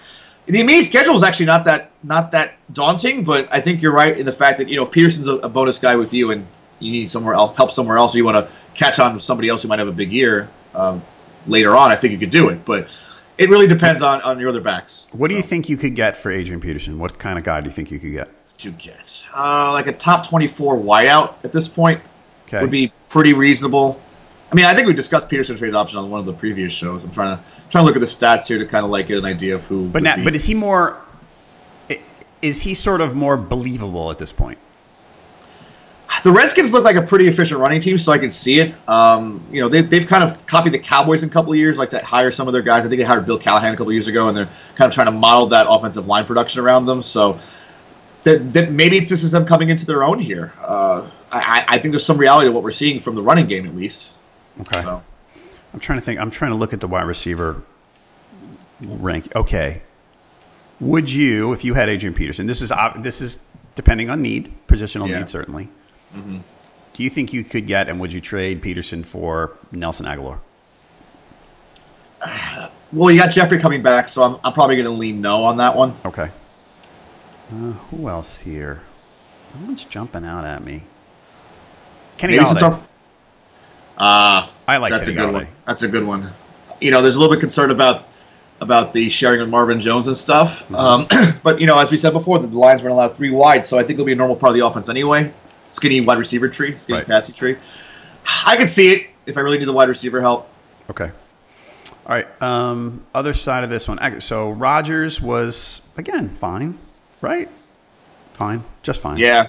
The 0.46 0.60
immediate 0.60 0.84
schedule 0.84 1.14
is 1.14 1.24
actually 1.24 1.46
not 1.46 1.64
that 1.64 1.90
not 2.04 2.30
that 2.30 2.54
daunting, 2.72 3.24
but 3.24 3.48
I 3.50 3.60
think 3.60 3.82
you're 3.82 3.92
right 3.92 4.16
in 4.16 4.24
the 4.24 4.32
fact 4.32 4.58
that 4.58 4.68
you 4.68 4.76
know 4.76 4.86
Peterson's 4.86 5.26
a, 5.26 5.36
a 5.36 5.48
bonus 5.48 5.78
guy 5.80 5.96
with 5.96 6.14
you, 6.14 6.30
and 6.30 6.46
you 6.78 6.92
need 6.92 7.10
somewhere 7.10 7.34
else 7.34 7.56
help 7.56 7.72
somewhere 7.72 7.96
else, 7.96 8.14
or 8.14 8.18
you 8.18 8.24
want 8.24 8.36
to 8.36 8.52
catch 8.74 9.00
on 9.00 9.20
somebody 9.20 9.48
else 9.48 9.62
who 9.62 9.68
might 9.68 9.80
have 9.80 9.88
a 9.88 9.92
big 9.92 10.12
year 10.12 10.48
um, 10.76 11.02
later 11.48 11.74
on. 11.76 11.90
I 11.90 11.96
think 11.96 12.12
you 12.12 12.18
could 12.18 12.30
do 12.30 12.50
it, 12.50 12.64
but 12.64 12.88
it 13.36 13.50
really 13.50 13.66
depends 13.66 14.00
on, 14.00 14.20
on 14.22 14.38
your 14.38 14.50
other 14.50 14.60
backs. 14.60 15.08
What 15.10 15.26
do 15.26 15.34
you 15.34 15.42
think 15.42 15.68
you 15.68 15.76
could 15.76 15.96
get 15.96 16.16
for 16.16 16.30
Adrian 16.30 16.60
Peterson? 16.60 17.00
What 17.00 17.18
kind 17.18 17.36
of 17.36 17.44
guy 17.44 17.60
do 17.60 17.68
you 17.68 17.74
think 17.74 17.90
you 17.90 17.98
could 17.98 18.12
get? 18.12 18.28
You 18.60 18.70
get 18.70 19.26
uh, 19.34 19.72
like 19.72 19.86
a 19.88 19.92
top 19.92 20.26
twenty-four 20.28 20.76
wideout 20.78 21.34
at 21.44 21.52
this 21.52 21.68
point 21.68 22.00
Okay. 22.46 22.60
would 22.62 22.70
be 22.70 22.92
pretty 23.08 23.34
reasonable. 23.34 24.00
I 24.50 24.54
mean, 24.54 24.64
I 24.66 24.74
think 24.74 24.86
we 24.86 24.94
discussed 24.94 25.28
Peterson 25.28 25.56
trade 25.56 25.74
option 25.74 25.98
on 25.98 26.08
one 26.10 26.20
of 26.20 26.26
the 26.26 26.32
previous 26.32 26.72
shows. 26.72 27.04
I'm 27.04 27.10
trying 27.10 27.36
to 27.36 27.42
trying 27.68 27.82
to 27.82 27.86
look 27.86 27.96
at 27.96 28.00
the 28.00 28.06
stats 28.06 28.46
here 28.46 28.58
to 28.58 28.66
kind 28.66 28.84
of 28.84 28.90
like 28.90 29.08
get 29.08 29.18
an 29.18 29.24
idea 29.24 29.54
of 29.56 29.64
who. 29.64 29.88
but 29.88 30.02
now, 30.02 30.16
be- 30.16 30.24
but 30.24 30.34
is 30.34 30.44
he 30.46 30.54
more? 30.54 31.00
Is 32.40 32.62
he 32.62 32.74
sort 32.74 33.00
of 33.00 33.14
more 33.14 33.36
believable 33.36 34.10
at 34.10 34.18
this 34.18 34.32
point? 34.32 34.58
the 36.22 36.30
Redskins 36.32 36.72
look 36.72 36.84
like 36.84 36.96
a 36.96 37.02
pretty 37.02 37.26
efficient 37.26 37.60
running 37.60 37.80
team, 37.80 37.98
so 37.98 38.12
I 38.12 38.18
can 38.18 38.30
see 38.30 38.60
it. 38.60 38.74
Um, 38.88 39.42
you 39.50 39.60
know, 39.60 39.68
they, 39.68 39.82
they've 39.82 40.06
kind 40.06 40.22
of 40.24 40.46
copied 40.46 40.72
the 40.72 40.78
Cowboys 40.78 41.22
in 41.22 41.28
a 41.28 41.32
couple 41.32 41.52
of 41.52 41.58
years, 41.58 41.76
like 41.76 41.90
to 41.90 41.98
hire 42.04 42.30
some 42.30 42.46
of 42.46 42.52
their 42.52 42.62
guys. 42.62 42.86
I 42.86 42.88
think 42.88 43.00
they 43.00 43.04
hired 43.06 43.26
Bill 43.26 43.38
Callahan 43.38 43.74
a 43.74 43.76
couple 43.76 43.88
of 43.88 43.94
years 43.94 44.06
ago, 44.08 44.28
and 44.28 44.36
they're 44.36 44.48
kind 44.76 44.88
of 44.88 44.94
trying 44.94 45.06
to 45.06 45.10
model 45.12 45.46
that 45.48 45.66
offensive 45.68 46.06
line 46.06 46.24
production 46.24 46.60
around 46.62 46.86
them. 46.86 47.02
So 47.02 47.40
that, 48.24 48.52
that 48.52 48.72
maybe 48.72 48.98
it's 48.98 49.08
this 49.08 49.22
is 49.22 49.30
them 49.32 49.46
coming 49.46 49.68
into 49.70 49.86
their 49.86 50.02
own 50.02 50.18
here. 50.18 50.52
Uh, 50.60 51.08
I, 51.30 51.64
I 51.68 51.78
think 51.78 51.92
there's 51.92 52.04
some 52.06 52.18
reality 52.18 52.48
to 52.48 52.52
what 52.52 52.62
we're 52.62 52.70
seeing 52.70 53.00
from 53.00 53.14
the 53.14 53.22
running 53.22 53.46
game, 53.46 53.66
at 53.66 53.74
least. 53.74 54.12
Okay. 54.60 54.82
So 54.82 55.02
I'm 55.72 55.80
trying 55.80 55.98
to 55.98 56.04
think. 56.04 56.20
I'm 56.20 56.30
trying 56.30 56.50
to 56.52 56.56
look 56.56 56.72
at 56.72 56.80
the 56.80 56.88
wide 56.88 57.06
receiver 57.06 57.62
rank. 58.80 59.34
Okay. 59.34 59.82
Would 60.80 61.10
you, 61.10 61.52
if 61.52 61.64
you 61.64 61.74
had 61.74 61.88
Adrian 61.88 62.14
Peterson, 62.14 62.46
this 62.46 62.60
is 62.60 62.72
this 62.98 63.20
is 63.20 63.44
depending 63.74 64.10
on 64.10 64.22
need, 64.22 64.52
positional 64.68 65.08
Yeah. 65.08 65.18
need 65.18 65.28
certainly. 65.28 65.68
Do 66.14 67.02
you 67.02 67.10
think 67.10 67.32
you 67.32 67.42
could 67.42 67.66
get 67.66 67.88
and 67.88 67.98
would 68.00 68.12
you 68.12 68.20
trade 68.20 68.62
Peterson 68.62 69.02
for 69.02 69.56
Nelson 69.72 70.06
Agholor? 70.06 70.38
well, 72.92 73.10
you 73.10 73.18
got 73.18 73.32
Jeffery 73.32 73.58
coming 73.58 73.82
back, 73.82 74.08
so 74.08 74.22
I'm, 74.22 74.38
I'm 74.44 74.52
probably 74.52 74.76
going 74.76 74.86
to 74.86 74.92
lean 74.92 75.20
no 75.20 75.44
on 75.44 75.56
that 75.56 75.74
one. 75.74 75.96
Okay. 76.04 76.30
Uh, 77.50 77.72
who 77.90 78.08
else 78.08 78.40
here? 78.40 78.80
No 79.58 79.66
one's 79.66 79.84
jumping 79.84 80.24
out 80.24 80.44
at 80.44 80.64
me. 80.64 80.82
Kenny 82.16 82.36
Maybe 82.38 82.44
Golladay. 82.44 82.62
our- 82.62 82.80
Uh, 83.96 84.48
I 84.66 84.76
like 84.78 84.90
that's 84.92 85.08
Kenny 85.08 85.18
a 85.18 85.20
good 85.20 85.28
Golladay. 85.30 85.32
one. 85.34 85.48
That's 85.66 85.82
a 85.82 85.88
good 85.88 86.04
one. 86.06 86.30
You 86.80 86.90
know, 86.90 87.02
there's 87.02 87.14
a 87.14 87.20
little 87.20 87.34
bit 87.34 87.40
concerned 87.40 87.72
about 87.72 88.08
about 88.60 88.92
the 88.92 89.10
sharing 89.10 89.40
of 89.40 89.48
Marvin 89.48 89.80
Jones 89.80 90.06
and 90.06 90.16
stuff. 90.16 90.62
Mm-hmm. 90.68 90.74
Um, 90.76 91.08
but 91.42 91.60
you 91.60 91.66
know, 91.66 91.78
as 91.78 91.90
we 91.90 91.98
said 91.98 92.12
before, 92.12 92.38
the 92.38 92.46
Lions 92.46 92.82
weren't 92.82 92.92
allowed 92.92 93.16
three 93.16 93.30
wide, 93.30 93.64
so 93.64 93.76
I 93.78 93.82
think 93.82 93.92
it'll 93.94 94.06
be 94.06 94.12
a 94.12 94.16
normal 94.16 94.36
part 94.36 94.50
of 94.50 94.54
the 94.56 94.64
offense 94.66 94.88
anyway. 94.88 95.30
Skinny 95.68 96.00
wide 96.00 96.18
receiver 96.18 96.48
tree, 96.48 96.76
skinny 96.78 96.98
Right. 97.00 97.06
passing 97.06 97.34
tree. 97.34 97.56
I 98.46 98.56
could 98.56 98.68
see 98.68 98.92
it 98.92 99.06
if 99.26 99.36
I 99.36 99.40
really 99.40 99.58
need 99.58 99.66
the 99.66 99.72
wide 99.72 99.88
receiver 99.88 100.20
help. 100.20 100.48
Okay. 100.88 101.10
All 102.06 102.14
right. 102.14 102.42
Um, 102.42 103.04
other 103.14 103.34
side 103.34 103.64
of 103.64 103.70
this 103.70 103.88
one. 103.88 104.20
So 104.20 104.50
Rodgers 104.50 105.20
was 105.20 105.86
again 105.96 106.28
fine, 106.30 106.78
right? 107.24 107.48
Fine, 108.34 108.62
just 108.82 109.00
fine. 109.00 109.16
Yeah, 109.18 109.48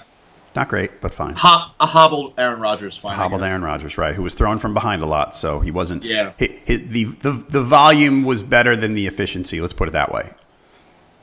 Not 0.54 0.68
great, 0.68 1.00
but 1.00 1.12
fine. 1.12 1.34
Ho- 1.36 1.70
a 1.78 1.86
hobbled 1.86 2.34
Aaron 2.38 2.60
Rodgers. 2.60 2.96
Fine. 2.96 3.12
I 3.12 3.16
Hobbled. 3.16 3.42
Aaron 3.42 3.62
Rodgers, 3.62 3.98
right? 3.98 4.14
Who 4.14 4.22
was 4.22 4.34
thrown 4.34 4.58
from 4.58 4.74
behind 4.74 5.02
a 5.02 5.06
lot, 5.06 5.34
so 5.36 5.60
he 5.60 5.70
wasn't. 5.70 6.02
Yeah. 6.02 6.32
He, 6.38 6.60
he, 6.66 6.76
the, 6.76 7.04
the 7.04 7.32
the 7.32 7.62
volume 7.62 8.22
was 8.24 8.42
better 8.42 8.74
than 8.76 8.94
the 8.94 9.06
efficiency. 9.06 9.60
Let's 9.60 9.72
put 9.74 9.88
it 9.88 9.92
that 9.92 10.12
way. 10.12 10.30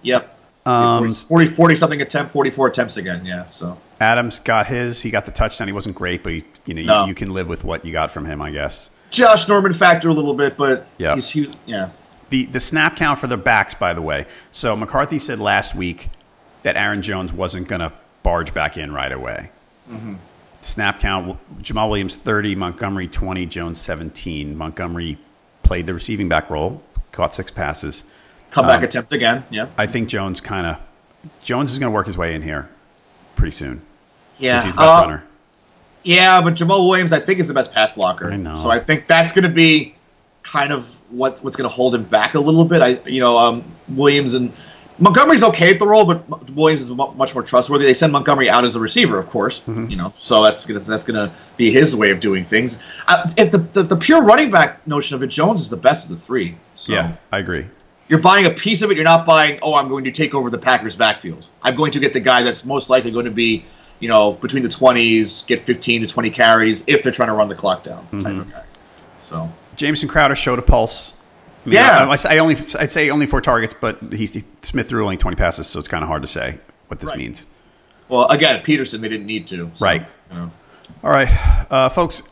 Yep. 0.04 0.30
Um, 0.66 1.10
40, 1.10 1.48
40 1.48 1.76
something 1.76 2.02
attempt, 2.02 2.32
44 2.32 2.68
attempts 2.68 2.96
again. 2.98 3.26
Yeah. 3.26 3.46
So 3.46 3.78
Adams 4.00 4.40
got 4.40 4.68
his. 4.68 5.02
He 5.02 5.10
got 5.12 5.26
the 5.26 5.32
touchdown. 5.32 5.68
He 5.68 5.74
wasn't 5.74 5.96
great, 5.96 6.24
but 6.24 6.34
he, 6.34 6.44
you 6.66 6.74
know, 6.74 6.82
you- 6.82 6.88
No. 6.88 7.06
you, 7.06 7.16
can 7.16 7.34
live 7.34 7.48
with 7.50 7.64
what 7.64 7.84
you 7.84 7.92
got 7.92 8.12
from 8.12 8.26
him, 8.26 8.42
I 8.42 8.52
guess. 8.52 8.90
Josh 9.10 9.48
Norman 9.48 9.74
factor 9.74 10.10
a 10.10 10.14
little 10.14 10.34
bit, 10.34 10.58
but 10.58 10.88
Yeah. 10.98 11.16
he's 11.16 11.30
huge. 11.30 11.56
Yeah. 11.66 11.90
The 12.30 12.46
the 12.46 12.60
snap 12.60 12.96
count 12.96 13.20
for 13.20 13.28
the 13.28 13.38
backs, 13.38 13.74
by 13.74 13.94
the 13.94 14.02
way. 14.02 14.26
So 14.52 14.76
McCarthy 14.76 15.20
said 15.20 15.40
last 15.40 15.76
week 15.76 16.10
that 16.64 16.76
Aaron 16.78 17.02
Jones 17.02 17.32
wasn't 17.32 17.68
going 17.68 17.82
to 17.82 17.92
barge 18.24 18.54
back 18.54 18.78
in 18.78 18.92
right 18.92 19.12
away. 19.12 19.50
Snap 20.62 21.00
count: 21.00 21.38
Jamaal 21.62 21.90
Williams 21.90 22.16
thirty, 22.16 22.56
Montgomery 22.56 23.08
twenty, 23.08 23.46
Jones 23.46 23.80
seventeen. 23.82 24.58
Montgomery 24.58 25.18
played 25.62 25.86
the 25.88 25.94
receiving 25.94 26.30
back 26.30 26.50
role, 26.50 26.82
caught 27.12 27.36
six 27.36 27.52
passes. 27.52 28.06
Comeback 28.52 28.78
Um, 28.80 28.84
attempt 28.86 29.12
again. 29.14 29.44
Yeah. 29.50 29.68
I 29.78 29.88
think 29.88 30.08
Jones 30.10 30.40
kind 30.40 30.66
of 30.68 30.78
Jones 31.44 31.72
is 31.74 31.80
going 31.80 31.92
to 31.92 31.94
work 31.94 32.06
his 32.06 32.18
way 32.18 32.34
in 32.36 32.42
here 32.44 32.70
pretty 33.36 33.52
soon 33.52 33.82
Yeah. 34.38 34.62
he's 34.64 34.74
the 34.76 34.80
best 34.82 34.90
Uh, 34.90 35.02
runner. 35.02 35.24
Yeah, 36.04 36.42
but 36.42 36.54
Jamaal 36.54 36.88
Williams, 36.88 37.12
I 37.14 37.20
think, 37.20 37.40
is 37.40 37.48
the 37.48 37.54
best 37.54 37.74
pass 37.74 37.94
blocker. 37.94 38.32
I 38.32 38.36
know. 38.36 38.56
So 38.56 38.70
I 38.70 38.80
think 38.80 39.08
that's 39.08 39.32
going 39.34 39.44
to 39.44 39.50
be 39.50 39.96
kind 40.44 40.72
of 40.72 40.86
what 41.10 41.40
what's 41.40 41.56
going 41.56 41.68
to 41.70 41.74
hold 41.74 41.96
him 41.96 42.04
back 42.04 42.36
a 42.36 42.40
little 42.40 42.66
bit. 42.66 42.82
I, 42.82 43.00
you 43.10 43.20
know, 43.20 43.38
um, 43.38 43.64
Williams 43.90 44.34
and 44.34 44.54
Montgomery's 45.00 45.44
okay 45.44 45.72
at 45.74 45.80
the 45.80 45.88
role, 45.88 46.06
but 46.06 46.50
Williams 46.52 46.82
is 46.82 46.90
much 46.92 47.34
more 47.34 47.44
trustworthy. 47.44 47.86
They 47.86 47.94
send 47.94 48.14
Montgomery 48.14 48.50
out 48.50 48.64
as 48.64 48.76
a 48.76 48.80
receiver, 48.80 49.18
of 49.18 49.28
course. 49.28 49.60
Mm-hmm. 49.62 49.90
You 49.90 49.98
know, 49.98 50.14
so 50.20 50.44
that's 50.44 50.66
gonna 50.66 50.80
that's 50.82 51.04
going 51.04 51.16
to 51.30 51.34
be 51.58 51.72
his 51.72 51.96
way 51.96 52.12
of 52.12 52.20
doing 52.20 52.46
things. 52.46 52.80
Uh, 53.08 53.30
if 53.38 53.52
the, 53.52 53.58
the 53.58 53.84
the 53.84 53.96
pure 53.96 54.22
running 54.22 54.52
back 54.52 54.86
notion 54.88 55.16
of 55.16 55.24
it, 55.24 55.28
Jones 55.28 55.62
is 55.62 55.70
the 55.70 55.78
best 55.78 56.10
of 56.10 56.18
the 56.18 56.24
three. 56.24 56.56
So 56.76 56.94
Yeah, 56.94 57.16
I 57.32 57.40
agree. 57.40 57.66
you're 58.08 58.20
buying 58.20 58.46
a 58.46 58.52
piece 58.52 58.82
of 58.82 58.92
it. 58.92 58.96
You're 58.96 59.04
not 59.04 59.26
buying. 59.26 59.60
Oh, 59.62 59.74
I'm 59.74 59.90
going 59.90 60.04
to 60.04 60.12
take 60.12 60.34
over 60.36 60.50
the 60.50 60.58
Packers' 60.60 60.96
backfield. 60.96 61.50
I'm 61.64 61.76
going 61.76 61.92
to 61.94 62.00
get 62.00 62.14
the 62.14 62.20
guy 62.20 62.44
that's 62.44 62.64
most 62.64 62.90
likely 62.90 63.10
going 63.12 63.26
to 63.26 63.32
be, 63.32 63.66
you 64.00 64.08
know, 64.10 64.34
between 64.34 64.62
the 64.64 64.70
20s, 64.70 65.46
get 65.48 65.64
15 65.66 66.02
to 66.02 66.08
20 66.08 66.30
carries 66.30 66.84
if 66.88 67.02
they're 67.04 67.12
trying 67.12 67.30
to 67.30 67.34
run 67.36 67.50
the 67.50 67.56
clock 67.56 67.84
down 67.84 68.04
type 68.04 68.12
Mm-hmm. 68.12 68.40
of 68.42 68.52
guy. 68.52 68.64
So 69.20 69.52
Jamison 69.76 70.08
Crowder 70.08 70.36
showed 70.36 70.60
a 70.60 70.64
pulse. 70.64 71.14
I 71.66 71.70
mean, 71.70 71.76
Yeah. 71.76 72.08
I, 72.10 72.36
I, 72.36 72.38
only 72.40 72.56
I'd 72.56 72.92
say 72.92 73.10
only 73.10 73.26
four 73.26 73.42
targets, 73.42 73.74
but 73.80 74.00
he's 74.14 74.44
Smith 74.62 74.90
threw 74.90 75.04
only 75.04 75.18
twenty 75.18 75.36
passes, 75.38 75.68
so 75.68 75.80
it's 75.80 75.88
kind 75.88 76.04
of 76.04 76.08
hard 76.10 76.22
to 76.24 76.28
say 76.28 76.60
what 76.88 77.00
this 77.00 77.10
Right. 77.10 77.20
means. 77.20 77.46
well, 78.10 78.28
again, 78.30 78.62
Peterson 78.64 79.02
they 79.02 79.10
didn't 79.10 79.26
need 79.28 79.48
to. 79.48 79.70
So, 79.74 79.86
Right. 79.86 80.06
You 80.32 80.38
know. 80.38 80.52
All 81.04 81.12
right, 81.12 81.30
uh, 81.72 81.90
folks. 81.90 82.24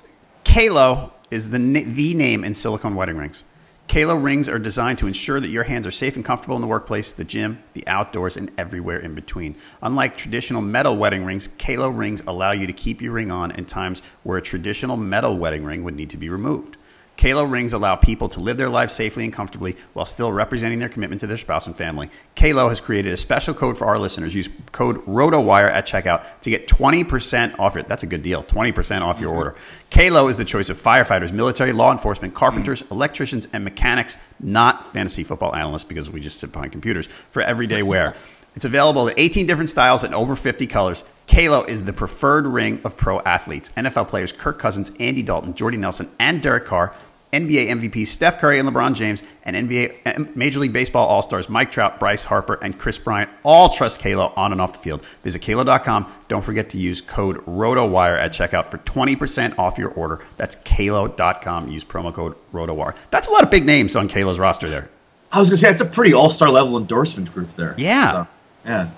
QALO 0.45 1.11
is 1.29 1.49
the 1.49 1.59
the 1.59 2.13
name 2.13 2.43
in 2.43 2.53
silicone 2.53 2.95
wedding 2.95 3.15
rings. 3.17 3.43
QALO 3.87 4.21
rings 4.21 4.47
are 4.47 4.59
designed 4.59 4.99
to 4.99 5.07
ensure 5.07 5.39
that 5.41 5.49
your 5.49 5.63
hands 5.63 5.85
are 5.85 5.91
safe 5.91 6.15
and 6.15 6.23
comfortable 6.23 6.55
in 6.55 6.61
the 6.61 6.67
workplace, 6.67 7.11
the 7.11 7.23
gym, 7.25 7.61
the 7.73 7.85
outdoors, 7.87 8.37
and 8.37 8.49
everywhere 8.57 8.99
in 8.99 9.15
between. 9.15 9.55
Unlike 9.81 10.15
traditional 10.17 10.61
metal 10.61 10.95
wedding 10.95 11.25
rings, 11.25 11.47
QALO 11.47 11.95
rings 11.95 12.23
allow 12.27 12.51
you 12.51 12.67
to 12.67 12.73
keep 12.73 13.01
your 13.01 13.11
ring 13.13 13.31
on 13.31 13.51
in 13.51 13.65
times 13.65 14.01
where 14.23 14.37
a 14.37 14.41
traditional 14.41 14.95
metal 14.97 15.37
wedding 15.37 15.63
ring 15.65 15.83
would 15.83 15.95
need 15.95 16.09
to 16.11 16.17
be 16.17 16.29
removed. 16.29 16.77
QALO 17.21 17.51
rings 17.51 17.73
allow 17.73 17.95
people 17.95 18.29
to 18.29 18.39
live 18.39 18.57
their 18.57 18.67
lives 18.67 18.93
safely 18.93 19.23
and 19.23 19.31
comfortably 19.31 19.77
while 19.93 20.07
still 20.07 20.31
representing 20.31 20.79
their 20.79 20.89
commitment 20.89 21.19
to 21.19 21.27
their 21.27 21.37
spouse 21.37 21.67
and 21.67 21.75
family. 21.75 22.09
QALO 22.35 22.67
has 22.67 22.81
created 22.81 23.13
a 23.13 23.17
special 23.17 23.53
code 23.53 23.77
for 23.77 23.85
our 23.85 23.99
listeners. 23.99 24.33
Use 24.33 24.49
code 24.71 25.05
ROTOWIRE 25.05 25.69
at 25.69 25.85
checkout 25.85 26.25
to 26.41 26.49
get 26.49 26.67
20% 26.67 27.59
off 27.59 27.77
it. 27.77 27.87
That's 27.87 28.01
a 28.01 28.07
good 28.07 28.23
deal. 28.23 28.43
20% 28.43 29.01
off 29.01 29.19
your 29.19 29.29
mm-hmm. 29.29 29.37
order. 29.37 29.55
QALO 29.91 30.31
is 30.31 30.37
the 30.37 30.45
choice 30.45 30.71
of 30.71 30.81
firefighters, 30.81 31.31
military, 31.31 31.73
law 31.73 31.91
enforcement, 31.91 32.33
carpenters, 32.33 32.81
mm-hmm. 32.81 32.95
electricians, 32.95 33.47
and 33.53 33.63
mechanics, 33.63 34.17
not 34.39 34.91
fantasy 34.91 35.23
football 35.23 35.55
analysts 35.55 35.83
because 35.83 36.09
we 36.09 36.21
just 36.21 36.39
sit 36.39 36.51
behind 36.51 36.71
computers, 36.71 37.05
for 37.05 37.43
everyday 37.43 37.83
wear. 37.83 38.15
It's 38.53 38.65
available 38.65 39.07
in 39.07 39.13
18 39.17 39.47
different 39.47 39.69
styles 39.69 40.03
and 40.03 40.13
over 40.13 40.35
50 40.35 40.67
colors. 40.67 41.05
QALO 41.27 41.67
is 41.69 41.83
the 41.83 41.93
preferred 41.93 42.45
ring 42.45 42.81
of 42.83 42.97
pro 42.97 43.21
athletes. 43.21 43.69
NFL 43.77 44.09
players 44.09 44.33
Kirk 44.33 44.59
Cousins, 44.59 44.91
Andy 44.99 45.23
Dalton, 45.23 45.53
Jordy 45.53 45.77
Nelson, 45.77 46.09
and 46.19 46.41
Derek 46.41 46.65
Carr, 46.65 46.93
NBA 47.33 47.67
MVP 47.69 48.05
Steph 48.05 48.39
Curry 48.39 48.59
and 48.59 48.67
LeBron 48.67 48.93
James, 48.93 49.23
and 49.43 49.55
NBA 49.55 50.35
Major 50.35 50.59
League 50.59 50.73
Baseball 50.73 51.07
All 51.07 51.21
Stars 51.21 51.47
Mike 51.49 51.71
Trout, 51.71 51.99
Bryce 51.99 52.23
Harper, 52.23 52.55
and 52.55 52.77
Kris 52.77 52.97
Bryant 52.97 53.29
all 53.43 53.69
trust 53.69 54.01
QALO 54.01 54.37
on 54.37 54.51
and 54.51 54.59
off 54.61 54.73
the 54.73 54.79
field. 54.79 55.01
Visit 55.23 55.41
QALO.com. 55.41 56.11
Don't 56.27 56.43
forget 56.43 56.69
to 56.71 56.77
use 56.77 56.99
code 57.01 57.37
ROTOWIRE 57.45 58.17
at 58.19 58.31
checkout 58.31 58.67
for 58.67 58.77
20% 58.79 59.57
off 59.57 59.77
your 59.77 59.89
order. 59.91 60.19
That's 60.37 60.55
QALO.com. 60.57 61.69
Use 61.69 61.83
promo 61.83 62.13
code 62.13 62.35
ROTOWIRE. 62.53 62.95
That's 63.11 63.27
a 63.27 63.31
lot 63.31 63.43
of 63.43 63.49
big 63.51 63.65
names 63.65 63.95
on 63.95 64.09
QALO's 64.09 64.39
roster 64.39 64.69
there. 64.69 64.89
I 65.31 65.39
was 65.39 65.49
going 65.49 65.57
to 65.57 65.65
say, 65.65 65.69
it's 65.69 65.79
a 65.81 65.85
pretty 65.85 66.13
all 66.13 66.29
star 66.29 66.49
level 66.49 66.77
endorsement 66.77 67.31
group 67.31 67.55
there. 67.55 67.73
Yeah. 67.77 68.11
So, 68.11 68.27
yeah. 68.65 68.89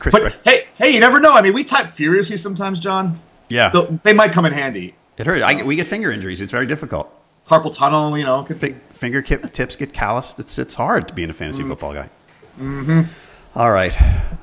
Chris 0.00 0.12
But 0.12 0.36
hey, 0.44 0.66
hey, 0.76 0.90
you 0.90 1.00
never 1.00 1.20
know. 1.20 1.32
I 1.32 1.40
mean, 1.42 1.54
we 1.54 1.62
type 1.64 1.90
furiously 1.90 2.36
sometimes, 2.36 2.80
John. 2.80 3.20
yeah. 3.48 3.70
Th- 3.70 3.88
They 4.02 4.12
might 4.12 4.32
come 4.32 4.44
in 4.44 4.52
handy. 4.52 4.94
It 5.16 5.26
hurts. 5.26 5.44
I, 5.44 5.62
we 5.62 5.76
get 5.76 5.86
finger 5.86 6.10
injuries. 6.10 6.40
It's 6.40 6.52
very 6.52 6.66
difficult. 6.66 7.12
Carpal 7.48 7.74
tunnel, 7.74 8.16
you 8.18 8.24
know. 8.24 8.42
could- 8.44 8.56
Fi- 8.58 8.74
finger 8.90 9.22
kip, 9.22 9.52
tips 9.52 9.76
get 9.76 9.92
calloused. 9.92 10.38
It's 10.38 10.58
it's 10.58 10.74
hard 10.74 11.08
to 11.08 11.14
be 11.14 11.22
in 11.22 11.30
a 11.30 11.32
fantasy 11.32 11.62
football 11.64 11.94
guy. 11.94 12.08
Mm-hmm. 12.60 13.02
All 13.58 13.70
right. 13.70 13.96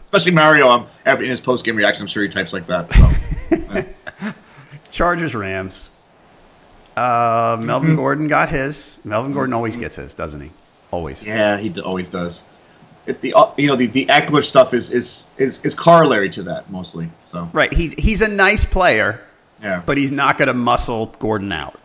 Especially 0.03 0.31
Mario, 0.31 0.69
um, 0.69 0.87
in 1.05 1.25
his 1.29 1.39
post 1.41 1.63
game 1.65 1.75
reaction, 1.75 2.03
I'm 2.03 2.07
sure 2.07 2.23
he 2.23 2.29
types 2.29 2.53
like 2.53 2.67
that. 2.67 2.91
So. 2.93 4.33
Chargers 4.91 5.35
Rams. 5.35 5.91
Uh, 6.95 7.57
Melvin 7.59 7.95
Gordon 7.97 8.27
got 8.27 8.49
his. 8.49 9.01
Melvin 9.03 9.33
Gordon 9.33 9.53
always 9.53 9.75
gets 9.75 9.97
his, 9.97 10.13
doesn't 10.13 10.39
he? 10.41 10.51
Always. 10.91 11.27
Yeah, 11.27 11.57
he 11.57 11.69
d- 11.69 11.81
always 11.81 12.09
does. 12.09 12.45
It, 13.05 13.19
the 13.21 13.33
uh, 13.33 13.51
you 13.57 13.67
know 13.67 13.75
the, 13.75 13.87
the 13.87 14.05
Ekeler 14.07 14.43
stuff 14.43 14.73
is, 14.73 14.89
is 14.91 15.29
is 15.37 15.59
is 15.63 15.75
corollary 15.75 16.29
to 16.31 16.43
that 16.43 16.71
mostly. 16.71 17.09
So 17.25 17.49
Right. 17.53 17.71
He's 17.73 17.93
he's 17.93 18.21
a 18.21 18.29
nice 18.29 18.63
player, 18.65 19.19
yeah, 19.61 19.83
but 19.85 19.97
he's 19.97 20.11
not 20.11 20.37
going 20.37 20.47
to 20.47 20.53
muscle 20.53 21.07
Gordon 21.19 21.51
out, 21.51 21.77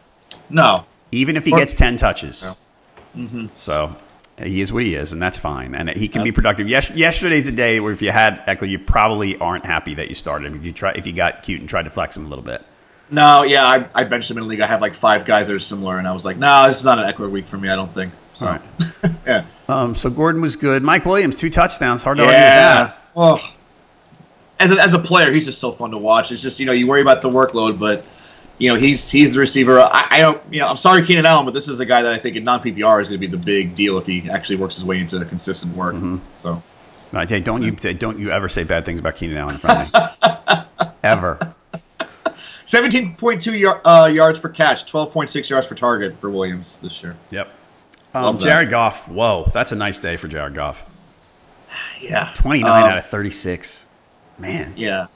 no, 0.49 0.85
even 1.13 1.37
if 1.37 1.45
he 1.45 1.53
Or- 1.53 1.59
gets 1.59 1.75
ten 1.75 1.97
touches. 1.97 2.55
So, 3.55 3.91
He 4.43 4.61
is 4.63 4.73
what 4.73 4.83
he 4.85 4.95
is, 4.95 5.13
and 5.13 5.21
that's 5.23 5.37
fine. 5.37 5.75
And 5.75 5.91
he 5.91 6.09
can 6.09 6.25
be 6.25 6.33
productive. 6.33 6.67
Yes, 6.69 6.91
yesterday's 6.91 7.47
a 7.49 7.53
day 7.53 7.79
where 7.81 7.93
if 7.93 8.01
you 8.01 8.11
had 8.11 8.47
Ekeler, 8.47 8.71
you 8.71 8.79
probably 8.79 9.37
aren't 9.37 9.67
happy 9.67 9.95
that 9.97 10.09
you 10.09 10.15
started 10.15 10.47
him. 10.47 10.55
If 10.59 10.65
you 10.65 10.73
try, 10.73 10.93
if 10.93 11.07
you 11.07 11.13
got 11.13 11.43
cute 11.43 11.61
and 11.61 11.69
tried 11.69 11.83
to 11.83 11.91
flex 11.91 12.17
him 12.17 12.25
a 12.25 12.29
little 12.29 12.45
bit. 12.45 12.65
No, 13.11 13.43
yeah, 13.43 13.67
I, 13.67 13.87
I 13.95 14.05
benched 14.05 14.31
him 14.31 14.39
in 14.39 14.45
the 14.45 14.49
league. 14.49 14.61
I 14.61 14.67
have 14.67 14.81
like 14.81 14.95
five 14.95 15.25
guys 15.27 15.49
that 15.49 15.55
are 15.57 15.59
similar, 15.59 15.99
and 15.99 16.07
I 16.09 16.13
was 16.13 16.25
like, 16.25 16.37
no, 16.39 16.69
this 16.69 16.79
is 16.79 16.85
not 16.85 16.99
an 16.99 17.13
Ekeler 17.13 17.29
week 17.31 17.47
for 17.49 17.59
me. 17.59 17.69
I 17.69 17.77
don't 17.77 17.93
think. 17.93 18.13
So, 18.33 18.47
All 18.47 18.53
right. 18.53 18.63
yeah, 19.27 19.45
Um, 19.69 19.95
so 19.97 20.09
Gordon 20.09 20.41
was 20.41 20.57
good. 20.57 20.83
Mike 20.85 21.05
Williams, 21.05 21.35
two 21.37 21.51
touchdowns. 21.51 22.03
Hard 22.05 22.19
to 22.19 22.23
argue 22.23 22.35
with 22.37 22.41
that. 22.43 22.99
Oh, 23.17 23.45
as 24.61 24.71
a, 24.73 24.81
as 24.81 24.95
a 24.95 24.99
player, 25.01 25.33
he's 25.33 25.45
just 25.47 25.59
so 25.59 25.73
fun 25.73 25.91
to 25.91 25.99
watch. 25.99 26.31
It's 26.33 26.41
just 26.41 26.61
you 26.61 26.67
know 26.67 26.73
you 26.73 26.87
worry 26.87 27.03
about 27.03 27.21
the 27.21 27.29
workload, 27.29 27.79
but 27.79 28.05
you 28.61 28.73
know 28.73 28.79
he's 28.79 29.11
he's 29.11 29.33
the 29.33 29.41
receiver. 29.41 29.81
I, 29.81 30.07
I 30.11 30.21
don't 30.21 30.41
you 30.53 30.61
know 30.61 30.69
I'm 30.69 30.77
sorry 30.77 31.05
Keenan 31.05 31.27
Allen, 31.27 31.45
but 31.45 31.55
this 31.55 31.67
is 31.67 31.79
the 31.79 31.87
guy 31.87 32.03
that 32.03 32.13
I 32.13 32.19
think 32.19 32.37
in 32.37 32.45
non 32.45 32.61
PPR 32.61 33.03
is 33.03 33.09
going 33.09 33.21
to 33.21 33.27
be 33.27 33.27
the 33.27 33.45
big 33.45 33.75
deal 33.75 33.99
if 33.99 34.07
he 34.07 34.31
actually 34.31 34.57
works 34.57 34.77
his 34.77 34.85
way 34.85 35.01
into 35.01 35.25
consistent 35.25 35.75
work. 35.77 35.95
Mm-hmm. 35.97 36.19
So 36.35 36.63
Right, 37.13 37.29
hey, 37.29 37.41
don't 37.41 37.63
you 37.63 37.73
don't 37.73 38.19
you 38.21 38.31
ever 38.31 38.49
say 38.49 38.63
bad 38.63 38.85
things 38.85 39.01
about 39.01 39.17
Keenan 39.17 39.37
Allen 39.39 39.55
in 39.55 39.61
front 39.61 39.93
of 39.95 40.13
me. 40.23 40.91
ever. 41.03 41.39
17.2 42.67 43.59
yard, 43.59 43.81
uh, 43.85 44.09
yards 44.13 44.39
per 44.39 44.49
catch, 44.49 44.91
12.6 44.91 45.49
yards 45.49 45.67
per 45.67 45.75
target 45.75 46.17
for 46.21 46.31
Williams 46.31 46.79
this 46.79 47.03
year. 47.03 47.17
Yep. 47.31 47.53
Um, 48.15 48.39
Jared 48.39 48.71
Goff. 48.71 49.09
Whoa, 49.09 49.51
that's 49.53 49.73
a 49.73 49.77
nice 49.77 49.99
day 49.99 50.17
for 50.17 50.29
Jared 50.29 50.55
Goff. 50.55 50.89
Yeah, 52.01 52.31
29 52.35 52.71
Um, 52.71 52.91
out 52.91 52.99
of 52.99 53.07
36. 53.07 53.87
Man. 54.39 54.73
Yeah. 54.77 55.07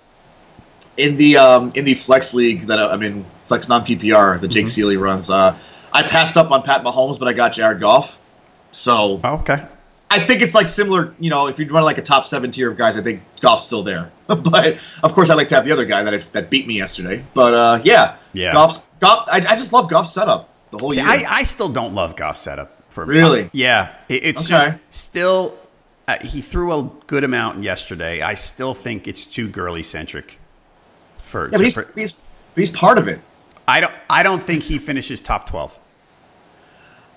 In 0.96 1.16
the 1.16 1.36
um, 1.38 1.72
in 1.74 1.84
the 1.84 1.94
flex 1.94 2.34
league 2.34 2.62
that 2.62 2.78
I- 2.80 2.90
I'm 2.92 3.02
in, 3.02 3.24
flex 3.46 3.68
non 3.68 3.84
PPR 3.84 4.40
that 4.40 4.48
Jake 4.48 4.66
Ciely 4.66 5.00
runs, 5.00 5.30
uh, 5.30 5.56
I 5.92 6.02
passed 6.02 6.36
up 6.36 6.50
on 6.50 6.62
Pat 6.62 6.82
Mahomes, 6.82 7.18
but 7.18 7.28
I 7.28 7.32
got 7.32 7.52
Jared 7.52 7.80
Goff. 7.80 8.18
So 8.72 9.20
Oh, 9.22 9.34
okay. 9.36 9.58
I 10.10 10.18
think 10.20 10.42
it's 10.42 10.54
like 10.54 10.70
similar. 10.70 11.14
You 11.18 11.30
know, 11.30 11.46
if 11.48 11.58
you 11.58 11.68
run 11.70 11.82
like 11.84 11.98
a 11.98 12.02
top 12.02 12.24
seven 12.26 12.50
tier 12.50 12.70
of 12.70 12.76
guys, 12.76 12.96
I 12.96 13.02
think 13.02 13.22
Goff's 13.40 13.64
still 13.66 13.82
there. 13.82 14.10
but 14.26 14.78
of 15.02 15.12
course, 15.12 15.30
I 15.30 15.34
like 15.34 15.48
to 15.48 15.54
have 15.56 15.64
the 15.64 15.72
other 15.72 15.84
guy 15.84 16.02
that 16.04 16.14
I, 16.14 16.18
that 16.32 16.50
beat 16.50 16.66
me 16.66 16.74
yesterday. 16.74 17.24
But 17.34 17.54
uh, 17.54 17.80
yeah, 17.84 18.16
Yeah. 18.32 18.52
Goff's 18.52 18.78
Goff. 19.00 19.26
I, 19.30 19.36
I 19.38 19.56
just 19.56 19.72
love 19.72 19.88
Goff's 19.90 20.12
setup 20.12 20.48
the 20.70 20.78
whole 20.80 20.92
See, 20.92 21.00
year. 21.00 21.08
I, 21.08 21.24
I 21.28 21.42
still 21.44 21.68
don't 21.68 21.94
love 21.94 22.16
Goff's 22.16 22.40
setup. 22.40 22.70
For 22.92 23.04
Really? 23.04 23.50
Yeah. 23.52 23.94
It, 24.08 24.24
it's 24.24 24.50
Okay. 24.52 24.78
still. 24.90 25.58
Uh, 26.06 26.18
he 26.22 26.42
threw 26.42 26.70
a 26.72 26.90
good 27.06 27.24
amount 27.24 27.64
yesterday. 27.64 28.20
I 28.20 28.34
still 28.34 28.74
think 28.74 29.08
it's 29.08 29.24
too 29.26 29.48
Gurley 29.48 29.82
centric. 29.82 30.38
For, 31.22 31.46
yeah, 31.46 31.50
but 31.52 31.60
he's, 31.62 31.74
for- 31.74 31.88
he's 31.96 32.14
he's 32.54 32.70
part 32.70 32.98
of 32.98 33.08
it. 33.08 33.20
I 33.66 33.80
don't. 33.80 33.94
I 34.10 34.22
don't 34.22 34.42
think 34.42 34.62
he 34.62 34.78
finishes 34.78 35.20
top 35.20 35.48
12. 35.48 35.78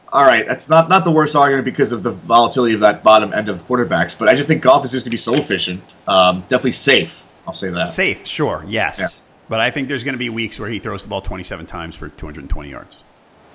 All 0.10 0.24
right, 0.26 0.48
that's 0.48 0.70
not 0.70 0.88
not 0.88 1.04
the 1.04 1.12
worst 1.12 1.36
argument 1.36 1.66
because 1.66 1.92
of 1.92 2.02
the 2.02 2.12
volatility 2.12 2.74
of 2.74 2.80
that 2.80 3.04
bottom 3.04 3.34
end 3.34 3.50
of 3.50 3.66
quarterbacks, 3.68 4.18
but 4.18 4.30
I 4.30 4.36
just 4.36 4.48
think 4.48 4.64
Goff 4.64 4.86
is 4.86 4.92
just 4.92 5.04
going 5.04 5.10
to 5.10 5.14
be 5.14 5.18
so 5.18 5.34
efficient. 5.34 5.84
Um, 6.08 6.42
definitely 6.42 6.72
safe. 6.72 7.26
I'll 7.46 7.52
say 7.54 7.70
that. 7.72 7.90
Safe, 7.90 8.26
sure, 8.26 8.64
yes. 8.68 9.00
Yeah. 9.00 9.08
But 9.50 9.60
I 9.62 9.70
think 9.72 9.88
there's 9.90 10.04
going 10.04 10.14
to 10.14 10.20
be 10.20 10.30
weeks 10.30 10.60
where 10.60 10.70
he 10.70 10.80
throws 10.80 11.04
the 11.04 11.10
ball 11.10 11.22
27 11.22 11.66
times 11.66 11.96
for 11.96 12.10
220 12.10 12.70
yards. 12.70 13.02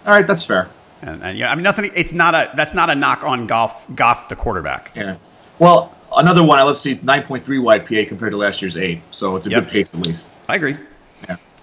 All 0.07 0.13
right, 0.15 0.27
that's 0.27 0.45
fair. 0.45 0.69
And, 1.03 1.23
and 1.23 1.39
yeah, 1.39 1.51
I 1.51 1.55
mean 1.55 1.65
nothing. 1.65 1.91
It's 1.97 2.13
not 2.13 2.35
a. 2.35 2.53
That's 2.55 2.75
not 2.75 2.91
a 2.91 2.95
knock 2.95 3.25
on 3.25 3.47
golf. 3.47 3.87
Goff, 3.95 4.29
the 4.29 4.37
quarterback. 4.37 4.93
Yeah. 4.95 5.17
Well, 5.59 5.95
another 6.15 6.45
one. 6.45 6.59
I 6.59 6.63
love 6.63 6.77
to 6.77 6.81
see 6.81 6.97
9.3 6.97 7.43
YPA 7.43 8.09
compared 8.09 8.33
to 8.33 8.37
last 8.37 8.61
year's 8.61 8.77
eight, 8.77 9.01
so 9.11 9.37
it's 9.37 9.47
a 9.47 9.51
Yep. 9.51 9.65
good 9.65 9.71
pace 9.73 9.95
at 9.95 10.07
least. 10.07 10.37
I 10.49 10.57
agree. 10.57 10.77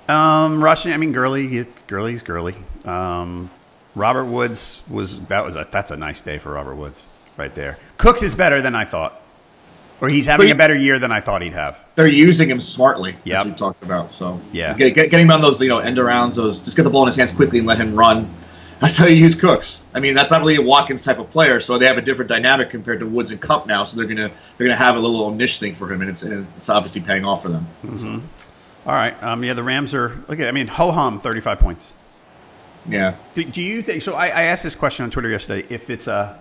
Yeah. 0.09 0.43
Um, 0.45 0.63
rushing. 0.63 0.91
I 0.93 0.97
mean, 0.97 1.11
Gurley. 1.11 1.47
He's, 1.47 1.67
Gurley's 1.87 2.21
Gurley. 2.21 2.55
Um, 2.85 3.49
Robert 3.95 4.25
Woods 4.25 4.81
was 4.89 5.19
that 5.27 5.43
was 5.43 5.55
a 5.55 5.67
that's 5.69 5.91
a 5.91 5.97
nice 5.97 6.21
day 6.21 6.37
for 6.37 6.51
Robert 6.53 6.75
Woods 6.75 7.07
right 7.37 7.53
there. 7.55 7.77
Cooks 7.97 8.21
is 8.23 8.35
better 8.35 8.61
than 8.61 8.75
I 8.75 8.85
thought, 8.85 9.19
or 9.99 10.09
he's 10.09 10.25
having 10.27 10.47
But 10.47 10.53
a 10.53 10.57
better 10.57 10.75
year 10.75 10.99
than 10.99 11.11
I 11.11 11.21
thought 11.21 11.41
he'd 11.41 11.53
have. 11.53 11.83
They're 11.95 12.07
using 12.07 12.49
him 12.49 12.61
smartly, 12.61 13.15
Yep. 13.23 13.39
as 13.39 13.45
we 13.45 13.51
talked 13.53 13.81
about. 13.81 14.11
So 14.11 14.39
Yeah. 14.51 14.73
get, 14.75 14.93
get, 14.93 15.11
getting 15.11 15.25
him 15.25 15.31
on 15.31 15.41
those 15.41 15.61
you 15.61 15.69
know 15.69 15.79
end 15.79 15.97
arounds, 15.97 16.35
those 16.35 16.63
just 16.65 16.77
get 16.77 16.83
the 16.83 16.89
ball 16.89 17.03
in 17.03 17.07
his 17.07 17.15
hands 17.15 17.31
quickly 17.31 17.57
and 17.59 17.67
let 17.67 17.77
him 17.79 17.95
run. 17.95 18.29
That's 18.79 18.95
how 18.95 19.07
you 19.07 19.17
use 19.17 19.35
Cooks. 19.35 19.83
I 19.93 19.99
mean, 19.99 20.13
that's 20.13 20.31
not 20.31 20.39
really 20.39 20.55
a 20.55 20.61
Watkins 20.61 21.03
type 21.03 21.19
of 21.19 21.29
player, 21.31 21.59
so 21.59 21.77
they 21.77 21.85
have 21.87 21.97
a 21.97 22.01
different 22.01 22.29
dynamic 22.29 22.69
compared 22.69 23.01
to 23.01 23.05
Woods 23.07 23.31
and 23.31 23.41
Kupp 23.41 23.67
now. 23.67 23.83
So 23.83 23.97
they're 23.97 24.05
gonna 24.07 24.31
they're 24.57 24.67
gonna 24.67 24.77
have 24.77 24.95
a 24.95 24.99
little 24.99 25.31
niche 25.31 25.59
thing 25.59 25.75
for 25.75 25.91
him, 25.91 25.99
and 26.01 26.09
it's 26.09 26.23
and 26.23 26.47
it's 26.55 26.69
obviously 26.69 27.01
paying 27.01 27.25
off 27.25 27.41
for 27.41 27.49
them. 27.49 27.67
All 28.85 28.93
right. 28.93 29.21
Um, 29.23 29.43
yeah, 29.43 29.53
the 29.53 29.63
Rams 29.63 29.93
are. 29.93 30.09
Look 30.27 30.39
at. 30.39 30.47
I 30.47 30.51
mean, 30.51 30.67
ho 30.67 30.91
hum, 30.91 31.19
35 31.19 31.59
points. 31.59 31.93
Yeah. 32.87 33.15
Do, 33.33 33.43
do 33.43 33.61
you 33.61 33.81
think 33.81 34.01
so? 34.01 34.15
I, 34.15 34.27
I 34.27 34.41
asked 34.43 34.63
this 34.63 34.75
question 34.75 35.03
on 35.03 35.11
Twitter 35.11 35.29
yesterday. 35.29 35.67
If 35.69 35.89
it's 35.89 36.07
a, 36.07 36.39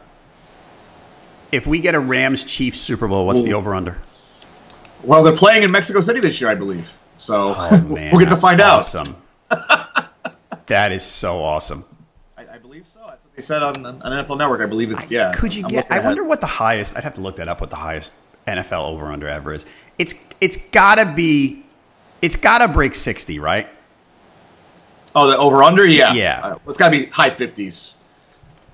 if 1.52 1.66
we 1.66 1.80
get 1.80 1.94
a 1.94 2.00
Rams 2.00 2.44
Chiefs 2.44 2.80
Super 2.80 3.08
Bowl, 3.08 3.26
what's 3.26 3.42
the 3.42 3.54
over 3.54 3.74
under? 3.74 3.98
Well, 5.02 5.22
they're 5.22 5.36
playing 5.36 5.62
in 5.62 5.72
Mexico 5.72 6.00
City 6.00 6.20
this 6.20 6.40
year, 6.40 6.50
I 6.50 6.54
believe. 6.54 6.96
So 7.16 7.54
Oh 7.56 7.80
man, 7.88 8.12
we'll 8.12 8.20
get 8.20 8.30
to 8.30 8.36
find 8.36 8.60
awesome. 8.60 9.16
that 10.66 10.92
is 10.92 11.02
so 11.02 11.42
awesome. 11.42 11.84
I, 12.36 12.46
I 12.54 12.58
believe 12.58 12.86
so. 12.86 13.00
That's 13.06 13.24
what 13.24 13.34
they 13.34 13.42
said 13.42 13.62
on, 13.62 13.84
on 13.84 14.00
NFL 14.00 14.38
Network. 14.38 14.60
I 14.60 14.66
believe 14.66 14.90
it's 14.90 15.10
yeah. 15.10 15.32
Could 15.32 15.54
you 15.54 15.64
I'm 15.64 15.70
get? 15.70 15.90
I 15.90 16.00
wonder 16.00 16.24
what 16.24 16.40
the 16.40 16.46
highest. 16.46 16.96
I'd 16.96 17.04
have 17.04 17.14
to 17.14 17.20
look 17.20 17.36
that 17.36 17.48
up. 17.48 17.60
What 17.60 17.70
the 17.70 17.76
highest 17.76 18.14
NFL 18.46 18.84
over 18.84 19.06
under 19.12 19.28
ever 19.28 19.52
is? 19.52 19.66
It's 19.98 20.14
it's 20.40 20.56
gotta 20.70 21.12
be. 21.14 21.64
It's 22.22 22.36
gotta 22.36 22.68
break 22.68 22.94
sixty, 22.94 23.38
right? 23.38 23.68
Oh, 25.14 25.26
the 25.28 25.36
over 25.36 25.62
under, 25.62 25.86
yeah, 25.86 26.12
Yeah. 26.12 26.40
Uh, 26.42 26.58
it's 26.68 26.78
got 26.78 26.90
to 26.90 26.98
be 26.98 27.06
high 27.06 27.30
fifties, 27.30 27.94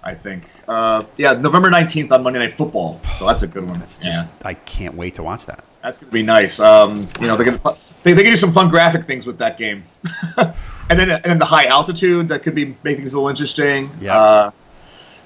I 0.03 0.15
think. 0.15 0.51
Uh, 0.69 1.05
yeah, 1.17 1.33
November 1.33 1.71
nineteenth 1.71 2.13
on 2.13 2.23
Monday 2.23 2.41
Night 2.41 2.55
Football. 2.55 3.01
So 3.15 3.27
that's 3.27 3.43
a 3.43 3.47
good 3.47 3.65
one. 3.65 3.81
It's 3.83 4.05
yeah, 4.05 4.13
just 4.13 4.29
I 4.45 4.55
can't 4.55 4.95
wait 4.95 5.15
to 5.15 5.23
watch 5.23 5.47
that. 5.47 5.65
that's 5.83 5.99
gonna 5.99 6.13
be 6.13 6.23
nice. 6.23 6.61
Um, 6.61 7.09
you 7.21 7.27
know, 7.27 7.37
they're 7.37 7.47
gonna 7.47 7.77
they, 8.03 8.13
they 8.13 8.23
can 8.23 8.33
do 8.33 8.37
some 8.37 8.53
fun 8.53 8.69
graphic 8.69 9.07
things 9.07 9.27
with 9.27 9.39
that 9.39 9.57
game, 9.57 9.85
and 10.37 10.99
then 10.99 11.11
and 11.11 11.25
then 11.25 11.39
the 11.39 11.45
high 11.47 11.67
altitude 11.67 12.29
that 12.29 12.43
could 12.43 12.55
be 12.55 12.77
make 12.83 12.97
things 12.97 13.15
a 13.15 13.17
little 13.17 13.31
interesting. 13.31 13.91
Yeah. 14.01 14.19
Uh, 14.19 14.51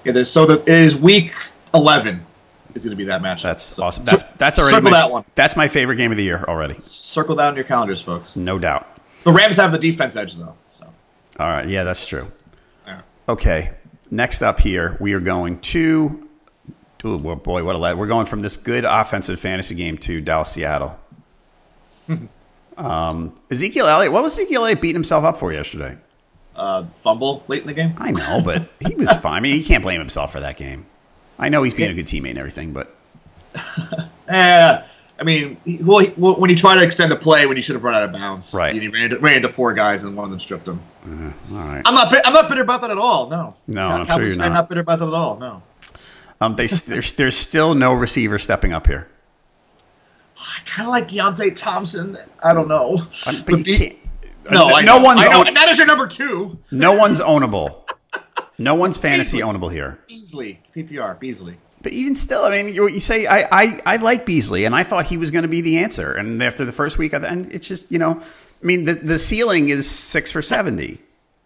yeah. 0.05 0.13
There's, 0.13 0.31
so 0.31 0.47
the, 0.47 0.61
it 0.61 0.69
is 0.69 0.95
week 0.95 1.35
eleven 1.75 2.25
is 2.75 2.85
going 2.85 2.91
to 2.91 2.97
be 2.97 3.05
that 3.05 3.23
match. 3.23 3.43
That's 3.43 3.63
So- 3.63 3.85
awesome. 3.85 4.05
That's 4.05 4.23
that's 4.37 4.59
already 4.59 4.75
circle 4.77 4.91
my, 4.91 4.97
that 4.99 5.11
one. 5.11 5.25
That's 5.35 5.57
my 5.57 5.69
favorite 5.69 5.97
game 5.97 6.11
of 6.11 6.17
the 6.17 6.25
year 6.25 6.45
already. 6.49 6.77
Circle 6.81 7.37
that 7.37 7.49
on 7.49 7.55
your 7.57 7.65
calendars, 7.65 8.01
folks. 8.03 8.37
No 8.37 8.59
doubt. 8.59 8.87
The 9.25 9.33
Rams 9.33 9.57
have 9.57 9.73
the 9.73 9.79
defense 9.79 10.17
edge 10.17 10.37
though. 10.37 10.55
So 10.69 10.87
All 11.39 11.49
right. 11.49 11.67
Yeah, 11.69 11.85
that's 11.85 12.07
true. 12.07 12.31
yeah. 12.87 13.01
Okay. 13.29 13.73
Next 14.11 14.43
up 14.43 14.59
here, 14.61 14.97
we 15.01 15.13
are 15.13 15.21
going 15.21 15.61
to. 15.61 16.27
Oh 17.05 17.19
boy, 17.37 17.63
what 17.63 17.77
a 17.77 17.79
lad! 17.79 17.97
We're 17.99 18.07
going 18.09 18.27
from 18.27 18.41
this 18.41 18.57
good 18.57 18.85
offensive 18.85 19.39
fantasy 19.39 19.75
game 19.77 19.99
to 19.99 20.21
Dallas 20.21 20.49
Seattle. 20.51 20.99
um, 22.77 23.39
Ezekiel 23.51 23.87
Elliott. 23.87 24.13
What 24.13 24.23
was 24.23 24.39
Ezekiel 24.39 24.63
Elliott 24.63 24.81
beating 24.81 24.97
himself 24.97 25.25
up 25.25 25.39
for 25.39 25.53
yesterday? 25.53 25.97
uh, 26.57 26.85
fumble 27.05 27.45
late 27.47 27.61
in 27.63 27.69
the 27.69 27.75
game. 27.75 27.95
I 27.99 28.11
know, 28.11 28.41
but 28.45 28.69
he 28.85 28.97
was 28.97 29.13
fine. 29.13 29.35
I 29.35 29.41
mean, 29.41 29.57
he 29.57 29.65
can't 29.65 29.83
blame 29.83 30.01
himself 30.01 30.33
for 30.33 30.41
that 30.41 30.57
game. 30.57 30.87
I 31.39 31.49
know 31.49 31.63
he's 31.63 31.75
being 31.75 31.91
a 31.91 31.95
good 31.95 32.07
teammate 32.07 32.31
and 32.31 32.39
everything, 32.39 32.73
but 32.73 32.95
Eh, 34.29 34.83
I 35.21 35.25
mean, 35.25 35.57
he, 35.65 35.79
well, 35.79 35.99
he, 35.99 36.13
well, 36.17 36.37
when 36.37 36.51
he 36.51 36.57
tried 36.57 36.77
to 36.77 36.83
extend 36.83 37.11
a 37.13 37.17
play 37.17 37.47
when 37.47 37.57
he 37.57 37.63
should 37.63 37.75
have 37.75 37.83
run 37.83 37.95
out 37.95 38.03
of 38.05 38.13
bounds, 38.13 38.53
Right. 38.55 38.75
He 38.75 38.87
ran 38.89 39.05
into, 39.05 39.19
ran 39.19 39.37
into 39.37 39.49
four 39.49 39.73
guys 39.73 40.03
and 40.05 40.15
one 40.17 40.25
of 40.27 40.31
them 40.31 40.39
stripped 40.41 40.69
him. 40.69 40.81
all 41.51 41.59
right. 41.59 41.83
I'm 41.85 41.95
not. 41.95 42.15
I'm 42.27 42.33
not 42.33 42.49
bitter 42.49 42.63
about 42.63 42.83
that 42.83 42.91
at 42.91 42.99
all. 42.99 43.29
No. 43.31 43.57
No, 43.67 43.89
I'm 43.89 44.07
sure 44.07 44.23
you're 44.23 44.37
fan, 44.37 44.53
not. 44.53 44.69
bitter 44.69 44.83
about 44.83 44.99
that 45.01 45.09
at 45.09 45.15
all. 45.15 45.39
No. 45.39 45.63
Um, 46.41 46.55
they, 46.57 46.67
there's 46.67 47.13
there's 47.13 47.37
still 47.37 47.75
no 47.75 47.93
receiver 47.95 48.39
stepping 48.39 48.73
up 48.73 48.87
here. 48.87 49.09
I 50.39 50.61
kind 50.67 50.87
of 50.87 50.93
like 50.93 51.09
Deonte 51.09 51.57
Thompson. 51.59 52.17
I 52.43 52.53
don't 52.55 52.69
know. 52.69 52.99
Um, 53.27 53.35
but 53.47 53.59
you 53.59 53.65
Be- 53.65 53.99
no, 54.51 54.67
uh, 54.69 54.75
I 54.75 54.83
no 54.83 54.99
one's 54.99 55.21
I 55.21 55.29
know, 55.31 55.45
own- 55.47 55.55
that 55.55 55.69
is 55.69 55.79
your 55.79 55.87
number 55.87 56.07
two. 56.07 56.59
no 56.71 56.93
one's 56.95 57.21
ownable. 57.21 57.83
No 58.61 58.75
one's 58.75 58.99
fantasy 58.99 59.39
ownable 59.39 59.71
here. 59.71 60.01
Beasley, 60.29 60.61
PPR, 60.77 61.19
Beasley. 61.19 61.57
But 61.81 61.93
even 61.93 62.15
still, 62.15 62.45
I 62.45 62.63
mean, 62.63 62.75
you, 62.75 62.89
you 62.89 63.01
say 63.01 63.27
I, 63.27 63.49
I, 63.51 63.81
I 63.87 63.97
like 63.97 64.27
Beasley, 64.27 64.65
and 64.65 64.75
I 64.75 64.83
thought 64.83 65.07
he 65.07 65.17
was 65.17 65.31
going 65.31 65.43
to 65.43 65.49
be 65.49 65.61
the 65.61 65.79
answer. 65.79 66.13
And 66.13 66.43
after 66.43 66.65
the 66.65 66.73
first 66.73 66.99
week, 66.99 67.13
and 67.15 67.51
it's 67.53 67.67
just 67.67 67.91
you 67.91 67.99
know, 67.99 68.21
I 68.21 68.67
mean, 68.67 68.85
the 68.85 68.95
the 68.95 69.19
ceiling 69.19 69.69
is 69.71 69.89
six 69.89 70.31
for 70.31 70.43
seventy. 70.43 71.01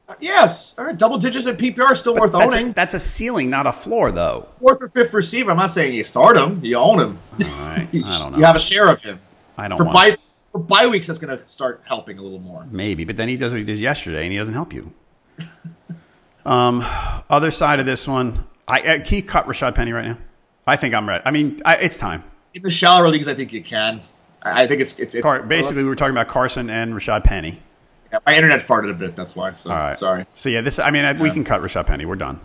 Uh, 0.08 0.14
Yes, 0.20 0.74
all 0.78 0.86
right. 0.86 0.96
Double 0.96 1.18
digits 1.18 1.46
at 1.46 1.58
PPR 1.58 1.92
is 1.92 2.00
still 2.00 2.14
worth 2.14 2.32
That's 2.32 2.54
owning. 2.54 2.70
a, 2.70 2.72
that's 2.72 2.94
a 2.94 2.98
ceiling, 2.98 3.50
not 3.50 3.66
a 3.66 3.72
floor, 3.72 4.10
though. 4.10 4.48
Fourth 4.58 4.82
or 4.82 4.88
fifth 4.88 5.12
receiver. 5.12 5.50
I'm 5.52 5.56
not 5.56 5.70
saying 5.70 5.94
you 5.94 6.02
start 6.02 6.36
him. 6.36 6.64
You 6.64 6.76
own 6.76 6.98
him. 6.98 7.18
right. 7.38 7.88
you, 7.92 8.02
I 8.04 8.18
don't 8.18 8.32
know. 8.32 8.38
you 8.38 8.44
have 8.44 8.56
a 8.56 8.60
share 8.60 8.88
of 8.88 9.00
him. 9.00 9.20
I 9.56 9.68
don't 9.68 9.78
For 9.78 9.84
want 9.84 9.94
bye 9.94 10.16
for 10.50 10.58
bye 10.58 10.86
weeks, 10.86 11.06
that's 11.06 11.18
going 11.18 11.36
to 11.38 11.48
start 11.48 11.82
helping 11.84 12.18
a 12.18 12.22
little 12.22 12.38
more. 12.40 12.66
maybe, 12.70 13.04
but 13.04 13.16
then 13.16 13.28
he 13.28 13.36
does 13.36 13.52
what 13.52 13.58
he 13.58 13.64
did 13.64 13.78
yesterday, 13.78 14.24
and 14.24 14.32
he 14.32 14.38
doesn't 14.38 14.54
help 14.54 14.72
you. 14.72 14.92
um, 16.44 16.84
other 17.30 17.50
side 17.50 17.80
of 17.80 17.86
this 17.86 18.06
one, 18.08 18.44
I, 18.68 18.94
I 18.94 18.98
can 19.00 19.16
you 19.16 19.22
cut 19.22 19.46
Rashaad 19.46 19.74
Penny 19.74 19.92
right 19.92 20.06
now? 20.06 20.18
I 20.66 20.76
think 20.76 20.94
I'm 20.94 21.08
ready. 21.08 21.22
I 21.26 21.30
mean, 21.30 21.60
I, 21.64 21.76
it's 21.76 21.96
time. 21.96 22.22
In 22.54 22.62
the 22.62 22.70
shallower 22.70 23.08
leagues, 23.08 23.28
I 23.28 23.34
think 23.34 23.52
you 23.52 23.62
can. 23.62 24.00
I 24.42 24.64
I 24.64 24.66
think 24.68 24.80
it's 24.80 24.98
it's. 24.98 25.14
It, 25.14 25.22
Car, 25.22 25.42
basically, 25.42 25.82
we 25.82 25.88
were 25.88 25.96
talking 25.96 26.14
about 26.14 26.28
Carson 26.28 26.70
and 26.70 26.92
Rashaad 26.94 27.24
Penny. 27.24 27.60
Yeah, 28.12 28.18
my 28.26 28.34
internet 28.34 28.60
farted 28.66 28.90
a 28.90 28.94
bit. 28.94 29.16
That's 29.16 29.34
why. 29.34 29.52
So 29.52 29.70
All 29.70 29.76
right. 29.76 29.98
sorry. 29.98 30.26
So 30.34 30.48
yeah, 30.48 30.60
this. 30.60 30.78
I 30.78 30.90
mean, 30.90 31.04
I, 31.04 31.12
we 31.14 31.30
can 31.30 31.44
cut 31.44 31.62
Rashaad 31.62 31.86
Penny. 31.86 32.04
We're 32.04 32.16
done. 32.16 32.40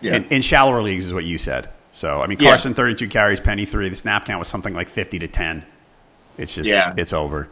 Yeah. 0.00 0.16
In, 0.16 0.24
in 0.28 0.42
shallower 0.42 0.82
leagues 0.82 1.06
is 1.06 1.14
what 1.14 1.24
you 1.24 1.38
said. 1.38 1.68
So 1.92 2.20
I 2.22 2.26
mean, 2.26 2.38
Yeah. 2.40 2.50
Carson 2.50 2.74
32 2.74 3.08
carries, 3.08 3.40
Penny 3.40 3.64
three. 3.64 3.88
The 3.88 3.94
snap 3.94 4.26
count 4.26 4.38
was 4.38 4.48
something 4.48 4.74
like 4.74 4.88
50 4.88 5.20
to 5.20 5.28
10. 5.28 5.64
It's 6.36 6.54
just 6.54 6.68
Yeah. 6.68 6.94
it's 6.96 7.12
over. 7.12 7.48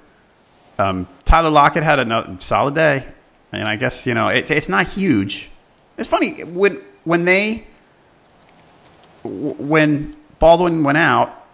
Um, 0.78 1.08
Tyler 1.24 1.50
Lockett 1.50 1.82
had 1.82 1.98
a 1.98 2.36
solid 2.40 2.74
day, 2.74 3.06
and 3.50 3.66
I 3.66 3.76
guess 3.76 4.06
you 4.06 4.14
know 4.14 4.28
it, 4.28 4.50
it's 4.50 4.68
not 4.68 4.86
huge. 4.86 5.50
It's 5.96 6.08
funny 6.08 6.44
when 6.44 6.82
when 7.06 7.24
they 7.24 7.64
when 9.22 10.14
Baldwin 10.38 10.84
went 10.84 10.98
out, 10.98 11.46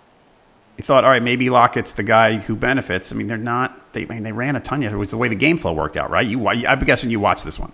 he 0.77 0.83
thought, 0.83 1.05
all 1.05 1.11
right, 1.11 1.23
maybe 1.23 1.51
Lockett's 1.51 1.93
the 1.93 2.03
guy 2.03 2.39
who 2.39 2.57
benefits. 2.57 3.13
I 3.13 3.17
mean, 3.17 3.29
they're 3.29 3.37
not. 3.37 3.93
They 3.93 4.03
I 4.03 4.07
mean, 4.07 4.23
they 4.23 4.33
ran 4.33 4.57
a 4.57 4.61
ton. 4.61 4.83
It 4.83 4.93
was 4.95 5.11
the 5.11 5.17
way 5.17 5.29
the 5.29 5.35
game 5.35 5.59
flow 5.59 5.73
worked 5.73 5.97
out, 5.97 6.11
right? 6.11 6.27
You, 6.27 6.49
I'm 6.49 6.81
guessing 6.81 7.11
you 7.11 7.21
watched 7.21 7.45
this 7.45 7.59
one. 7.59 7.71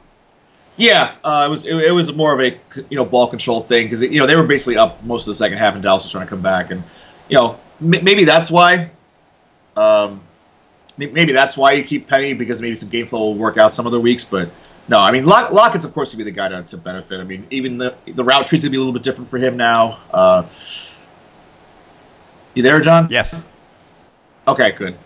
Yeah, 0.77 1.15
uh, 1.25 1.45
it 1.47 1.51
was 1.51 1.67
it, 1.67 1.75
it 1.77 1.93
was 1.93 2.13
more 2.13 2.35
of 2.35 2.41
a 2.41 2.59
you 2.91 2.97
know 2.97 3.05
ball 3.05 3.29
control 3.29 3.63
thing 3.63 3.87
because 3.87 4.03
you 4.03 4.19
know 4.21 4.27
they 4.27 4.37
were 4.37 4.47
basically 4.47 4.77
up 4.77 5.03
most 5.05 5.27
of 5.27 5.33
the 5.33 5.37
second 5.37 5.59
half 5.59 5.75
and 5.75 5.83
Dallas 5.83 6.05
was 6.05 6.13
trying 6.13 6.27
to 6.27 6.31
come 6.31 6.43
back 6.43 6.71
and 6.71 6.83
you 7.29 7.37
know 7.37 7.59
m- 7.81 8.05
maybe 8.05 8.25
that's 8.25 8.51
why 8.51 8.91
um, 9.77 10.21
maybe 10.97 11.33
that's 11.33 11.57
why 11.57 11.73
you 11.73 11.85
keep 11.85 12.09
Penny 12.09 12.35
because 12.35 12.61
maybe 12.61 12.75
some 12.75 12.89
game 12.89 13.07
flow 13.07 13.21
will 13.21 13.35
work 13.35 13.57
out 13.57 13.73
some 13.73 13.87
other 13.87 13.99
weeks 14.01 14.25
but 14.25 14.51
no 14.89 14.99
I 14.99 15.11
mean 15.13 15.25
Lock, 15.27 15.53
Lockett's 15.53 15.85
of 15.85 15.93
course 15.95 16.13
gonna 16.13 16.25
be 16.25 16.31
the 16.31 16.37
guy 16.37 16.49
to, 16.49 16.63
to 16.63 16.77
benefit 16.77 17.21
I 17.21 17.25
mean 17.25 17.47
even 17.51 17.77
the 17.79 17.95
the 18.07 18.25
route 18.25 18.47
tree's 18.47 18.63
gonna 18.63 18.71
be 18.71 18.77
a 18.77 18.81
little 18.81 18.93
bit 18.93 19.03
different 19.03 19.31
for 19.31 19.39
him 19.39 19.57
now 19.57 19.99
uh, 20.13 20.45
you 22.55 22.63
there 22.63 22.81
John 22.81 23.09
Yes. 23.11 23.45
okay 24.47 24.73
good 24.73 24.97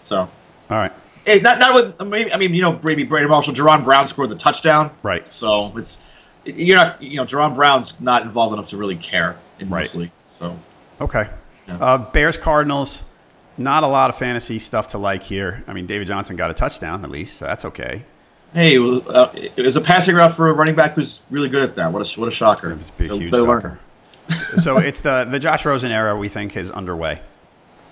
so 0.00 0.20
All 0.70 0.76
right. 0.76 0.92
Hey, 1.26 1.40
not 1.40 1.58
not 1.58 1.74
with. 1.74 1.94
I 2.00 2.04
mean, 2.04 2.32
I 2.32 2.38
mean, 2.38 2.54
you 2.54 2.62
know, 2.62 2.78
maybe 2.82 3.02
Brady 3.04 3.26
Marshall, 3.28 3.52
Jaron 3.52 3.84
Brown 3.84 4.06
scored 4.06 4.30
the 4.30 4.36
touchdown. 4.36 4.90
Right. 5.02 5.28
So 5.28 5.76
it's 5.76 6.02
you're 6.44 6.76
not, 6.76 7.02
you 7.02 7.16
know, 7.18 7.26
Jaron 7.26 7.54
Brown's 7.54 8.00
not 8.00 8.22
involved 8.22 8.54
enough 8.54 8.68
to 8.68 8.78
really 8.78 8.96
care 8.96 9.36
in 9.58 9.68
most 9.68 9.94
Right. 9.94 10.00
leagues. 10.02 10.20
So 10.20 10.56
Okay. 11.00 11.28
Uh, 11.68 11.98
Bears 11.98 12.38
Cardinals. 12.38 13.04
Not 13.58 13.82
a 13.82 13.88
lot 13.88 14.08
of 14.08 14.16
fantasy 14.16 14.58
stuff 14.58 14.88
to 14.88 14.98
like 14.98 15.22
here. 15.22 15.62
I 15.66 15.74
mean, 15.74 15.84
David 15.86 16.06
Johnson 16.06 16.36
got 16.36 16.50
a 16.50 16.54
touchdown 16.54 17.04
at 17.04 17.10
least, 17.10 17.36
so 17.38 17.44
that's 17.44 17.64
okay. 17.66 18.04
Hey, 18.54 18.76
uh, 18.78 19.30
it 19.34 19.58
was 19.64 19.76
a 19.76 19.80
passing 19.80 20.14
route 20.16 20.32
for 20.32 20.48
a 20.48 20.52
running 20.52 20.74
back 20.74 20.92
who's 20.94 21.20
really 21.30 21.48
good 21.48 21.62
at 21.62 21.74
that. 21.76 21.92
What 21.92 22.06
a 22.16 22.20
what 22.20 22.28
a 22.28 22.32
shocker! 22.32 22.72
It's 22.72 22.88
a 22.90 22.92
big, 22.92 23.08
They'll- 23.08 23.18
huge 23.18 23.32
they'll 23.32 23.44
learn. 23.44 23.60
shocker. 23.62 23.78
so 24.60 24.76
it's 24.78 25.00
the 25.00 25.24
the 25.30 25.38
Josh 25.38 25.64
Rosen 25.64 25.90
era 25.90 26.16
we 26.16 26.28
think 26.28 26.56
is 26.56 26.70
underway, 26.70 27.20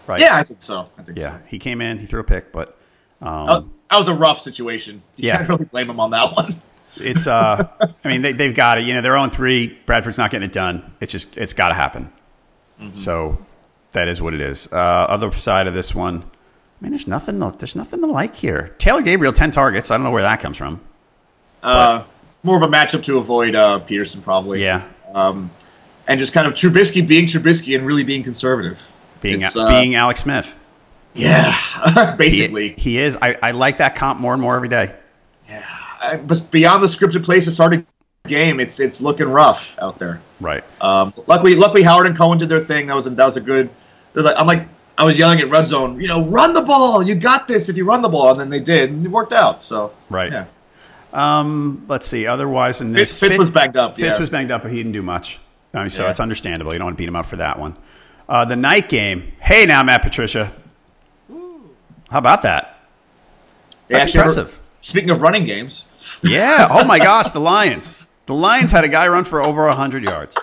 right? 0.06 0.20
Yeah, 0.20 0.36
I 0.36 0.42
think 0.42 0.60
so. 0.62 0.88
I 0.98 1.02
think 1.02 1.18
Yeah. 1.18 1.38
so. 1.38 1.42
He 1.48 1.58
came 1.58 1.80
in, 1.80 1.98
he 1.98 2.06
threw 2.06 2.20
a 2.20 2.24
pick, 2.24 2.52
but 2.52 2.76
um, 3.22 3.48
Uh, 3.48 3.60
that 3.90 3.96
was 3.98 4.08
a 4.08 4.14
rough 4.14 4.38
situation. 4.40 5.02
You 5.16 5.28
Yeah. 5.28 5.36
can't 5.38 5.48
really 5.48 5.64
blame 5.64 5.88
him 5.88 5.98
on 6.00 6.10
that 6.10 6.32
one. 6.34 6.54
it's 6.96 7.26
uh, 7.26 7.66
I 8.04 8.08
mean 8.08 8.22
they 8.22 8.32
they've 8.32 8.54
got 8.54 8.78
it. 8.78 8.84
You 8.84 8.94
know, 8.94 9.00
they're 9.00 9.16
on 9.16 9.30
three. 9.30 9.78
Bradford's 9.86 10.18
not 10.18 10.30
getting 10.30 10.46
it 10.48 10.52
done. 10.52 10.92
It's 11.00 11.12
just 11.12 11.38
it's 11.38 11.52
got 11.54 11.68
to 11.68 11.74
happen. 11.74 12.10
Mm-hmm. 12.80 12.96
So 12.96 13.38
that 13.92 14.08
is 14.08 14.20
what 14.20 14.34
it 14.34 14.42
is. 14.42 14.70
Uh, 14.70 14.76
other 14.76 15.32
side 15.32 15.66
of 15.68 15.72
this 15.74 15.94
one, 15.94 16.22
I 16.80 16.84
mean, 16.84 16.90
there's 16.92 17.06
nothing. 17.06 17.40
to- 17.40 17.54
There's 17.58 17.74
nothing 17.76 18.00
to 18.00 18.06
like 18.06 18.34
here. 18.34 18.74
Taylor 18.78 19.02
Gabriel, 19.02 19.32
ten 19.32 19.50
targets. 19.50 19.90
I 19.90 19.96
don't 19.96 20.04
know 20.04 20.10
where 20.10 20.22
that 20.22 20.40
comes 20.40 20.56
from. 20.58 20.80
Uh, 21.62 22.04
more 22.42 22.56
of 22.56 22.62
a 22.62 22.68
matchup 22.68 23.02
to 23.04 23.18
avoid 23.18 23.54
uh, 23.54 23.78
Peterson, 23.80 24.20
probably. 24.22 24.62
Yeah, 24.62 24.82
Um, 25.14 25.50
and 26.06 26.20
just 26.20 26.32
kind 26.32 26.46
of 26.46 26.52
Trubisky 26.54 27.06
being 27.06 27.26
Trubisky 27.26 27.76
and 27.76 27.86
really 27.86 28.04
being 28.04 28.22
conservative. 28.22 28.80
being 29.20 29.42
uh, 29.42 29.68
being 29.68 29.94
Alex 29.94 30.20
Smith. 30.20 30.58
Yeah, 31.14 32.14
basically. 32.18 32.68
he 32.68 32.98
is. 32.98 33.16
I, 33.20 33.38
I 33.42 33.50
like 33.52 33.78
that 33.78 33.94
comp 33.94 34.20
more 34.20 34.34
and 34.34 34.42
more 34.42 34.54
every 34.54 34.68
day. 34.68 34.94
Uh, 36.02 36.18
but 36.18 36.46
beyond 36.50 36.82
the 36.82 36.86
scripted 36.88 37.24
plays 37.24 37.46
to 37.46 37.50
start 37.50 37.72
a 37.72 37.84
game, 38.28 38.60
it's 38.60 38.78
it's 38.80 39.00
looking 39.00 39.28
rough 39.30 39.76
out 39.80 39.98
there. 39.98 40.20
Right. 40.40 40.62
Um, 40.80 41.14
luckily, 41.26 41.54
luckily 41.54 41.82
Howard 41.82 42.06
and 42.06 42.14
Cohen 42.16 42.36
did 42.36 42.50
their 42.50 42.60
thing. 42.60 42.86
That 42.88 42.94
was 42.94 43.06
a, 43.06 43.10
that 43.10 43.24
was 43.24 43.38
a 43.38 43.40
good. 43.40 43.70
Like, 44.12 44.36
I'm 44.38 44.46
like 44.46 44.68
I 44.98 45.04
was 45.04 45.18
yelling 45.18 45.40
at 45.40 45.50
red 45.50 45.64
zone. 45.66 46.00
You 46.00 46.08
know, 46.08 46.24
run 46.24 46.54
the 46.54 46.62
ball. 46.62 47.02
You 47.02 47.14
got 47.14 47.46
this 47.48 47.68
if 47.68 47.76
you 47.76 47.84
run 47.84 48.02
the 48.02 48.08
ball, 48.08 48.30
and 48.30 48.40
then 48.40 48.48
they 48.50 48.60
did, 48.60 48.90
and 48.90 49.04
it 49.04 49.10
worked 49.10 49.32
out. 49.32 49.62
So 49.62 49.92
Right. 50.08 50.32
yeah. 50.32 50.44
Um, 51.12 51.84
let's 51.88 52.06
see. 52.06 52.26
Otherwise, 52.26 52.80
in 52.80 52.92
this, 52.92 53.18
Fitz, 53.20 53.32
Fitz 53.34 53.38
was 53.38 53.50
banged 53.50 53.76
up. 53.76 53.96
Fitz 53.96 54.16
yeah. 54.16 54.20
was 54.20 54.30
banged 54.30 54.50
up, 54.50 54.62
but 54.62 54.70
he 54.70 54.76
didn't 54.78 54.92
do 54.92 55.02
much. 55.02 55.38
I 55.74 55.80
mean, 55.80 55.90
so 55.90 56.04
Yeah. 56.04 56.10
it's 56.10 56.20
understandable. 56.20 56.72
You 56.72 56.78
don't 56.78 56.86
want 56.86 56.96
to 56.96 57.00
beat 57.00 57.08
him 57.08 57.16
up 57.16 57.26
for 57.26 57.36
that 57.36 57.58
one. 57.58 57.76
Uh, 58.28 58.44
the 58.44 58.56
night 58.56 58.88
game. 58.88 59.32
Hey, 59.38 59.66
now 59.66 59.82
Matt 59.82 60.02
Patricia. 60.02 60.52
How 62.10 62.18
about 62.18 62.42
that? 62.42 62.78
They 63.88 63.94
That's 63.94 64.06
actually 64.06 64.18
have- 64.22 64.30
impressive. 64.32 64.66
speaking 64.80 65.10
of 65.10 65.22
running 65.22 65.44
games, 65.44 65.86
Yeah. 66.22 66.68
Oh 66.70 66.84
my 66.84 66.98
gosh, 67.10 67.30
the 67.30 67.40
Lions. 67.40 68.06
The 68.26 68.34
Lions 68.34 68.72
had 68.72 68.84
a 68.84 68.88
guy 68.88 69.06
run 69.08 69.24
for 69.24 69.44
over 69.44 69.68
hundred 69.70 70.04
yards. 70.04 70.36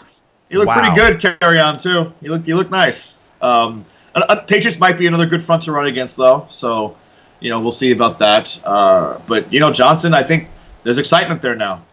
he 0.50 0.58
looked 0.58 0.68
Wow. 0.68 0.80
pretty 0.96 0.96
good. 1.20 1.40
Carry 1.40 1.60
on 1.60 1.78
too. 1.78 2.14
He 2.22 2.30
looked 2.30 2.46
he 2.46 2.54
looked 2.54 2.72
nice. 2.72 3.18
Um, 3.42 3.86
uh, 4.16 4.20
uh, 4.30 4.36
Patriots 4.42 4.80
might 4.80 4.98
be 4.98 5.08
another 5.08 5.26
good 5.26 5.44
front 5.44 5.64
to 5.64 5.72
run 5.72 5.88
against 5.88 6.18
though. 6.18 6.48
So 6.50 6.98
you 7.40 7.50
know 7.50 7.60
we'll 7.60 7.72
see 7.72 7.92
about 7.92 8.20
that. 8.20 8.60
Uh, 8.66 9.20
but 9.28 9.52
you 9.52 9.60
know 9.60 9.72
Johnson, 9.72 10.14
I 10.14 10.24
think 10.24 10.50
there's 10.84 10.98
excitement 10.98 11.42
there 11.42 11.56
now, 11.56 11.84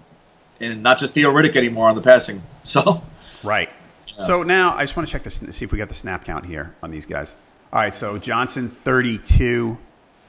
and 0.61 0.83
not 0.83 0.99
just 0.99 1.14
Theo 1.14 1.33
Riddick 1.33 1.57
anymore 1.57 1.89
on 1.89 1.95
the 1.95 2.03
passing. 2.03 2.43
So. 2.62 3.03
Right. 3.43 3.71
So 4.18 4.43
now 4.43 4.77
I 4.77 4.83
just 4.83 4.95
want 4.95 5.09
to 5.09 5.12
check 5.12 5.23
this, 5.23 5.37
see 5.37 5.64
if 5.64 5.73
we 5.73 5.79
got 5.79 5.89
the 5.89 5.95
snap 5.95 6.27
count 6.27 6.45
here 6.45 6.75
on 6.83 6.91
these 6.91 7.07
guys. 7.07 7.35
All 7.73 7.81
right. 7.81 7.95
So 7.95 8.18
Johnson 8.18 8.68
thirty-two, 8.68 9.79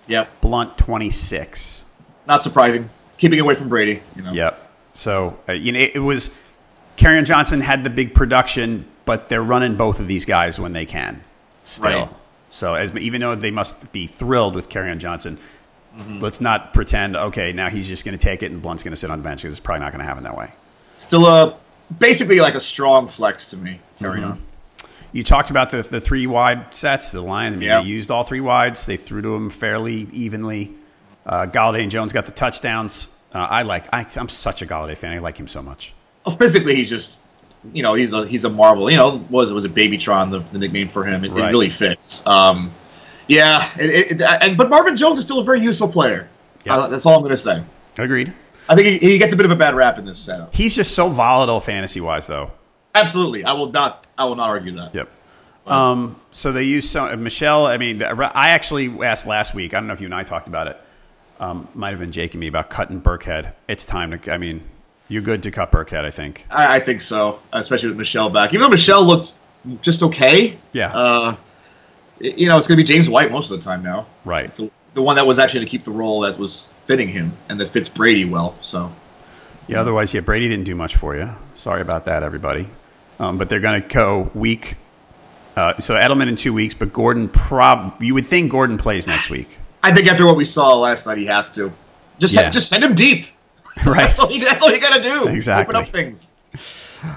Yep. 0.08 0.42
Blount 0.42 0.78
twenty-six. 0.78 1.86
Not 2.26 2.42
surprising. 2.42 2.90
Keeping 3.18 3.42
away 3.42 3.56
from 3.56 3.68
Brady. 3.68 4.02
You 4.16 4.24
know. 4.24 4.30
Yep. 4.32 4.72
So 4.94 5.38
uh, 5.50 5.52
you 5.52 5.74
know 5.74 5.80
it, 5.80 5.96
it 5.96 6.00
was 6.00 6.38
Kerryon 6.96 7.26
Johnson 7.26 7.60
had 7.60 7.84
the 7.84 7.90
big 7.90 8.14
production, 8.16 8.88
but 9.04 9.28
they're 9.28 9.44
running 9.44 9.76
both 9.76 10.00
of 10.00 10.08
these 10.08 10.24
guys 10.26 10.60
when 10.60 10.72
they 10.72 10.86
can. 10.86 11.22
Still. 11.64 11.90
Right. 11.92 12.10
So 12.50 12.76
as 12.76 12.92
even 12.96 13.22
though 13.22 13.36
they 13.36 13.52
must 13.52 13.92
be 13.94 14.08
thrilled 14.08 14.56
with 14.56 14.70
Kerryon 14.70 14.98
Johnson, 15.00 15.38
Mm-hmm. 15.96 16.20
let's 16.22 16.40
not 16.40 16.74
pretend 16.74 17.18
okay 17.18 17.52
now 17.52 17.70
he's 17.70 17.86
just 17.86 18.06
going 18.06 18.18
to 18.18 18.24
take 18.24 18.44
it 18.44 18.52
and 18.54 18.62
Blount's 18.62 18.82
going 18.82 18.94
to 18.94 18.96
sit 18.96 19.12
on 19.12 19.18
the 19.20 19.24
bench 19.26 19.42
because 19.42 19.52
it's 19.56 19.60
probably 19.60 19.82
not 19.82 19.92
going 19.92 20.00
to 20.00 20.08
happen 20.08 20.24
that 20.24 20.38
way. 20.38 20.50
Still 20.96 21.26
a 21.26 21.58
basically 22.00 22.40
like 22.40 22.56
a 22.56 22.62
strong 22.62 23.10
flex 23.10 23.48
to 23.48 23.58
me. 23.58 23.82
Carry 24.00 24.22
Mm-hmm. 24.22 24.32
on. 24.32 24.42
You 25.12 25.26
talked 25.26 25.50
about 25.50 25.70
the 25.70 25.82
the 25.82 26.00
three 26.00 26.28
wide 26.28 26.74
sets. 26.74 27.12
The 27.12 27.20
line. 27.20 27.52
I 27.52 27.56
mean, 27.58 27.68
Yeah. 27.68 27.82
they 27.82 27.88
used 27.90 28.10
all 28.10 28.24
three 28.24 28.40
wides. 28.40 28.86
They 28.86 28.96
threw 28.96 29.22
to 29.22 29.30
them 29.34 29.50
fairly 29.50 30.08
evenly. 30.14 30.72
Uh, 31.26 31.46
Golladay 31.48 31.82
and 31.82 31.92
Jones 31.92 32.14
got 32.14 32.26
the 32.26 32.32
touchdowns. 32.32 33.10
Uh, 33.34 33.40
I 33.40 33.64
like. 33.64 33.94
I, 33.94 34.06
I'm 34.16 34.30
such 34.30 34.62
a 34.62 34.66
Golladay 34.66 34.96
fan. 34.98 35.12
I 35.12 35.20
like 35.20 35.36
him 35.38 35.50
so 35.50 35.62
much. 35.62 35.94
Well, 36.26 36.38
physically, 36.38 36.76
he's 36.76 36.90
just 36.90 37.18
you 37.74 37.84
know 37.84 37.94
he's 37.94 38.14
a 38.14 38.26
he's 38.28 38.44
a 38.44 38.50
marvel. 38.50 38.90
You 38.90 38.98
know, 38.98 39.24
was 39.30 39.52
it 39.52 39.54
was 39.54 39.66
a 39.66 39.70
Babytron 39.70 40.32
the, 40.32 40.40
the 40.52 40.60
nickname 40.60 40.90
for 40.90 41.04
him? 41.04 41.24
It, 41.24 41.32
Right. 41.32 41.46
it 41.46 41.52
really 41.52 41.70
fits. 41.70 42.26
Um, 42.26 42.72
yeah, 43.28 43.70
it, 43.80 44.20
it, 44.20 44.22
and 44.22 44.58
but 44.58 44.70
Marvin 44.70 44.96
Jones 44.96 45.18
is 45.18 45.24
still 45.24 45.40
a 45.40 45.44
very 45.44 45.62
useful 45.62 45.88
player. 45.88 46.28
Yeah. 46.66 46.78
Uh, 46.78 46.88
that's 46.88 47.06
all 47.06 47.16
I'm 47.16 47.22
going 47.22 47.32
to 47.32 47.38
say. 47.38 47.64
Agreed. 47.98 48.34
I 48.70 48.76
think 48.76 48.88
he, 48.88 48.98
he 49.12 49.18
gets 49.18 49.34
a 49.34 49.36
bit 49.38 49.46
of 49.46 49.52
a 49.52 49.56
bad 49.56 49.76
rap 49.76 49.98
in 49.98 50.06
this 50.06 50.20
setup. 50.20 50.54
He's 50.54 50.76
just 50.76 50.94
so 50.96 51.10
volatile 51.10 51.60
fantasy 51.60 52.00
wise, 52.02 52.28
though. 52.28 52.52
Absolutely, 52.94 53.44
I 53.44 53.54
will 53.54 53.72
not 53.72 54.06
I 54.18 54.26
will 54.26 54.36
not 54.36 54.50
argue 54.50 54.76
that. 54.76 54.94
Yep. 54.94 55.10
Um, 55.68 56.20
so 56.32 56.52
they 56.52 56.64
use 56.64 56.90
so 56.90 57.16
Michel. 57.16 57.68
I 57.68 57.78
mean, 57.78 58.02
I 58.04 58.50
actually 58.50 58.90
asked 59.06 59.28
last 59.28 59.54
week. 59.54 59.74
I 59.74 59.80
don't 59.80 59.88
know 59.88 59.94
if 59.94 60.02
you 60.02 60.08
and 60.08 60.16
I 60.16 60.24
talked 60.24 60.48
about 60.48 60.68
it. 60.68 60.78
Um, 61.40 61.68
might 61.74 61.92
have 61.92 62.00
been 62.00 62.12
Jake 62.12 62.34
and 62.34 62.40
me 62.40 62.48
about 62.48 62.70
cutting 62.70 63.02
Burkhead. 63.02 63.54
It's 63.68 63.86
time 63.86 64.18
to. 64.18 64.34
I 64.34 64.38
mean, 64.38 64.62
you're 65.12 65.22
good 65.22 65.44
to 65.44 65.52
cut 65.52 65.72
Burkhead. 65.72 66.06
I 66.06 66.12
think. 66.12 66.46
I, 66.50 66.76
I 66.76 66.80
think 66.80 67.02
so, 67.02 67.40
especially 67.54 67.90
with 67.90 67.98
Michel 67.98 68.30
back. 68.30 68.54
Even 68.54 68.62
though 68.62 68.70
Michel 68.70 69.06
looked 69.06 69.34
just 69.82 70.02
okay. 70.04 70.58
Yeah. 70.74 70.92
Uh, 70.94 71.36
you 72.20 72.48
know, 72.48 72.58
it's 72.58 72.68
going 72.68 72.78
to 72.78 72.84
be 72.84 72.88
James 72.88 73.10
White 73.10 73.32
most 73.32 73.52
of 73.52 73.60
the 73.60 73.64
time 73.64 73.84
now. 73.84 74.06
Right. 74.26 74.54
So 74.54 74.72
the 74.94 75.02
one 75.02 75.16
that 75.18 75.26
was 75.28 75.40
actually 75.40 75.66
to 75.66 75.70
keep 75.72 75.84
the 75.84 75.92
role 75.92 76.22
that 76.22 76.38
was 76.38 76.72
fitting 76.86 77.08
him 77.08 77.34
and 77.50 77.60
that 77.60 77.70
fits 77.70 77.90
Brady 77.90 78.26
well. 78.26 78.56
So 78.62 78.92
Yeah. 79.68 79.82
Otherwise, 79.82 80.14
yeah, 80.14 80.22
Brady 80.22 80.48
didn't 80.48 80.66
do 80.66 80.76
much 80.76 80.96
for 80.96 81.16
you. 81.16 81.30
Sorry 81.56 81.82
about 81.82 82.06
that, 82.06 82.24
everybody. 82.24 82.68
Um, 83.20 83.38
but 83.38 83.50
they're 83.50 83.60
going 83.60 83.82
to 83.82 83.88
go 83.88 84.32
week. 84.34 84.76
Uh, 85.56 85.78
so 85.80 85.96
Edelman 85.96 86.28
in 86.30 86.36
two 86.36 86.54
weeks, 86.54 86.74
but 86.74 86.94
Gordon 86.94 87.28
prob. 87.28 88.02
You 88.02 88.14
would 88.14 88.26
think 88.26 88.52
Gordon 88.52 88.78
plays 88.78 89.06
next 89.08 89.30
week, 89.30 89.58
I 89.84 89.94
think 89.94 90.08
after 90.08 90.26
what 90.26 90.36
we 90.36 90.46
saw 90.46 90.78
last 90.80 91.06
night, 91.08 91.18
he 91.18 91.26
has 91.26 91.50
to 91.52 91.72
just 92.20 92.34
Yeah. 92.34 92.50
just 92.50 92.70
send 92.70 92.84
him 92.84 92.96
deep. 92.96 93.26
right? 93.86 94.08
That's 94.08 94.20
all 94.20 94.32
you, 94.32 94.44
that's 94.44 94.62
all 94.62 94.72
you 94.72 94.80
got 94.80 94.98
to 94.98 95.04
do. 95.04 95.28
Exactly. 95.28 95.76
Open 95.76 95.88
up 95.88 95.92
things. 95.94 96.32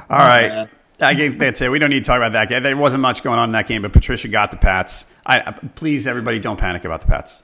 All 0.08 0.18
right. 0.18 0.48
man. 0.48 0.68
I 1.00 1.14
think 1.14 1.38
that's 1.38 1.60
it. 1.60 1.70
We 1.70 1.78
don't 1.78 1.90
need 1.90 2.04
to 2.04 2.06
talk 2.06 2.18
about 2.18 2.32
that 2.32 2.48
game. 2.48 2.62
There 2.62 2.76
wasn't 2.76 3.02
much 3.02 3.22
going 3.22 3.38
on 3.38 3.48
in 3.48 3.52
that 3.52 3.66
game, 3.66 3.82
but 3.82 3.92
Patricia 3.92 4.28
got 4.28 4.50
the 4.52 4.56
Pats. 4.56 5.12
I, 5.26 5.50
please, 5.50 6.06
everybody, 6.06 6.38
don't 6.38 6.58
panic 6.58 6.84
about 6.84 7.00
the 7.00 7.08
Pats. 7.08 7.42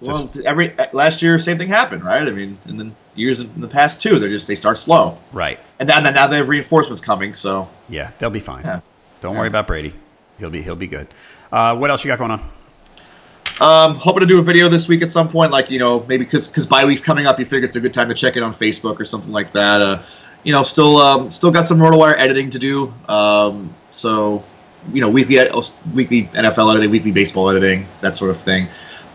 Well, 0.00 0.32
every 0.46 0.74
last 0.94 1.20
year, 1.20 1.38
same 1.38 1.58
thing 1.58 1.68
happened, 1.68 2.02
right? 2.02 2.26
I 2.26 2.30
mean, 2.30 2.56
and 2.64 2.80
then 2.80 2.96
years 3.14 3.40
in 3.40 3.60
the 3.60 3.68
past 3.68 4.00
too, 4.00 4.18
they're 4.18 4.30
just 4.30 4.48
they 4.48 4.54
start 4.54 4.78
slow, 4.78 5.18
Right. 5.32 5.60
and 5.78 5.88
now, 5.88 6.00
now 6.00 6.26
they 6.26 6.38
have 6.38 6.48
reinforcements 6.48 7.02
coming. 7.02 7.34
So 7.34 7.68
Yeah, 7.90 8.10
they'll 8.18 8.30
be 8.30 8.40
fine. 8.40 8.64
Yeah. 8.64 8.80
Don't 9.20 9.36
worry 9.36 9.48
about 9.48 9.66
Brady. 9.66 9.92
He'll 10.38 10.48
be 10.48 10.62
he'll 10.62 10.74
be 10.74 10.86
good. 10.86 11.06
Uh, 11.52 11.76
what 11.76 11.90
else 11.90 12.02
you 12.02 12.08
got 12.08 12.18
going 12.18 12.30
on? 12.30 12.50
Um, 13.60 13.96
hoping 13.96 14.20
to 14.20 14.26
do 14.26 14.38
a 14.38 14.42
video 14.42 14.70
this 14.70 14.88
week 14.88 15.02
at 15.02 15.12
some 15.12 15.28
point, 15.28 15.52
like 15.52 15.70
you 15.70 15.78
know, 15.78 16.00
maybe 16.08 16.24
because 16.24 16.48
because 16.48 16.66
bye 16.66 16.86
week's 16.86 17.02
coming 17.02 17.26
up, 17.26 17.38
you 17.38 17.44
figure 17.44 17.66
it's 17.66 17.76
a 17.76 17.80
good 17.80 17.92
time 17.92 18.08
to 18.08 18.14
check 18.14 18.36
it 18.36 18.42
on 18.42 18.54
Facebook 18.54 18.98
or 18.98 19.04
something 19.04 19.32
like 19.32 19.52
that. 19.52 19.82
Uh, 19.82 20.02
you 20.42 20.52
know, 20.52 20.62
still 20.62 20.96
um, 20.96 21.28
still 21.28 21.50
got 21.50 21.66
some 21.66 21.78
RotoWire 21.78 22.18
editing 22.18 22.50
to 22.50 22.58
do. 22.58 22.94
Um, 23.08 23.74
so, 23.90 24.42
you 24.92 25.02
know, 25.02 25.10
weekly 25.10 25.36
weekly 25.94 26.24
NFL 26.24 26.72
editing, 26.72 26.90
weekly 26.90 27.12
baseball 27.12 27.50
editing, 27.50 27.86
that 28.00 28.14
sort 28.14 28.30
of 28.30 28.40
thing. 28.40 28.68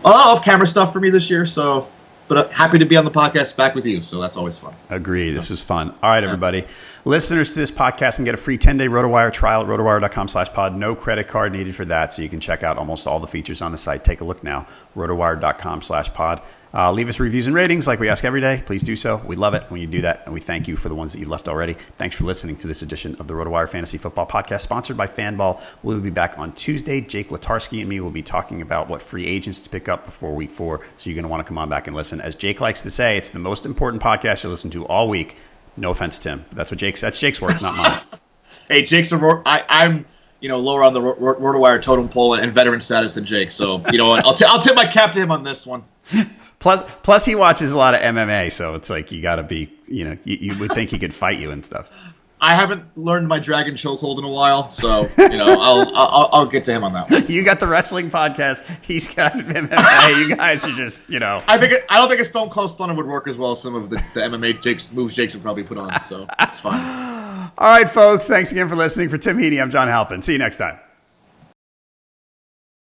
A 0.04 0.08
lot 0.08 0.26
of 0.26 0.38
off 0.38 0.44
camera 0.44 0.66
stuff 0.66 0.92
for 0.92 1.00
me 1.00 1.10
this 1.10 1.28
year. 1.28 1.44
So, 1.46 1.88
but 2.28 2.38
uh, 2.38 2.48
happy 2.48 2.78
to 2.78 2.84
be 2.84 2.96
on 2.96 3.04
the 3.04 3.10
podcast 3.10 3.56
back 3.56 3.74
with 3.74 3.86
you. 3.86 4.02
So 4.02 4.20
that's 4.20 4.36
always 4.36 4.58
fun. 4.58 4.74
Agree. 4.90 5.32
This 5.32 5.50
was 5.50 5.62
fun. 5.62 5.94
All 6.02 6.10
right, 6.10 6.24
everybody. 6.24 6.58
Yeah. 6.58 6.66
Listeners 7.04 7.54
to 7.54 7.60
this 7.60 7.70
podcast 7.70 8.16
can 8.16 8.24
get 8.24 8.34
a 8.34 8.38
free 8.38 8.58
10-day 8.58 8.88
RotoWire 8.88 9.32
trial 9.32 9.62
at 9.62 9.68
rotowire.com 9.68 10.28
slash 10.28 10.52
pod. 10.52 10.76
No 10.76 10.94
credit 10.94 11.28
card 11.28 11.52
needed 11.52 11.74
for 11.74 11.84
that, 11.84 12.12
so 12.12 12.22
you 12.22 12.28
can 12.28 12.40
check 12.40 12.62
out 12.62 12.78
almost 12.78 13.06
all 13.06 13.20
the 13.20 13.26
features 13.26 13.62
on 13.62 13.70
the 13.70 13.78
site. 13.78 14.04
Take 14.04 14.20
a 14.20 14.24
look 14.24 14.42
now, 14.42 14.66
rotowire.com 14.96 15.82
slash 15.82 16.12
pod. 16.12 16.42
Uh, 16.74 16.92
leave 16.92 17.08
us 17.08 17.20
reviews 17.20 17.46
and 17.46 17.56
ratings 17.56 17.86
like 17.86 17.98
we 18.00 18.08
ask 18.08 18.24
every 18.24 18.40
day. 18.40 18.62
Please 18.66 18.82
do 18.82 18.96
so. 18.96 19.16
We 19.24 19.36
love 19.36 19.54
it 19.54 19.64
when 19.70 19.80
you 19.80 19.86
do 19.86 20.02
that, 20.02 20.22
and 20.24 20.34
we 20.34 20.40
thank 20.40 20.68
you 20.68 20.76
for 20.76 20.88
the 20.88 20.94
ones 20.94 21.12
that 21.12 21.20
you've 21.20 21.28
left 21.28 21.48
already. 21.48 21.74
Thanks 21.96 22.16
for 22.16 22.24
listening 22.24 22.56
to 22.56 22.66
this 22.66 22.82
edition 22.82 23.16
of 23.18 23.28
the 23.28 23.34
RotoWire 23.34 23.68
Fantasy 23.68 23.98
Football 23.98 24.26
Podcast, 24.26 24.60
sponsored 24.60 24.96
by 24.96 25.06
Fanball. 25.06 25.62
We'll 25.82 26.00
be 26.00 26.10
back 26.10 26.38
on 26.38 26.52
Tuesday. 26.52 27.00
Jake 27.00 27.30
Latarski 27.30 27.80
and 27.80 27.88
me 27.88 28.00
will 28.00 28.10
be 28.10 28.22
talking 28.22 28.62
about 28.62 28.88
what 28.88 29.00
free 29.00 29.26
agents 29.26 29.60
to 29.60 29.70
pick 29.70 29.88
up 29.88 30.04
before 30.04 30.34
week 30.34 30.50
four, 30.50 30.84
so 30.96 31.08
you're 31.08 31.14
going 31.14 31.24
to 31.24 31.28
want 31.28 31.40
to 31.40 31.48
come 31.48 31.58
on 31.58 31.68
back 31.68 31.86
and 31.86 31.96
listen. 31.96 32.20
As 32.20 32.34
Jake 32.34 32.60
likes 32.60 32.82
to 32.82 32.90
say, 32.90 33.16
it's 33.16 33.30
the 33.30 33.38
most 33.38 33.64
important 33.64 34.02
podcast 34.02 34.42
you'll 34.42 34.50
listen 34.52 34.70
to 34.70 34.86
all 34.86 35.08
week. 35.08 35.36
No 35.76 35.90
offense, 35.90 36.18
Tim. 36.18 36.44
That's 36.52 36.70
what 36.70 36.78
Jake's. 36.78 37.00
That's 37.00 37.18
Jake's 37.18 37.40
words, 37.40 37.62
not 37.62 37.76
mine. 37.76 38.00
hey, 38.68 38.82
Jake's 38.82 39.12
a. 39.12 39.42
I, 39.46 39.64
I'm 39.68 40.06
you 40.40 40.48
know 40.48 40.58
lower 40.58 40.84
on 40.84 40.92
the 40.92 41.00
RotoWire 41.00 41.82
totem 41.82 42.08
pole 42.08 42.34
and, 42.34 42.52
veteran 42.52 42.80
status 42.80 43.14
than 43.14 43.24
Jake. 43.24 43.50
So 43.50 43.82
you 43.90 43.98
know 43.98 44.10
I'll, 44.10 44.34
t- 44.34 44.44
I'll 44.44 44.60
tip 44.60 44.76
my 44.76 44.86
cap 44.86 45.12
to 45.12 45.20
him 45.20 45.30
on 45.30 45.42
this 45.42 45.66
one. 45.66 45.84
plus, 46.58 46.82
plus 47.02 47.24
he 47.24 47.34
watches 47.34 47.72
a 47.72 47.78
lot 47.78 47.94
of 47.94 48.00
MMA, 48.00 48.52
so 48.52 48.74
it's 48.74 48.90
like 48.90 49.12
you 49.12 49.22
got 49.22 49.36
to 49.36 49.42
be. 49.42 49.72
You 49.88 50.04
know, 50.04 50.18
you, 50.24 50.36
you 50.40 50.58
would 50.58 50.72
think 50.72 50.90
he 50.90 50.98
could 50.98 51.14
fight 51.14 51.38
you 51.38 51.50
and 51.52 51.64
stuff. 51.64 51.92
I 52.40 52.54
haven't 52.54 52.84
learned 52.98 53.28
my 53.28 53.38
dragon 53.38 53.74
chokehold 53.74 54.18
in 54.18 54.24
a 54.24 54.28
while, 54.28 54.68
so 54.68 55.08
you 55.16 55.38
know 55.38 55.46
I'll, 55.58 55.96
I'll 55.96 56.28
I'll 56.32 56.46
get 56.46 56.64
to 56.64 56.72
him 56.72 56.84
on 56.84 56.92
that 56.92 57.10
one. 57.10 57.24
You 57.28 57.42
got 57.42 57.60
the 57.60 57.66
wrestling 57.66 58.10
podcast. 58.10 58.84
He's 58.84 59.12
got 59.12 59.32
MMA. 59.34 60.18
you 60.28 60.36
guys 60.36 60.64
are 60.64 60.72
just 60.72 61.08
you 61.08 61.18
know. 61.18 61.42
I 61.46 61.56
think 61.56 61.72
it, 61.72 61.86
I 61.88 61.96
don't 61.96 62.08
think 62.08 62.20
a 62.20 62.24
Stone 62.24 62.50
Cold 62.50 62.70
Stunner 62.70 62.94
would 62.94 63.06
work 63.06 63.26
as 63.26 63.38
well 63.38 63.52
as 63.52 63.62
some 63.62 63.74
of 63.74 63.88
the, 63.88 63.96
the 64.12 64.20
MMA 64.20 64.60
Jake's 64.60 64.92
moves 64.92 65.14
Jake's 65.14 65.34
would 65.34 65.42
probably 65.42 65.62
put 65.62 65.78
on. 65.78 66.02
So 66.02 66.26
it's 66.40 66.60
fine. 66.60 66.80
All 67.58 67.70
right, 67.70 67.88
folks. 67.88 68.28
Thanks 68.28 68.52
again 68.52 68.68
for 68.68 68.76
listening. 68.76 69.08
For 69.08 69.16
Tim 69.16 69.38
Heaney, 69.38 69.60
I'm 69.62 69.70
John 69.70 69.88
Halpin. 69.88 70.20
See 70.20 70.32
you 70.32 70.38
next 70.38 70.58
time. 70.58 70.78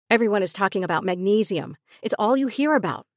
Everyone 0.09 0.43
is 0.43 0.53
talking 0.53 0.83
about 0.83 1.03
magnesium. 1.03 1.75
It's 2.01 2.15
all 2.17 2.37
you 2.37 2.47
hear 2.47 2.75
about. 2.75 3.05